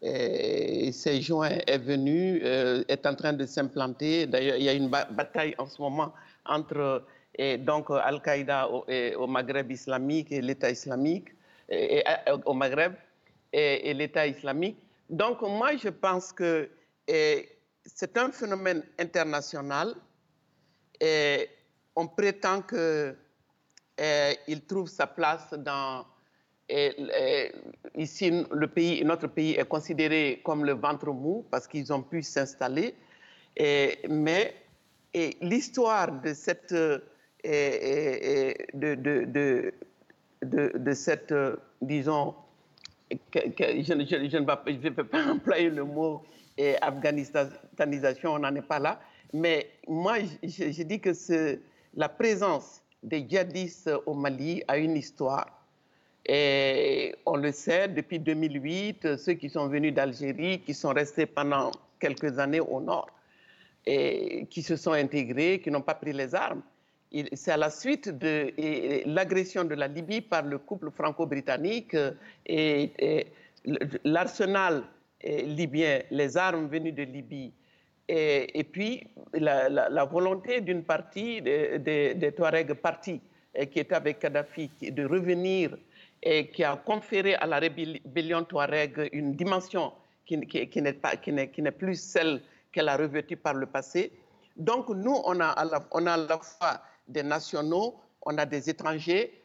s'est 0.00 1.20
joint, 1.20 1.58
est 1.66 1.78
venu, 1.78 2.40
est 2.44 3.04
en 3.04 3.16
train 3.16 3.32
de 3.32 3.46
s'implanter. 3.46 4.26
D'ailleurs, 4.28 4.56
il 4.58 4.62
y 4.62 4.68
a 4.68 4.74
une 4.74 4.88
bataille 4.88 5.56
en 5.58 5.66
ce 5.66 5.82
moment 5.82 6.12
entre 6.44 7.02
donc 7.58 7.90
Al-Qaïda 7.90 8.68
au, 8.68 9.26
Maghreb 9.26 9.70
islamique 9.70 10.32
et 10.32 10.40
l'État 10.40 10.70
islamique 10.70 11.28
et, 11.68 12.02
au 12.44 12.54
Maghreb 12.54 12.94
et, 13.52 13.92
l'État 13.94 14.26
islamique. 14.26 14.78
Donc 15.10 15.42
moi, 15.42 15.76
je 15.76 15.88
pense 15.88 16.32
que 16.32 16.68
c'est 17.06 18.16
un 18.16 18.32
phénomène 18.32 18.82
international 18.98 19.94
et 21.00 21.48
on 21.94 22.06
prétend 22.08 22.62
qu'il 22.62 23.16
trouve 24.66 24.88
sa 24.88 25.06
place 25.06 25.52
dans... 25.58 26.06
ici, 27.94 28.44
le 28.50 28.66
pays, 28.66 29.04
notre 29.04 29.26
pays 29.26 29.54
est 29.54 29.68
considéré 29.68 30.40
comme 30.44 30.64
le 30.64 30.72
ventre 30.72 31.12
mou 31.12 31.46
parce 31.50 31.66
qu'ils 31.66 31.92
ont 31.92 32.02
pu 32.02 32.22
s'installer. 32.22 32.94
Mais 34.08 34.54
l'histoire 35.40 36.20
de 36.20 36.32
cette 36.34 36.74
de, 37.46 38.94
de, 38.94 39.72
de, 40.42 40.72
de, 40.76 40.92
cette, 40.92 41.32
euh, 41.32 41.56
disons, 41.80 42.34
je, 43.10 43.16
je, 43.34 43.92
ne 43.94 44.90
vais 44.90 45.04
pas 45.04 45.26
employer 45.30 45.70
le 45.70 45.84
mot 45.84 46.22
et 46.58 46.76
afghanistanisation, 46.80 48.34
on 48.34 48.38
n'en 48.40 48.54
est 48.54 48.62
pas 48.62 48.78
là. 48.78 49.00
Mais 49.32 49.70
moi, 49.86 50.18
je, 50.42 50.82
dis 50.82 51.00
que 51.00 51.10
la 51.94 52.08
présence 52.08 52.82
des 53.02 53.26
djihadistes 53.28 53.90
au 54.06 54.14
Mali 54.14 54.62
a 54.68 54.78
une 54.78 54.96
histoire. 54.96 55.52
Et 56.28 57.14
on 57.24 57.36
le 57.36 57.52
sait, 57.52 57.88
depuis 57.88 58.18
2008, 58.18 59.16
ceux 59.16 59.34
qui 59.34 59.48
sont 59.48 59.68
venus 59.68 59.94
d'Algérie, 59.94 60.60
qui 60.60 60.74
sont 60.74 60.90
restés 60.90 61.26
pendant 61.26 61.70
quelques 62.00 62.38
années 62.38 62.60
au 62.60 62.80
nord, 62.80 63.08
et 63.84 64.46
qui 64.50 64.62
se 64.62 64.74
sont 64.74 64.92
intégrés, 64.92 65.60
qui 65.60 65.70
n'ont 65.70 65.82
pas 65.82 65.94
pris 65.94 66.12
les 66.12 66.34
armes, 66.34 66.62
c'est 67.32 67.52
à 67.52 67.56
la 67.56 67.70
suite 67.70 68.08
de 68.08 68.52
l'agression 69.06 69.64
de 69.64 69.74
la 69.74 69.88
Libye 69.88 70.20
par 70.20 70.42
le 70.42 70.58
couple 70.58 70.90
franco-britannique 70.90 71.94
euh, 71.94 72.12
et, 72.44 73.26
l'arsenal 74.04 74.84
euh, 75.24 75.42
libyen, 75.42 76.02
les 76.10 76.36
armes 76.36 76.68
venues 76.68 76.92
de 76.92 77.02
Libye, 77.02 77.52
et, 78.08 78.64
puis 78.64 79.02
la, 79.32 80.04
volonté 80.04 80.60
d'une 80.60 80.84
partie 80.84 81.42
des 81.42 82.34
Touaregs 82.36 82.74
partis 82.74 83.20
qui 83.72 83.80
était 83.80 83.96
avec 83.96 84.20
Kadhafi 84.20 84.70
de 84.80 85.04
revenir 85.04 85.76
et 86.22 86.48
qui 86.48 86.62
a 86.62 86.76
conféré 86.76 87.34
à 87.34 87.46
la 87.46 87.58
rébellion 87.58 88.44
Touareg 88.44 89.08
une 89.12 89.34
dimension 89.34 89.92
qui, 90.24 90.40
qui 90.46 90.82
n'est 90.82 91.70
plus 91.72 92.00
celle 92.00 92.42
qu'elle 92.72 92.88
a 92.88 92.96
revêtue 92.96 93.36
par 93.36 93.54
le 93.54 93.66
passé. 93.66 94.12
Donc 94.56 94.88
nous, 94.88 95.16
on 95.24 95.40
a 95.40 95.54
on 95.90 96.06
a 96.06 96.12
à 96.12 96.16
la 96.16 96.38
fois 96.38 96.80
des 97.08 97.22
nationaux, 97.22 97.96
on 98.22 98.36
a 98.38 98.46
des 98.46 98.68
étrangers, 98.70 99.42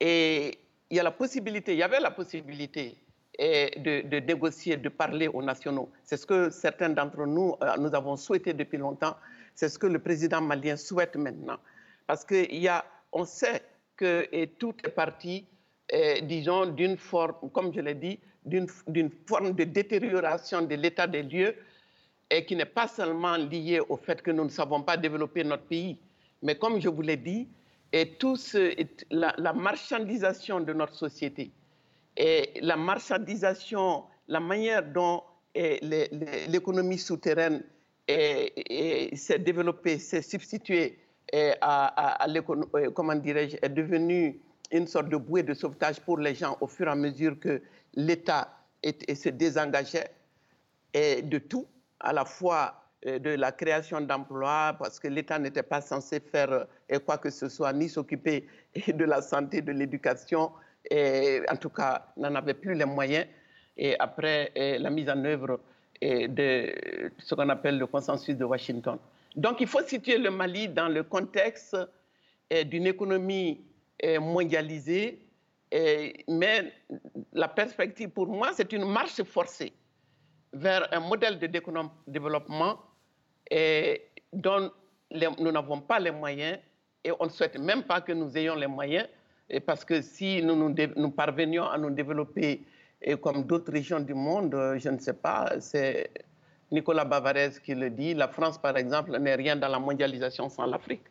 et 0.00 0.58
il 0.90 0.96
y 0.96 1.00
a 1.00 1.02
la 1.02 1.10
possibilité, 1.10 1.72
il 1.72 1.78
y 1.78 1.82
avait 1.82 2.00
la 2.00 2.10
possibilité 2.10 2.96
eh, 3.38 3.70
de, 3.78 4.18
négocier, 4.20 4.76
de 4.76 4.88
parler 4.88 5.28
aux 5.28 5.42
nationaux. 5.42 5.90
C'est 6.04 6.16
ce 6.16 6.26
que 6.26 6.50
certains 6.50 6.90
d'entre 6.90 7.26
nous, 7.26 7.56
euh, 7.62 7.76
nous 7.78 7.94
avons 7.94 8.16
souhaité 8.16 8.52
depuis 8.52 8.78
longtemps. 8.78 9.16
C'est 9.54 9.68
ce 9.68 9.78
que 9.78 9.86
le 9.86 9.98
président 9.98 10.40
malien 10.40 10.76
souhaite 10.76 11.16
maintenant. 11.16 11.58
Parce 12.06 12.24
qu'on 12.24 13.24
sait 13.24 13.62
que 13.96 14.44
tout 14.58 14.74
est 14.84 14.90
parti, 14.90 15.46
eh, 15.88 16.20
disons, 16.22 16.66
d'une 16.66 16.96
forme, 16.96 17.50
comme 17.52 17.72
je 17.72 17.80
l'ai 17.80 17.94
dit, 17.94 18.18
d'une 18.44 19.10
forme 19.26 19.52
de 19.52 19.64
détérioration 19.64 20.62
de 20.62 20.74
l'état 20.74 21.06
des 21.06 21.22
lieux 21.22 21.54
et 22.30 22.44
qui 22.44 22.56
n'est 22.56 22.64
pas 22.66 22.88
seulement 22.88 23.36
liée 23.36 23.80
au 23.88 23.96
fait 23.96 24.20
que 24.22 24.30
nous 24.30 24.44
ne 24.44 24.48
savons 24.50 24.82
pas 24.82 24.96
développer 24.96 25.44
notre 25.44 25.64
pays, 25.64 25.98
mais 26.44 26.56
comme 26.56 26.80
je 26.80 26.88
vous 26.88 27.02
l'ai 27.02 27.16
dit, 27.16 27.48
et 27.92 28.16
la, 29.10 29.52
marchandisation 29.52 30.60
de 30.60 30.72
notre 30.72 30.94
société, 30.94 31.50
la 32.60 32.76
marchandisation, 32.76 34.04
la 34.28 34.40
manière 34.40 34.84
dont 34.84 35.22
l'économie 35.54 36.98
souterraine 36.98 37.64
s'est 38.06 39.38
développée, 39.38 39.98
s'est 39.98 40.22
substituée 40.22 40.98
à, 41.60 42.22
à, 42.22 42.28
euh, 42.28 42.90
comment 42.90 43.14
dirais-je, 43.14 43.56
est 43.62 43.68
devenue 43.70 44.40
une 44.70 44.86
sorte 44.86 45.08
de 45.08 45.16
bouée 45.16 45.42
de 45.42 45.54
sauvetage 45.54 46.00
pour 46.00 46.18
les 46.18 46.34
gens 46.34 46.56
au 46.60 46.66
fur 46.66 46.86
et 46.86 46.90
à 46.90 46.94
mesure 46.94 47.38
que 47.40 47.62
l'État 47.94 48.56
se 48.84 49.30
désengageait 49.30 50.10
de 50.94 51.38
tout, 51.38 51.66
à 52.00 52.12
la 52.12 52.24
fois 52.24 52.83
de 53.04 53.30
la 53.30 53.52
création 53.52 54.00
d'emplois, 54.00 54.74
parce 54.78 54.98
que 54.98 55.08
l'État 55.08 55.38
n'était 55.38 55.62
pas 55.62 55.80
censé 55.80 56.20
faire 56.20 56.50
euh, 56.52 56.98
quoi 57.00 57.18
que 57.18 57.30
ce 57.30 57.48
soit, 57.48 57.72
ni 57.72 57.88
s'occuper 57.88 58.46
de 58.88 59.04
la 59.04 59.20
santé, 59.20 59.60
de 59.60 59.72
l'éducation, 59.72 60.50
et 60.90 61.42
en 61.50 61.56
tout 61.56 61.68
cas 61.68 62.06
n'en 62.16 62.34
avait 62.34 62.54
plus 62.54 62.74
les 62.74 62.84
moyens. 62.84 63.26
Et 63.76 63.98
après 63.98 64.52
euh, 64.56 64.78
la 64.78 64.90
mise 64.90 65.10
en 65.10 65.22
œuvre 65.24 65.60
de 66.02 66.74
ce 67.18 67.34
qu'on 67.34 67.48
appelle 67.48 67.78
le 67.78 67.86
consensus 67.86 68.36
de 68.36 68.44
Washington. 68.44 68.98
Donc 69.36 69.60
il 69.60 69.66
faut 69.66 69.82
situer 69.82 70.18
le 70.18 70.30
Mali 70.30 70.68
dans 70.68 70.88
le 70.88 71.02
contexte 71.02 71.76
d'une 72.66 72.86
économie 72.86 73.64
mondialisée, 74.20 75.24
mais 76.28 76.72
la 77.32 77.48
perspective 77.48 78.10
pour 78.10 78.26
moi, 78.26 78.50
c'est 78.52 78.72
une 78.72 78.84
marche 78.84 79.22
forcée 79.22 79.72
vers 80.52 80.86
un 80.92 81.00
modèle 81.00 81.38
de 81.38 81.46
développement 82.06 82.82
et 83.50 84.08
dont 84.32 84.70
nous 85.10 85.52
n'avons 85.52 85.80
pas 85.80 85.98
les 85.98 86.10
moyens 86.10 86.58
et 87.04 87.12
on 87.20 87.24
ne 87.26 87.30
souhaite 87.30 87.58
même 87.58 87.82
pas 87.82 88.00
que 88.00 88.12
nous 88.12 88.36
ayons 88.36 88.54
les 88.54 88.66
moyens 88.66 89.06
parce 89.66 89.84
que 89.84 90.00
si 90.00 90.42
nous, 90.42 91.10
parvenions 91.10 91.68
à 91.68 91.78
nous 91.78 91.90
développer 91.90 92.62
et 93.02 93.16
comme 93.16 93.44
d'autres 93.44 93.70
régions 93.72 94.00
du 94.00 94.14
monde, 94.14 94.56
je 94.78 94.88
ne 94.88 94.98
sais 94.98 95.12
pas, 95.12 95.52
c'est 95.60 96.10
Nicolas 96.72 97.04
Bavarez 97.04 97.50
qui 97.62 97.74
le 97.74 97.90
dit, 97.90 98.14
la 98.14 98.28
France 98.28 98.58
par 98.58 98.76
exemple 98.76 99.18
n'est 99.18 99.34
rien 99.34 99.56
dans 99.56 99.68
la 99.68 99.78
mondialisation 99.78 100.48
sans 100.48 100.66
l'Afrique. 100.66 101.04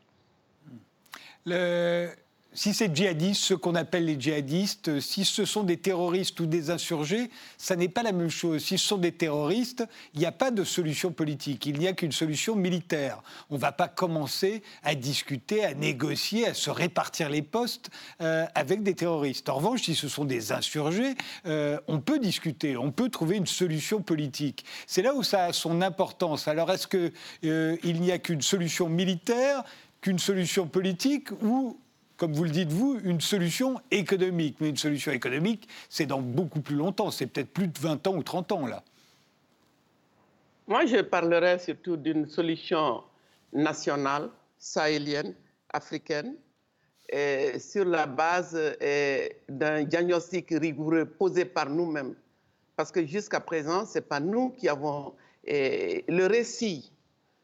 Si 2.53 2.73
c'est 2.73 2.95
djihadistes, 2.95 3.41
ce 3.41 3.53
qu'on 3.53 3.75
appelle 3.75 4.05
les 4.05 4.19
djihadistes, 4.19 4.99
si 4.99 5.25
ce 5.25 5.45
sont 5.45 5.63
des 5.63 5.77
terroristes 5.77 6.39
ou 6.39 6.45
des 6.45 6.69
insurgés, 6.69 7.29
ça 7.57 7.75
n'est 7.75 7.89
pas 7.89 8.03
la 8.03 8.11
même 8.11 8.29
chose. 8.29 8.63
Si 8.63 8.77
ce 8.77 8.87
sont 8.87 8.97
des 8.97 9.11
terroristes, 9.11 9.83
il 10.13 10.19
n'y 10.19 10.25
a 10.25 10.31
pas 10.31 10.51
de 10.51 10.63
solution 10.63 11.11
politique, 11.11 11.65
il 11.65 11.79
n'y 11.79 11.87
a 11.87 11.93
qu'une 11.93 12.11
solution 12.11 12.55
militaire. 12.55 13.21
On 13.49 13.55
ne 13.55 13.59
va 13.59 13.71
pas 13.71 13.87
commencer 13.87 14.63
à 14.83 14.95
discuter, 14.95 15.63
à 15.65 15.73
négocier, 15.73 16.47
à 16.47 16.53
se 16.53 16.69
répartir 16.69 17.29
les 17.29 17.41
postes 17.41 17.89
euh, 18.21 18.45
avec 18.55 18.83
des 18.83 18.93
terroristes. 18.93 19.49
En 19.49 19.55
revanche, 19.55 19.83
si 19.83 19.95
ce 19.95 20.07
sont 20.07 20.25
des 20.25 20.51
insurgés, 20.51 21.15
euh, 21.45 21.79
on 21.87 21.99
peut 21.99 22.19
discuter, 22.19 22.77
on 22.77 22.91
peut 22.91 23.09
trouver 23.09 23.37
une 23.37 23.47
solution 23.47 24.01
politique. 24.01 24.65
C'est 24.87 25.01
là 25.01 25.13
où 25.13 25.23
ça 25.23 25.45
a 25.45 25.53
son 25.53 25.81
importance. 25.81 26.47
Alors 26.47 26.71
est-ce 26.71 26.87
qu'il 26.87 27.11
euh, 27.45 27.77
n'y 27.83 28.11
a 28.11 28.19
qu'une 28.19 28.41
solution 28.41 28.89
militaire 28.89 29.63
qu'une 30.03 30.19
solution 30.19 30.67
politique 30.67 31.31
ou 31.41 31.79
comme 32.23 32.31
vous 32.31 32.45
le 32.45 32.51
dites 32.51 32.71
vous, 32.71 32.97
une 33.03 33.19
solution 33.19 33.81
économique. 33.91 34.55
Mais 34.61 34.69
une 34.69 34.77
solution 34.77 35.11
économique, 35.11 35.67
c'est 35.89 36.05
dans 36.05 36.21
beaucoup 36.21 36.61
plus 36.61 36.77
longtemps, 36.77 37.11
c'est 37.11 37.27
peut-être 37.27 37.51
plus 37.51 37.67
de 37.67 37.77
20 37.77 38.07
ans 38.07 38.15
ou 38.15 38.23
30 38.23 38.53
ans 38.53 38.65
là. 38.65 38.81
Moi, 40.65 40.85
je 40.85 41.01
parlerai 41.01 41.59
surtout 41.59 41.97
d'une 41.97 42.25
solution 42.25 43.03
nationale, 43.51 44.29
sahélienne, 44.57 45.35
africaine, 45.73 46.35
sur 47.59 47.83
la 47.83 48.07
base 48.07 48.57
d'un 49.49 49.83
diagnostic 49.83 50.51
rigoureux 50.51 51.03
posé 51.03 51.43
par 51.43 51.69
nous-mêmes. 51.69 52.15
Parce 52.77 52.89
que 52.89 53.05
jusqu'à 53.05 53.41
présent, 53.41 53.85
ce 53.85 53.95
n'est 53.95 54.05
pas 54.05 54.21
nous 54.21 54.51
qui 54.51 54.69
avons 54.69 55.13
le 55.45 56.25
récit, 56.27 56.89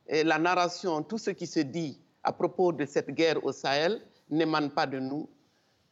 la 0.10 0.40
narration, 0.40 1.04
tout 1.04 1.18
ce 1.18 1.32
qui 1.32 1.48
se 1.48 1.60
dit 1.60 2.00
à 2.24 2.32
propos 2.32 2.72
de 2.72 2.86
cette 2.86 3.12
guerre 3.12 3.44
au 3.44 3.52
Sahel, 3.52 4.02
n'émane 4.30 4.72
pas 4.72 4.86
de 4.86 5.00
nous. 5.00 5.30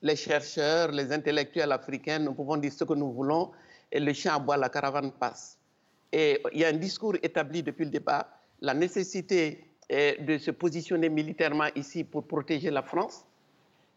Les 0.02 0.16
chercheurs, 0.16 0.92
les 0.92 1.12
intellectuels 1.12 1.72
africains, 1.72 2.20
nous 2.20 2.34
pouvons 2.34 2.58
dire 2.58 2.72
ce 2.72 2.84
que 2.84 2.94
nous 2.94 3.12
voulons 3.12 3.52
et 3.92 4.00
le 4.00 4.14
chien 4.14 4.38
boit, 4.40 4.58
la 4.58 4.70
caravane 4.70 5.12
passe. 5.12 5.58
Et 6.12 6.42
il 6.54 6.60
y 6.60 6.66
a 6.66 6.70
un 6.70 6.74
discours 6.74 7.16
établi 7.24 7.64
depuis 7.64 7.86
le 7.86 7.92
départ, 7.92 8.26
la 8.62 8.74
nécessité 8.74 9.64
de 9.90 10.38
se 10.38 10.52
positionner 10.52 11.10
militairement 11.10 11.68
ici 11.76 12.04
pour 12.04 12.28
protéger 12.28 12.70
la 12.70 12.84
France. 12.84 13.26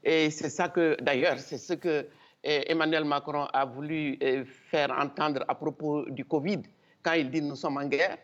Et 0.02 0.30
c'est 0.30 0.48
ça 0.48 0.68
que, 0.68 0.96
d'ailleurs, 1.02 1.38
c'est 1.38 1.58
ce 1.58 1.74
que 1.74 2.06
Emmanuel 2.42 3.04
Macron 3.04 3.46
a 3.52 3.64
voulu 3.66 4.18
faire 4.70 4.90
entendre 4.92 5.44
à 5.46 5.54
propos 5.54 6.08
du 6.08 6.24
Covid, 6.24 6.62
quand 7.02 7.12
il 7.12 7.30
dit 7.30 7.42
nous 7.42 7.56
sommes 7.56 7.76
en 7.76 7.86
guerre. 7.86 8.16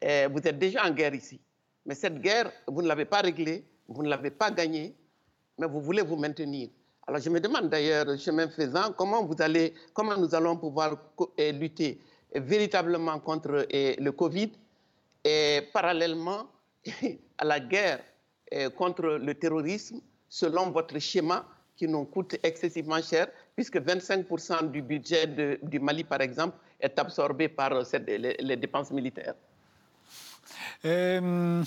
Vous 0.00 0.40
êtes 0.44 0.58
déjà 0.58 0.86
en 0.86 0.90
guerre 0.90 1.14
ici. 1.14 1.40
Mais 1.84 1.94
cette 1.94 2.20
guerre, 2.20 2.50
vous 2.66 2.80
ne 2.82 2.88
l'avez 2.88 3.04
pas 3.04 3.20
réglée, 3.20 3.64
vous 3.88 4.02
ne 4.02 4.08
l'avez 4.08 4.30
pas 4.30 4.50
gagnée, 4.50 4.94
mais 5.60 5.66
vous 5.66 5.80
voulez 5.80 6.02
vous 6.02 6.16
maintenir. 6.16 6.70
Alors 7.06 7.20
je 7.20 7.28
me 7.28 7.38
demande 7.38 7.68
d'ailleurs, 7.68 8.18
chemin 8.18 8.48
faisant, 8.48 8.92
comment, 8.96 9.24
vous 9.24 9.36
allez, 9.40 9.74
comment 9.92 10.16
nous 10.16 10.34
allons 10.34 10.56
pouvoir 10.56 10.96
lutter 11.38 12.00
véritablement 12.34 13.18
contre 13.20 13.66
le 13.70 14.10
Covid 14.10 14.52
et 15.24 15.68
parallèlement 15.72 16.46
à 17.38 17.44
la 17.44 17.60
guerre 17.60 18.00
contre 18.76 19.02
le 19.02 19.34
terrorisme 19.34 20.00
selon 20.28 20.70
votre 20.70 20.98
schéma 20.98 21.46
qui 21.76 21.88
nous 21.88 22.04
coûte 22.04 22.36
excessivement 22.42 23.00
cher, 23.02 23.28
puisque 23.54 23.76
25% 23.76 24.70
du 24.70 24.82
budget 24.82 25.58
du 25.62 25.80
Mali, 25.80 26.04
par 26.04 26.20
exemple, 26.20 26.56
est 26.78 26.98
absorbé 26.98 27.48
par 27.48 27.70
les, 28.06 28.56
dépenses 28.56 28.90
militaires. 28.90 29.34
Euh, 30.84 31.62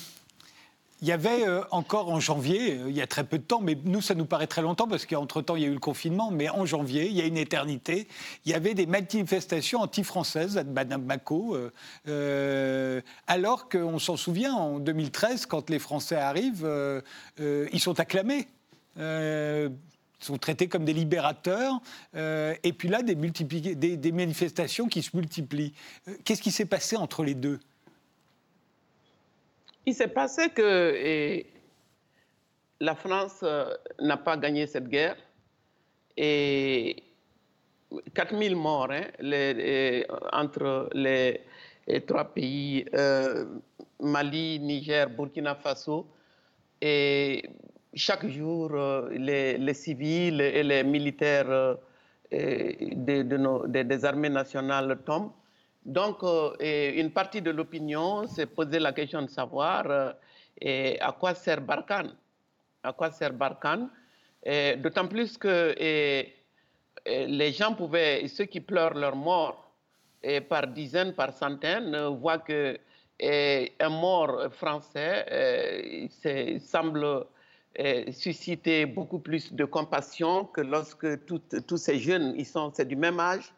il 1.03 1.09
y 1.09 1.11
avait 1.11 1.45
euh, 1.45 1.63
encore 1.71 2.09
en 2.09 2.21
janvier, 2.21 2.77
euh, 2.77 2.89
il 2.89 2.95
y 2.95 3.01
a 3.01 3.07
très 3.07 3.25
peu 3.25 3.37
de 3.37 3.43
temps, 3.43 3.59
mais 3.59 3.77
nous, 3.83 3.99
ça 3.99 4.15
nous 4.15 4.23
paraît 4.25 4.47
très 4.47 4.61
longtemps 4.61 4.87
parce 4.87 5.05
qu'entre-temps, 5.05 5.57
il 5.57 5.63
y 5.63 5.65
a 5.65 5.67
eu 5.67 5.73
le 5.73 5.79
confinement, 5.79 6.31
mais 6.31 6.49
en 6.49 6.65
janvier, 6.65 7.07
il 7.07 7.13
y 7.13 7.21
a 7.21 7.25
une 7.25 7.35
éternité, 7.35 8.07
il 8.45 8.53
y 8.53 8.55
avait 8.55 8.73
des 8.73 8.85
manifestations 8.85 9.81
anti-françaises 9.81 10.57
à 10.57 10.63
Bamako, 10.63 11.57
euh, 12.07 13.01
alors 13.27 13.67
qu'on 13.67 13.99
s'en 13.99 14.15
souvient, 14.15 14.53
en 14.53 14.79
2013, 14.79 15.45
quand 15.45 15.69
les 15.69 15.79
Français 15.79 16.15
arrivent, 16.15 16.65
ils 17.37 17.79
sont 17.81 17.99
acclamés. 17.99 18.47
sont 18.95 20.37
traités 20.39 20.69
comme 20.69 20.85
des 20.85 20.93
libérateurs, 20.93 21.81
et 22.15 22.73
puis 22.77 22.87
là, 22.87 23.01
des 23.01 24.11
manifestations 24.13 24.87
qui 24.87 25.01
se 25.01 25.17
multiplient. 25.17 25.73
Qu'est-ce 26.23 26.41
qui 26.41 26.51
s'est 26.51 26.65
passé 26.65 26.95
entre 26.95 27.23
les 27.23 27.35
deux? 27.35 27.59
Il 29.86 29.93
s'est 29.93 30.07
passé 30.07 30.49
que 30.49 31.43
la 32.84 32.95
France 32.95 33.39
euh, 33.43 33.73
n'a 33.99 34.17
pas 34.17 34.38
gagné 34.38 34.67
cette 34.67 34.88
guerre 34.88 35.15
et 36.17 37.03
4000 38.13 38.55
morts 38.55 38.91
hein, 38.91 39.05
entre 40.31 40.89
les, 40.93 41.41
trois 42.05 42.25
pays, 42.25 42.86
euh, 42.93 43.45
Mali, 43.99 44.59
Niger, 44.59 45.09
Burkina 45.09 45.55
Faso. 45.55 46.07
Et 46.81 47.43
chaque 47.93 48.27
jour, 48.27 48.71
euh, 48.73 49.09
les, 49.11 49.73
civils 49.73 50.41
et 50.41 50.63
les 50.63 50.84
militaires 50.84 51.77
des 52.31 54.05
armées 54.05 54.29
nationales 54.29 54.99
tombent. 55.05 55.31
Donc, 55.86 56.23
euh, 56.23 56.53
une 56.95 57.11
partie 57.11 57.41
de 57.41 57.51
l'opinion 57.51 58.25
s'est 58.27 58.45
posé 58.45 58.79
la 58.79 58.93
question 58.93 59.21
de 59.21 59.29
savoir 59.29 59.86
euh, 59.89 60.93
à 61.01 61.11
quoi 61.11 61.34
sert 61.34 61.61
Barkhane? 61.61 62.15
À 62.84 62.93
quoi 62.93 63.11
sert 63.11 63.34
Barkhane? 63.34 63.89
D'autant 64.77 65.07
plus 65.07 65.38
que 65.38 65.73
les 67.05 67.51
gens 67.53 67.73
pouvaient, 67.73 68.27
ceux 68.27 68.43
qui 68.43 68.59
pleurent 68.59 68.93
leur 68.93 69.15
mort 69.15 69.71
par 70.49 70.67
dizaines, 70.67 71.13
par 71.13 71.31
centaines, 71.31 71.95
voient 72.19 72.39
que 72.39 72.77
un 73.21 73.89
mort 73.89 74.51
français 74.51 76.09
semble 76.59 77.25
susciter 78.11 78.86
beaucoup 78.86 79.19
plus 79.19 79.53
de 79.53 79.63
compassion 79.63 80.43
que 80.45 80.59
lorsque 80.59 81.25
tous 81.25 81.77
ces 81.77 81.99
jeunes, 81.99 82.34
ils 82.38 82.45
sont, 82.45 82.69
c'est 82.73 82.88
du 82.88 82.97
même 82.97 83.21
âge, 83.21 83.53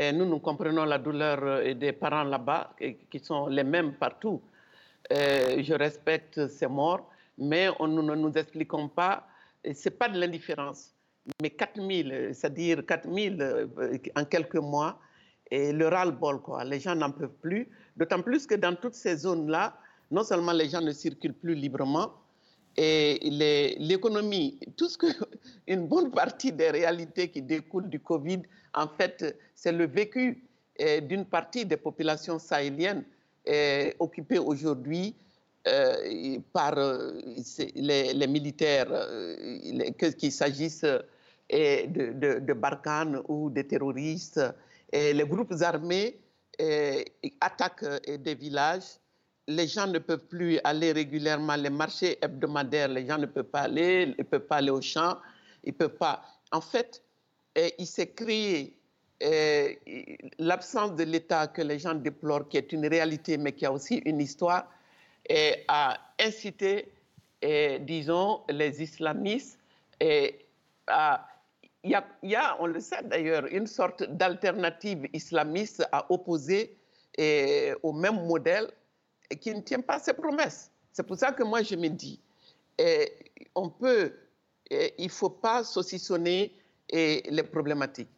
et 0.00 0.12
nous, 0.12 0.24
nous 0.24 0.38
comprenons 0.38 0.84
la 0.84 0.98
douleur 0.98 1.40
euh, 1.42 1.74
des 1.74 1.92
parents 1.92 2.22
là-bas, 2.22 2.70
qui 3.10 3.18
sont 3.18 3.48
les 3.48 3.64
mêmes 3.64 3.94
partout. 3.94 4.40
je 5.10 5.74
respecte 5.74 6.46
ces 6.46 6.68
morts, 6.68 7.10
mais 7.36 7.68
nous 7.80 8.02
ne 8.02 8.14
nous 8.14 8.32
expliquons 8.36 8.88
pas, 8.88 9.26
ce 9.64 9.88
n'est 9.88 9.96
pas 9.96 10.08
de 10.08 10.20
l'indifférence, 10.20 10.94
mais 11.42 11.50
4000, 11.50 12.30
c'est-à-dire 12.32 12.86
4000 12.86 13.42
euh, 13.42 13.66
en 14.14 14.24
quelques 14.24 14.56
mois, 14.56 15.00
et 15.50 15.72
le 15.72 15.88
ras-le-bol, 15.88 16.42
quoi. 16.42 16.62
Les 16.62 16.78
gens 16.78 16.94
n'en 16.94 17.10
peuvent 17.10 17.36
plus, 17.40 17.68
d'autant 17.96 18.22
plus 18.22 18.46
que 18.46 18.54
dans 18.54 18.76
toutes 18.76 18.94
ces 18.94 19.16
zones-là, 19.16 19.76
non 20.12 20.22
seulement 20.22 20.52
les 20.52 20.68
gens 20.68 20.80
ne 20.80 20.92
circulent 20.92 21.34
plus 21.34 21.54
librement, 21.54 22.12
et 22.80 23.76
l'économie, 23.80 24.58
tout 24.76 24.88
ce 24.88 24.96
que, 24.96 25.06
une 25.66 25.86
bonne 25.88 26.10
partie 26.10 26.52
des 26.52 26.70
réalités 26.70 27.28
qui 27.28 27.42
découlent 27.42 27.88
du 27.88 27.98
Covid 27.98 28.42
en 28.74 28.88
fait, 28.88 29.36
c'est 29.54 29.72
le 29.72 29.86
vécu 29.86 30.44
euh, 30.80 31.00
d'une 31.00 31.24
partie 31.24 31.66
des 31.66 31.76
populations 31.76 32.38
sahéliennes 32.38 33.04
euh, 33.48 33.90
occupées 33.98 34.38
aujourd'hui 34.38 35.16
euh, 35.66 36.38
par 36.52 36.76
les, 37.74 38.26
militaires, 38.28 39.08
qu'il 40.18 40.32
s'agisse 40.32 40.84
de, 41.50 42.38
de, 42.38 42.52
Barkhane 42.52 43.20
ou 43.28 43.50
des 43.50 43.66
terroristes. 43.66 44.40
Les 44.92 45.24
groupes 45.26 45.54
armés 45.60 46.20
attaquent 47.40 48.06
des 48.06 48.34
villages. 48.34 48.98
Les 49.48 49.66
gens 49.66 49.86
ne 49.86 49.98
peuvent 49.98 50.26
plus 50.26 50.60
aller 50.62 50.92
régulièrement, 50.92 51.56
les 51.56 51.70
marchés 51.70 52.18
hebdomadaires, 52.22 52.88
les 52.88 53.06
gens 53.06 53.18
ne 53.18 53.26
peuvent 53.26 53.44
pas 53.44 53.62
aller, 53.62 54.02
ils 54.02 54.14
ne 54.18 54.22
peuvent 54.22 54.46
pas 54.46 54.56
aller 54.56 54.70
au 54.70 54.80
champ, 54.80 55.16
ils 55.64 55.72
ne 55.72 55.76
peuvent 55.78 55.96
pas. 55.96 56.22
En 56.52 56.60
fait, 56.60 57.02
il 57.56 57.86
s'est 57.86 58.10
créé 58.10 58.76
l'absence 60.38 60.94
de 60.94 61.02
l'État 61.04 61.46
que 61.48 61.62
les 61.62 61.78
gens 61.78 61.94
déplorent, 61.94 62.48
qui 62.48 62.58
est 62.58 62.72
une 62.72 62.86
réalité, 62.86 63.36
mais 63.38 63.52
qui 63.52 63.66
a 63.66 63.72
aussi 63.72 63.96
une 64.04 64.20
histoire, 64.20 64.70
et 65.28 65.64
a 65.66 65.98
incité, 66.20 66.92
disons, 67.80 68.42
les 68.48 68.82
islamistes 68.82 69.58
il 71.84 71.90
y, 72.22 72.34
a, 72.34 72.56
on 72.60 72.66
le 72.66 72.80
sait 72.80 73.02
d'ailleurs, 73.04 73.46
une 73.46 73.66
sorte 73.66 74.02
d'alternative 74.02 75.08
islamiste 75.12 75.86
à 75.90 76.10
opposer 76.12 76.76
au 77.82 77.92
même 77.92 78.26
modèle 78.26 78.68
qui 79.36 79.54
ne 79.54 79.60
tient 79.60 79.80
pas 79.80 79.98
ses 79.98 80.14
promesses. 80.14 80.70
C'est 80.92 81.02
pour 81.06 81.16
ça 81.16 81.32
que 81.32 81.42
moi 81.42 81.62
je 81.62 81.76
me 81.76 81.88
dis, 81.88 82.20
on 83.54 83.68
peut, 83.68 84.12
il 84.70 85.04
ne 85.04 85.08
faut 85.08 85.30
pas 85.30 85.64
saucissonner 85.64 86.54
et 86.88 87.22
les 87.30 87.42
problématiques. 87.42 88.10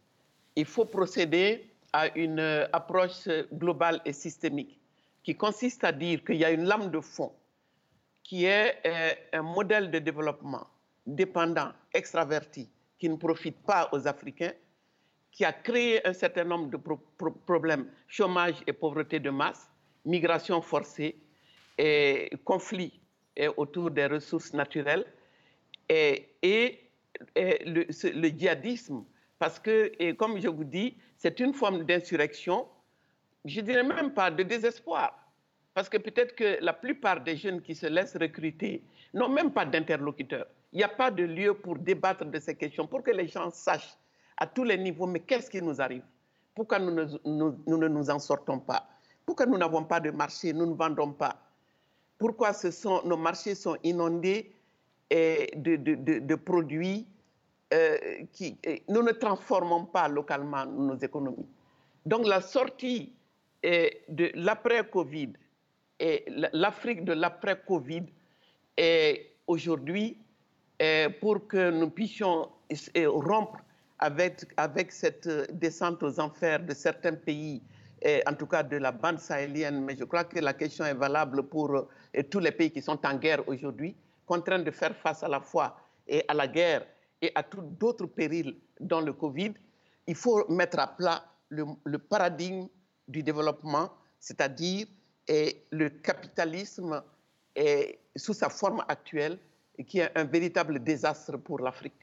Il 0.55 0.65
faut 0.65 0.85
procéder 0.85 1.71
à 1.93 2.07
une 2.17 2.39
euh, 2.39 2.67
approche 2.71 3.27
globale 3.53 4.01
et 4.05 4.13
systémique 4.13 4.79
qui 5.23 5.35
consiste 5.35 5.83
à 5.83 5.91
dire 5.91 6.23
qu'il 6.23 6.37
y 6.37 6.45
a 6.45 6.51
une 6.51 6.63
lame 6.63 6.89
de 6.89 6.99
fond 6.99 7.31
qui 8.23 8.45
est 8.45 8.77
un 9.33 9.41
modèle 9.41 9.91
de 9.91 9.99
développement 9.99 10.67
dépendant, 11.05 11.71
extraverti, 11.93 12.69
qui 12.97 13.09
ne 13.09 13.15
profite 13.15 13.61
pas 13.63 13.89
aux 13.91 14.07
Africains, 14.07 14.53
qui 15.31 15.43
a 15.43 15.51
créé 15.51 16.05
un 16.07 16.13
certain 16.13 16.43
nombre 16.43 16.69
de 16.69 16.77
problèmes, 17.45 17.89
chômage 18.07 18.55
et 18.67 18.73
pauvreté 18.73 19.19
de 19.19 19.29
masse, 19.29 19.70
migration 20.05 20.61
forcée 20.61 21.15
et 21.77 22.29
conflits 22.43 22.99
autour 23.57 23.91
des 23.91 24.05
ressources 24.07 24.53
naturelles. 24.53 25.05
Et, 25.89 26.27
le, 27.35 27.85
le, 27.85 28.27
djihadisme, 28.29 29.03
parce 29.37 29.59
que, 29.59 30.11
comme 30.13 30.39
je 30.39 30.47
vous 30.47 30.63
dis, 30.63 30.97
c'est 31.17 31.39
une 31.39 31.53
forme 31.53 31.83
d'insurrection, 31.83 32.67
je 33.45 33.61
dirais 33.61 33.83
même 33.83 34.13
pas 34.13 34.31
de 34.31 34.43
désespoir, 34.43 35.17
parce 35.73 35.89
que 35.89 35.97
peut-être 35.97 36.35
que 36.35 36.57
la 36.61 36.73
plupart 36.73 37.21
des 37.21 37.35
jeunes 37.35 37.61
qui 37.61 37.75
se 37.75 37.87
laissent 37.87 38.15
recruter 38.15 38.83
n'ont 39.13 39.29
même 39.29 39.51
pas 39.51 39.65
d'interlocuteur. 39.65 40.45
Il 40.73 40.77
n'y 40.77 40.83
a 40.83 40.89
pas 40.89 41.11
de 41.11 41.23
lieu 41.23 41.53
pour 41.53 41.77
débattre 41.77 42.25
de 42.25 42.39
ces 42.39 42.55
questions, 42.55 42.87
pour 42.87 43.03
que 43.03 43.11
les 43.11 43.27
gens 43.27 43.49
sachent 43.51 43.97
à 44.37 44.47
tous 44.47 44.63
les 44.63 44.77
niveaux, 44.77 45.05
mais 45.05 45.19
qu'est-ce 45.19 45.49
qui 45.49 45.61
nous 45.61 45.81
arrive? 45.81 46.03
Pourquoi 46.55 46.79
nous, 46.79 47.19
nous 47.25 47.77
ne 47.77 47.87
nous 47.87 48.09
en 48.09 48.19
sortons 48.19 48.59
pas? 48.59 48.87
Pourquoi 49.25 49.45
nous 49.45 49.57
n'avons 49.57 49.83
pas 49.83 49.99
de 49.99 50.11
marché, 50.11 50.53
nous 50.53 50.65
ne 50.65 50.73
vendons 50.73 51.11
pas 51.11 51.37
Pourquoi 52.17 52.51
nos 53.05 53.17
marchés 53.17 53.55
sont 53.55 53.77
inondés 53.83 54.53
de, 55.09 56.35
produits 56.35 57.07
euh, 57.73 57.97
qui... 58.31 58.57
Nous 58.87 59.03
ne 59.03 59.11
transformons 59.11 59.85
pas 59.85 60.07
localement 60.07 60.65
nos 60.65 60.95
économies. 60.95 61.47
Donc 62.05 62.27
la 62.27 62.41
sortie 62.41 63.13
de 63.63 64.31
l'après-Covid 64.33 65.33
et 65.99 66.25
l'Afrique 66.53 67.05
de 67.05 67.13
l'après-Covid 67.13 68.05
est 68.77 69.35
aujourd'hui 69.45 70.17
pour 71.19 71.47
que 71.47 71.69
nous 71.69 71.89
puissions 71.89 72.49
rompre 72.95 73.59
avec, 73.99 74.45
avec 74.57 74.91
cette 74.91 75.27
descente 75.59 76.01
aux 76.01 76.19
enfers 76.19 76.59
de 76.65 76.73
certains 76.73 77.13
pays, 77.13 77.61
en 78.27 78.33
tout 78.33 78.47
cas 78.47 78.63
de 78.63 78.77
la 78.77 78.91
bande 78.91 79.19
sahélienne, 79.19 79.83
mais 79.83 79.95
je 79.95 80.03
crois 80.05 80.23
que 80.23 80.39
la 80.39 80.53
question 80.53 80.85
est 80.85 80.93
valable 80.93 81.43
pour 81.43 81.87
tous 82.29 82.39
les 82.39 82.51
pays 82.51 82.71
qui 82.71 82.81
sont 82.81 82.99
en 83.05 83.15
guerre 83.15 83.47
aujourd'hui 83.47 83.95
contraints 84.25 84.59
de 84.59 84.71
faire 84.71 84.95
face 84.95 85.23
à 85.23 85.27
la 85.27 85.41
fois 85.41 85.77
et 86.07 86.23
à 86.27 86.33
la 86.33 86.47
guerre 86.47 86.85
et 87.21 87.31
à 87.35 87.43
tous 87.43 87.61
d'autres 87.61 88.05
périls 88.05 88.55
dans 88.79 89.01
le 89.01 89.13
Covid, 89.13 89.53
il 90.07 90.15
faut 90.15 90.47
mettre 90.49 90.79
à 90.79 90.87
plat 90.87 91.23
le, 91.49 91.97
paradigme 91.97 92.67
du 93.07 93.23
développement, 93.23 93.89
c'est-à-dire 94.19 94.87
le 95.27 95.89
capitalisme 95.89 97.03
sous 98.15 98.33
sa 98.33 98.49
forme 98.49 98.83
actuelle, 98.87 99.37
qui 99.87 99.99
est 99.99 100.17
un 100.17 100.23
véritable 100.23 100.81
désastre 100.83 101.37
pour 101.37 101.59
l'Afrique. 101.59 102.01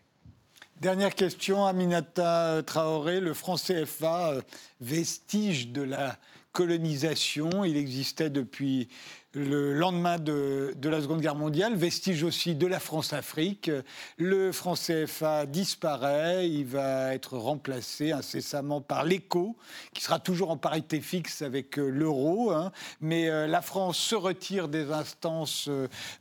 Dernière 0.80 1.16
question, 1.16 1.66
Aminata 1.66 2.62
Traoré, 2.64 3.18
le 3.18 3.34
franc 3.34 3.56
CFA, 3.56 4.34
vestige 4.80 5.70
de 5.70 5.82
la 5.82 6.16
colonisation, 6.52 7.64
il 7.64 7.76
existait 7.76 8.30
depuis 8.30 8.88
le 9.34 9.74
lendemain 9.74 10.18
de, 10.18 10.74
la 10.82 11.02
Seconde 11.02 11.20
Guerre 11.20 11.34
mondiale, 11.34 11.74
vestige 11.74 12.22
aussi 12.22 12.54
de 12.54 12.66
la 12.66 12.80
France-Afrique. 12.80 13.70
Le 14.16 14.52
franc 14.52 14.74
CFA 14.74 15.44
disparaît, 15.44 16.48
il 16.48 16.64
va 16.64 17.14
être 17.14 17.36
remplacé 17.36 18.12
incessamment 18.12 18.80
par 18.80 19.04
l'écho, 19.04 19.56
qui 19.92 20.02
sera 20.02 20.18
toujours 20.18 20.50
en 20.50 20.56
parité 20.56 21.00
fixe 21.00 21.42
avec 21.42 21.78
euh, 21.78 21.88
l'euro. 21.88 22.52
Hein. 22.52 22.72
Mais 23.02 23.28
euh, 23.28 23.46
la 23.46 23.60
France 23.60 23.98
se 23.98 24.14
retire 24.14 24.68
des 24.68 24.90
instances 24.92 25.68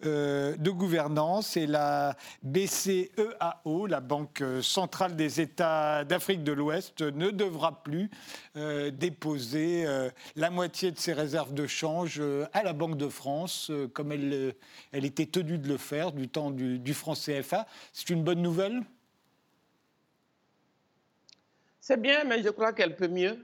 euh, 0.06 0.58
de 0.58 0.70
gouvernance 0.70 1.56
et 1.56 1.66
la 1.66 2.18
BCEAO, 2.44 3.88
la 3.88 4.02
Banque 4.02 4.44
centrale 4.62 5.16
des 5.16 5.40
États 5.40 6.04
d'Afrique 6.04 6.44
de 6.44 6.52
l'Ouest, 6.52 7.02
ne 7.02 7.32
devra 7.32 7.84
plus 7.84 8.10
déposer 8.92 9.86
la 10.36 10.50
moitié 10.50 10.92
de 10.92 10.98
ses 10.98 11.14
réserves 11.14 11.54
de 11.54 11.68
change 11.68 12.22
à 12.54 12.64
la 12.64 12.74
Banque 12.74 12.97
de 12.98 13.08
France, 13.08 13.70
euh, 13.70 13.88
comme 13.88 14.12
elle, 14.12 14.34
euh, 14.34 14.52
elle 14.92 15.06
était 15.06 15.26
tenue 15.26 15.58
de 15.58 15.68
le 15.68 15.78
faire 15.78 16.12
du 16.12 16.28
temps 16.28 16.52
du, 16.52 16.94
franc 16.94 17.14
CFA. 17.14 17.66
C'est 17.94 18.10
une 18.10 18.24
bonne 18.24 18.42
nouvelle? 18.42 18.82
C'est 21.80 22.02
bien, 22.02 22.24
mais 22.26 22.44
je 22.44 22.50
crois 22.50 22.74
qu'elle 22.74 22.96
peut 22.96 23.08
mieux. 23.08 23.38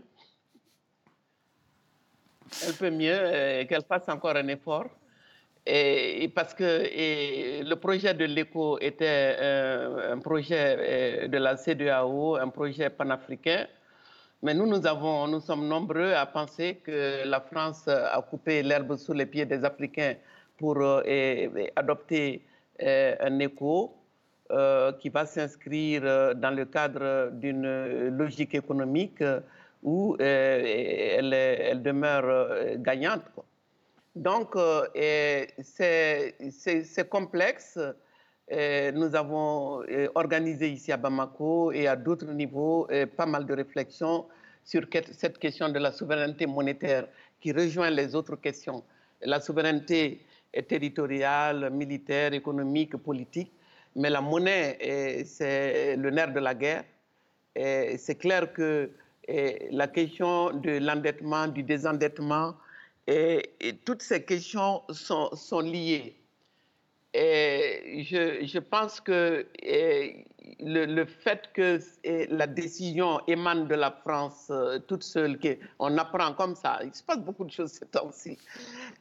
Elle 2.68 2.74
peut 2.74 2.90
mieux, 2.90 3.18
euh, 3.18 3.66
qu'elle 3.66 3.84
fasse 3.84 4.10
encore 4.10 4.36
un 4.36 4.48
effort. 4.48 4.90
Et, 5.66 6.30
parce 6.36 6.54
que 6.54 7.64
le 7.64 7.76
projet 7.76 8.14
de 8.14 8.26
l'ECO 8.26 8.80
était 8.80 9.38
un 10.12 10.20
projet 10.20 11.30
de 11.30 11.38
la 11.38 11.56
CDAO, 11.56 12.36
un 12.36 12.50
projet 12.50 12.90
panafricain. 12.90 13.68
Mais 14.44 14.54
nous, 14.54 14.66
nous, 14.66 15.40
sommes 15.40 15.68
nombreux 15.70 16.14
à 16.14 16.26
penser 16.26 16.82
que 16.84 17.26
la 17.26 17.40
France 17.40 17.88
a 17.88 18.22
coupé 18.30 18.62
l'herbe 18.62 18.98
sous 18.98 19.14
les 19.14 19.26
pieds 19.26 19.46
des 19.46 19.64
Africains 19.64 20.16
pour 20.58 20.76
euh, 20.82 21.66
adopter 21.78 22.42
euh, 22.82 23.16
un 23.22 23.40
écho 23.40 23.96
euh, 24.52 24.92
qui 25.00 25.08
va 25.08 25.26
s'inscrire 25.26 26.36
dans 26.36 26.54
le 26.54 26.66
cadre 26.66 27.30
d'une 27.32 28.10
logique 28.10 28.54
économique 28.54 29.24
où 29.82 30.18
elle, 30.20 31.82
demeure 31.82 32.76
gagnante. 32.80 33.24
Donc, 34.14 34.58
c'est 35.62 37.10
complexe. 37.10 37.80
Nous 38.52 39.16
avons 39.16 39.84
organisé 40.16 40.70
ici 40.70 40.92
à 40.92 40.98
Bamako 40.98 41.72
et 41.72 41.88
à 41.88 41.96
d'autres 41.96 42.32
niveaux 42.32 42.88
pas 43.16 43.26
mal 43.26 43.46
de 43.46 43.54
réflexions 43.54 44.26
sur 44.64 44.84
cette 45.12 45.38
question 45.38 45.70
de 45.70 45.80
la 45.80 45.92
souveraineté 45.92 46.46
monétaire 46.46 47.08
qui 47.40 47.52
rejoint 47.52 47.90
les 47.90 48.16
autres 48.16 48.36
questions. 48.36 48.84
La 49.22 49.40
souveraineté 49.40 50.22
territoriale, 50.68 51.70
militaire, 51.72 52.34
économique, 52.34 52.96
politique, 52.98 53.52
mais 53.96 54.10
la 54.10 54.22
monnaie, 54.22 55.24
c'est 55.26 55.96
le 55.96 56.10
nerf 56.10 56.34
de 56.34 56.40
la 56.40 56.54
guerre. 56.54 56.84
C'est 57.56 58.18
clair 58.20 58.54
que 58.54 58.92
la 59.72 59.88
question 59.88 60.52
de 60.52 60.78
l'endettement, 60.80 61.48
du 61.48 61.64
désendettement, 61.64 62.56
et, 63.08 63.42
toutes 63.86 64.02
ces 64.02 64.24
questions 64.24 64.82
sont, 64.90 65.30
sont 65.36 65.60
liées. 65.60 66.16
Et 67.14 68.04
je, 68.10 68.58
pense 68.60 69.00
que 69.00 69.46
le, 70.60 71.06
fait 71.06 71.50
que 71.54 71.80
la 72.32 72.48
décision 72.48 73.22
émane 73.28 73.68
de 73.68 73.76
la 73.76 73.92
France 73.92 74.48
euh, 74.50 74.80
toute 74.80 75.04
seule, 75.04 75.38
on 75.78 75.96
apprend 76.00 76.34
comme 76.34 76.56
ça, 76.56 76.80
il 76.84 76.94
se 76.94 77.04
passe 77.04 77.20
beaucoup 77.20 77.46
de 77.46 77.52
choses 77.52 77.74
ces 77.74 77.86
temps-ci. 77.86 78.38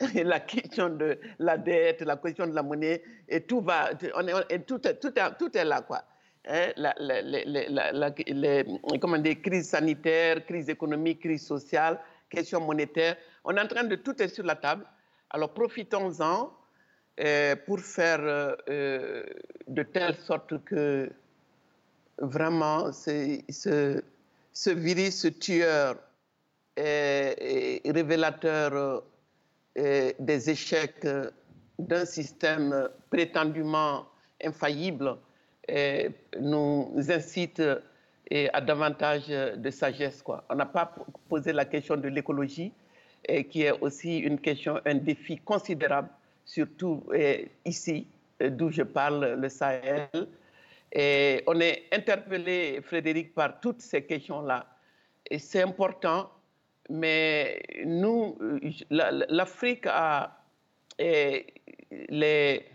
La 0.14 0.40
question 0.40 0.90
de 0.90 1.18
la 1.38 1.56
dette, 1.56 2.02
la 2.02 2.16
question 2.16 2.46
de 2.46 2.54
la 2.54 2.62
monnaie, 2.62 3.02
et 3.28 3.40
tout 3.40 3.62
va, 3.62 3.90
on 4.14 4.26
est, 4.26 4.58
tout, 4.66 4.78
tout, 4.78 5.56
est 5.56 5.64
là, 5.64 5.80
quoi. 5.80 6.02
Hein, 6.46 6.72
la, 6.76 6.94
les, 6.98 8.64
comment 9.00 9.18
dire, 9.18 9.40
crise 9.42 9.70
sanitaire, 9.70 10.44
crise 10.44 10.68
économique, 10.68 11.20
crise 11.20 11.46
sociale, 11.46 11.98
question 12.28 12.60
monétaire. 12.60 13.16
On 13.44 13.56
est 13.56 13.60
en 13.60 13.68
train 13.68 13.84
de 13.84 13.96
tout 13.96 14.20
est 14.20 14.28
sur 14.28 14.44
la 14.44 14.56
table. 14.56 14.84
Alors 15.30 15.54
profitons-en 15.54 16.52
pour 17.66 17.80
faire 17.80 18.20
euh, 18.22 19.22
de 19.68 19.82
telle 19.82 20.16
sorte 20.16 20.64
que 20.64 21.10
vraiment 22.18 22.90
ce, 22.92 24.02
virus, 24.74 25.20
ce 25.20 25.28
tueur 25.28 25.96
est, 26.76 27.80
révélateur 27.84 29.04
euh, 29.78 30.12
des 30.18 30.50
échecs 30.50 31.06
d'un 31.78 32.04
système 32.04 32.88
prétendument 33.08 34.06
infaillible 34.42 35.16
et 35.68 36.10
nous 36.40 36.92
incite 37.08 37.62
à 38.52 38.60
davantage 38.60 39.28
de 39.28 39.70
sagesse. 39.70 40.24
On 40.48 40.54
n'a 40.54 40.66
pas 40.66 40.92
posé 41.28 41.52
la 41.52 41.64
question 41.66 41.96
de 41.96 42.08
l'écologie, 42.08 42.72
qui 43.50 43.62
est 43.62 43.78
aussi 43.80 44.18
une 44.18 44.40
question, 44.40 44.80
un 44.84 44.94
défi 44.96 45.36
considérable 45.38 46.08
surtout 46.44 47.04
ici, 47.64 48.06
eh, 48.40 48.50
d'où 48.50 48.70
je 48.70 48.82
parle, 48.82 49.34
le 49.40 49.48
Sahel. 49.48 50.08
Et 50.92 51.42
on 51.46 51.58
est 51.60 51.84
interpellé, 51.92 52.80
Frédéric, 52.82 53.34
par 53.34 53.60
toutes 53.60 53.80
ces 53.80 54.04
questions-là. 54.04 54.66
Et 55.30 55.38
c'est 55.38 55.62
important, 55.62 56.30
mais 56.90 57.62
nous, 57.84 58.36
l'Afrique 58.90 59.86
a 59.86 60.38
eh, 60.98 61.46
les. 62.08 62.66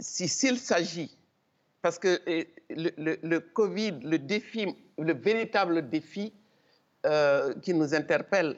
S'il 0.00 0.58
s'agit, 0.58 1.16
parce 1.80 1.98
que 1.98 2.18
le, 2.70 3.38
Covid, 3.38 4.00
le 4.02 4.18
défi, 4.18 4.66
le 4.98 5.12
véritable 5.12 5.88
défi 5.88 6.32
euh, 7.06 7.54
qui 7.60 7.74
nous 7.74 7.94
interpelle 7.94 8.56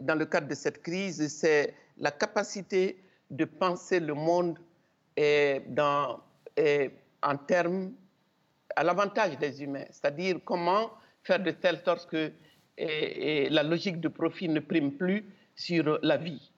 dans 0.00 0.14
le 0.14 0.24
cadre 0.24 0.48
de 0.48 0.54
cette 0.54 0.82
crise, 0.82 1.26
c'est 1.28 1.74
la 1.98 2.12
capacité 2.12 2.96
de 3.30 3.44
penser 3.44 4.00
le 4.00 4.14
monde 4.14 4.58
en 7.22 7.36
termes 7.46 7.92
à 8.76 8.84
l'avantage 8.84 9.38
des 9.38 9.62
humains, 9.62 9.84
c'est-à-dire 9.90 10.38
comment 10.44 10.90
faire 11.22 11.40
de 11.40 11.50
telle 11.50 11.78
sorte 11.84 12.08
que 12.08 12.32
la 12.78 13.62
logique 13.62 14.00
de 14.00 14.08
profit 14.08 14.48
ne 14.48 14.60
prime 14.60 14.92
plus 14.92 15.24
sur 15.54 15.98
la 16.02 16.16
vie. 16.16 16.50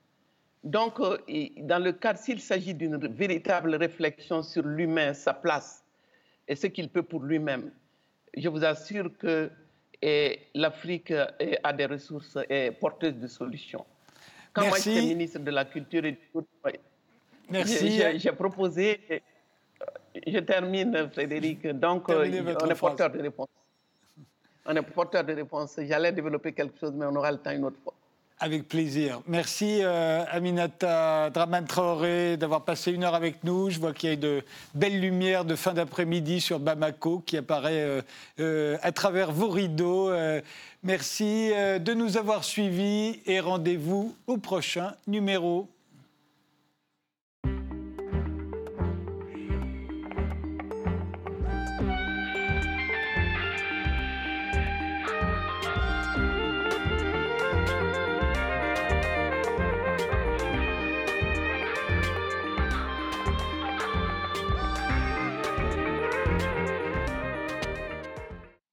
Donc, 0.64 1.00
euh, 1.00 1.18
dans 1.58 1.82
le 1.82 1.92
cadre, 1.92 2.20
s'il 2.20 2.40
s'agit 2.40 2.74
d'une 2.74 2.96
véritable 2.96 3.74
réflexion 3.74 4.44
sur 4.44 4.62
l'humain, 4.64 5.12
sa 5.12 5.34
place 5.34 5.84
et 6.46 6.54
ce 6.54 6.68
qu'il 6.68 6.88
peut 6.88 7.02
pour 7.02 7.24
lui-même, 7.24 7.72
je 8.36 8.48
vous 8.48 8.64
assure 8.64 9.10
que 9.18 9.50
l'Afrique 10.54 11.12
a 11.62 11.72
des 11.72 11.86
ressources 11.86 12.38
et 12.48 12.70
porteuse 12.72 13.14
de 13.14 13.26
solutions. 13.26 13.84
Quand 14.52 14.66
moi 14.66 14.78
j'étais 14.78 15.02
ministre 15.02 15.38
de 15.38 15.50
la 15.50 15.64
Culture 15.64 16.04
et 16.04 16.12
du 16.12 16.18
Merci. 17.50 18.02
J'ai 18.16 18.32
proposé, 18.32 19.00
je 20.26 20.38
termine 20.38 21.08
Frédéric, 21.12 21.66
donc 21.66 22.08
euh, 22.08 22.56
on 22.62 22.68
est 22.68 22.74
porteur 22.74 23.10
de 23.10 23.20
réponse. 23.20 23.48
On 24.64 24.76
est 24.76 24.82
porteur 24.82 25.24
de 25.24 25.32
réponse. 25.32 25.78
J'allais 25.78 26.12
développer 26.12 26.52
quelque 26.52 26.78
chose, 26.78 26.92
mais 26.94 27.06
on 27.06 27.16
aura 27.16 27.32
le 27.32 27.38
temps 27.38 27.50
une 27.50 27.64
autre 27.64 27.78
fois. 27.82 27.94
Avec 28.38 28.66
plaisir. 28.66 29.20
Merci 29.28 29.80
euh, 29.82 30.24
Aminata 30.28 31.30
Draman 31.30 31.64
Traoré 31.64 32.36
d'avoir 32.36 32.64
passé 32.64 32.90
une 32.90 33.04
heure 33.04 33.14
avec 33.14 33.44
nous. 33.44 33.70
Je 33.70 33.78
vois 33.78 33.92
qu'il 33.92 34.10
y 34.10 34.12
a 34.12 34.16
de 34.16 34.42
belles 34.74 35.00
lumières 35.00 35.44
de 35.44 35.54
fin 35.54 35.72
d'après-midi 35.72 36.40
sur 36.40 36.58
Bamako 36.58 37.22
qui 37.24 37.36
apparaît 37.36 38.02
euh, 38.40 38.76
à 38.82 38.90
travers 38.90 39.30
vos 39.30 39.48
rideaux. 39.48 40.10
Merci 40.84 41.50
de 41.52 41.94
nous 41.94 42.16
avoir 42.16 42.42
suivis 42.42 43.20
et 43.24 43.38
rendez-vous 43.38 44.16
au 44.26 44.36
prochain 44.36 44.94
numéro. 45.06 45.68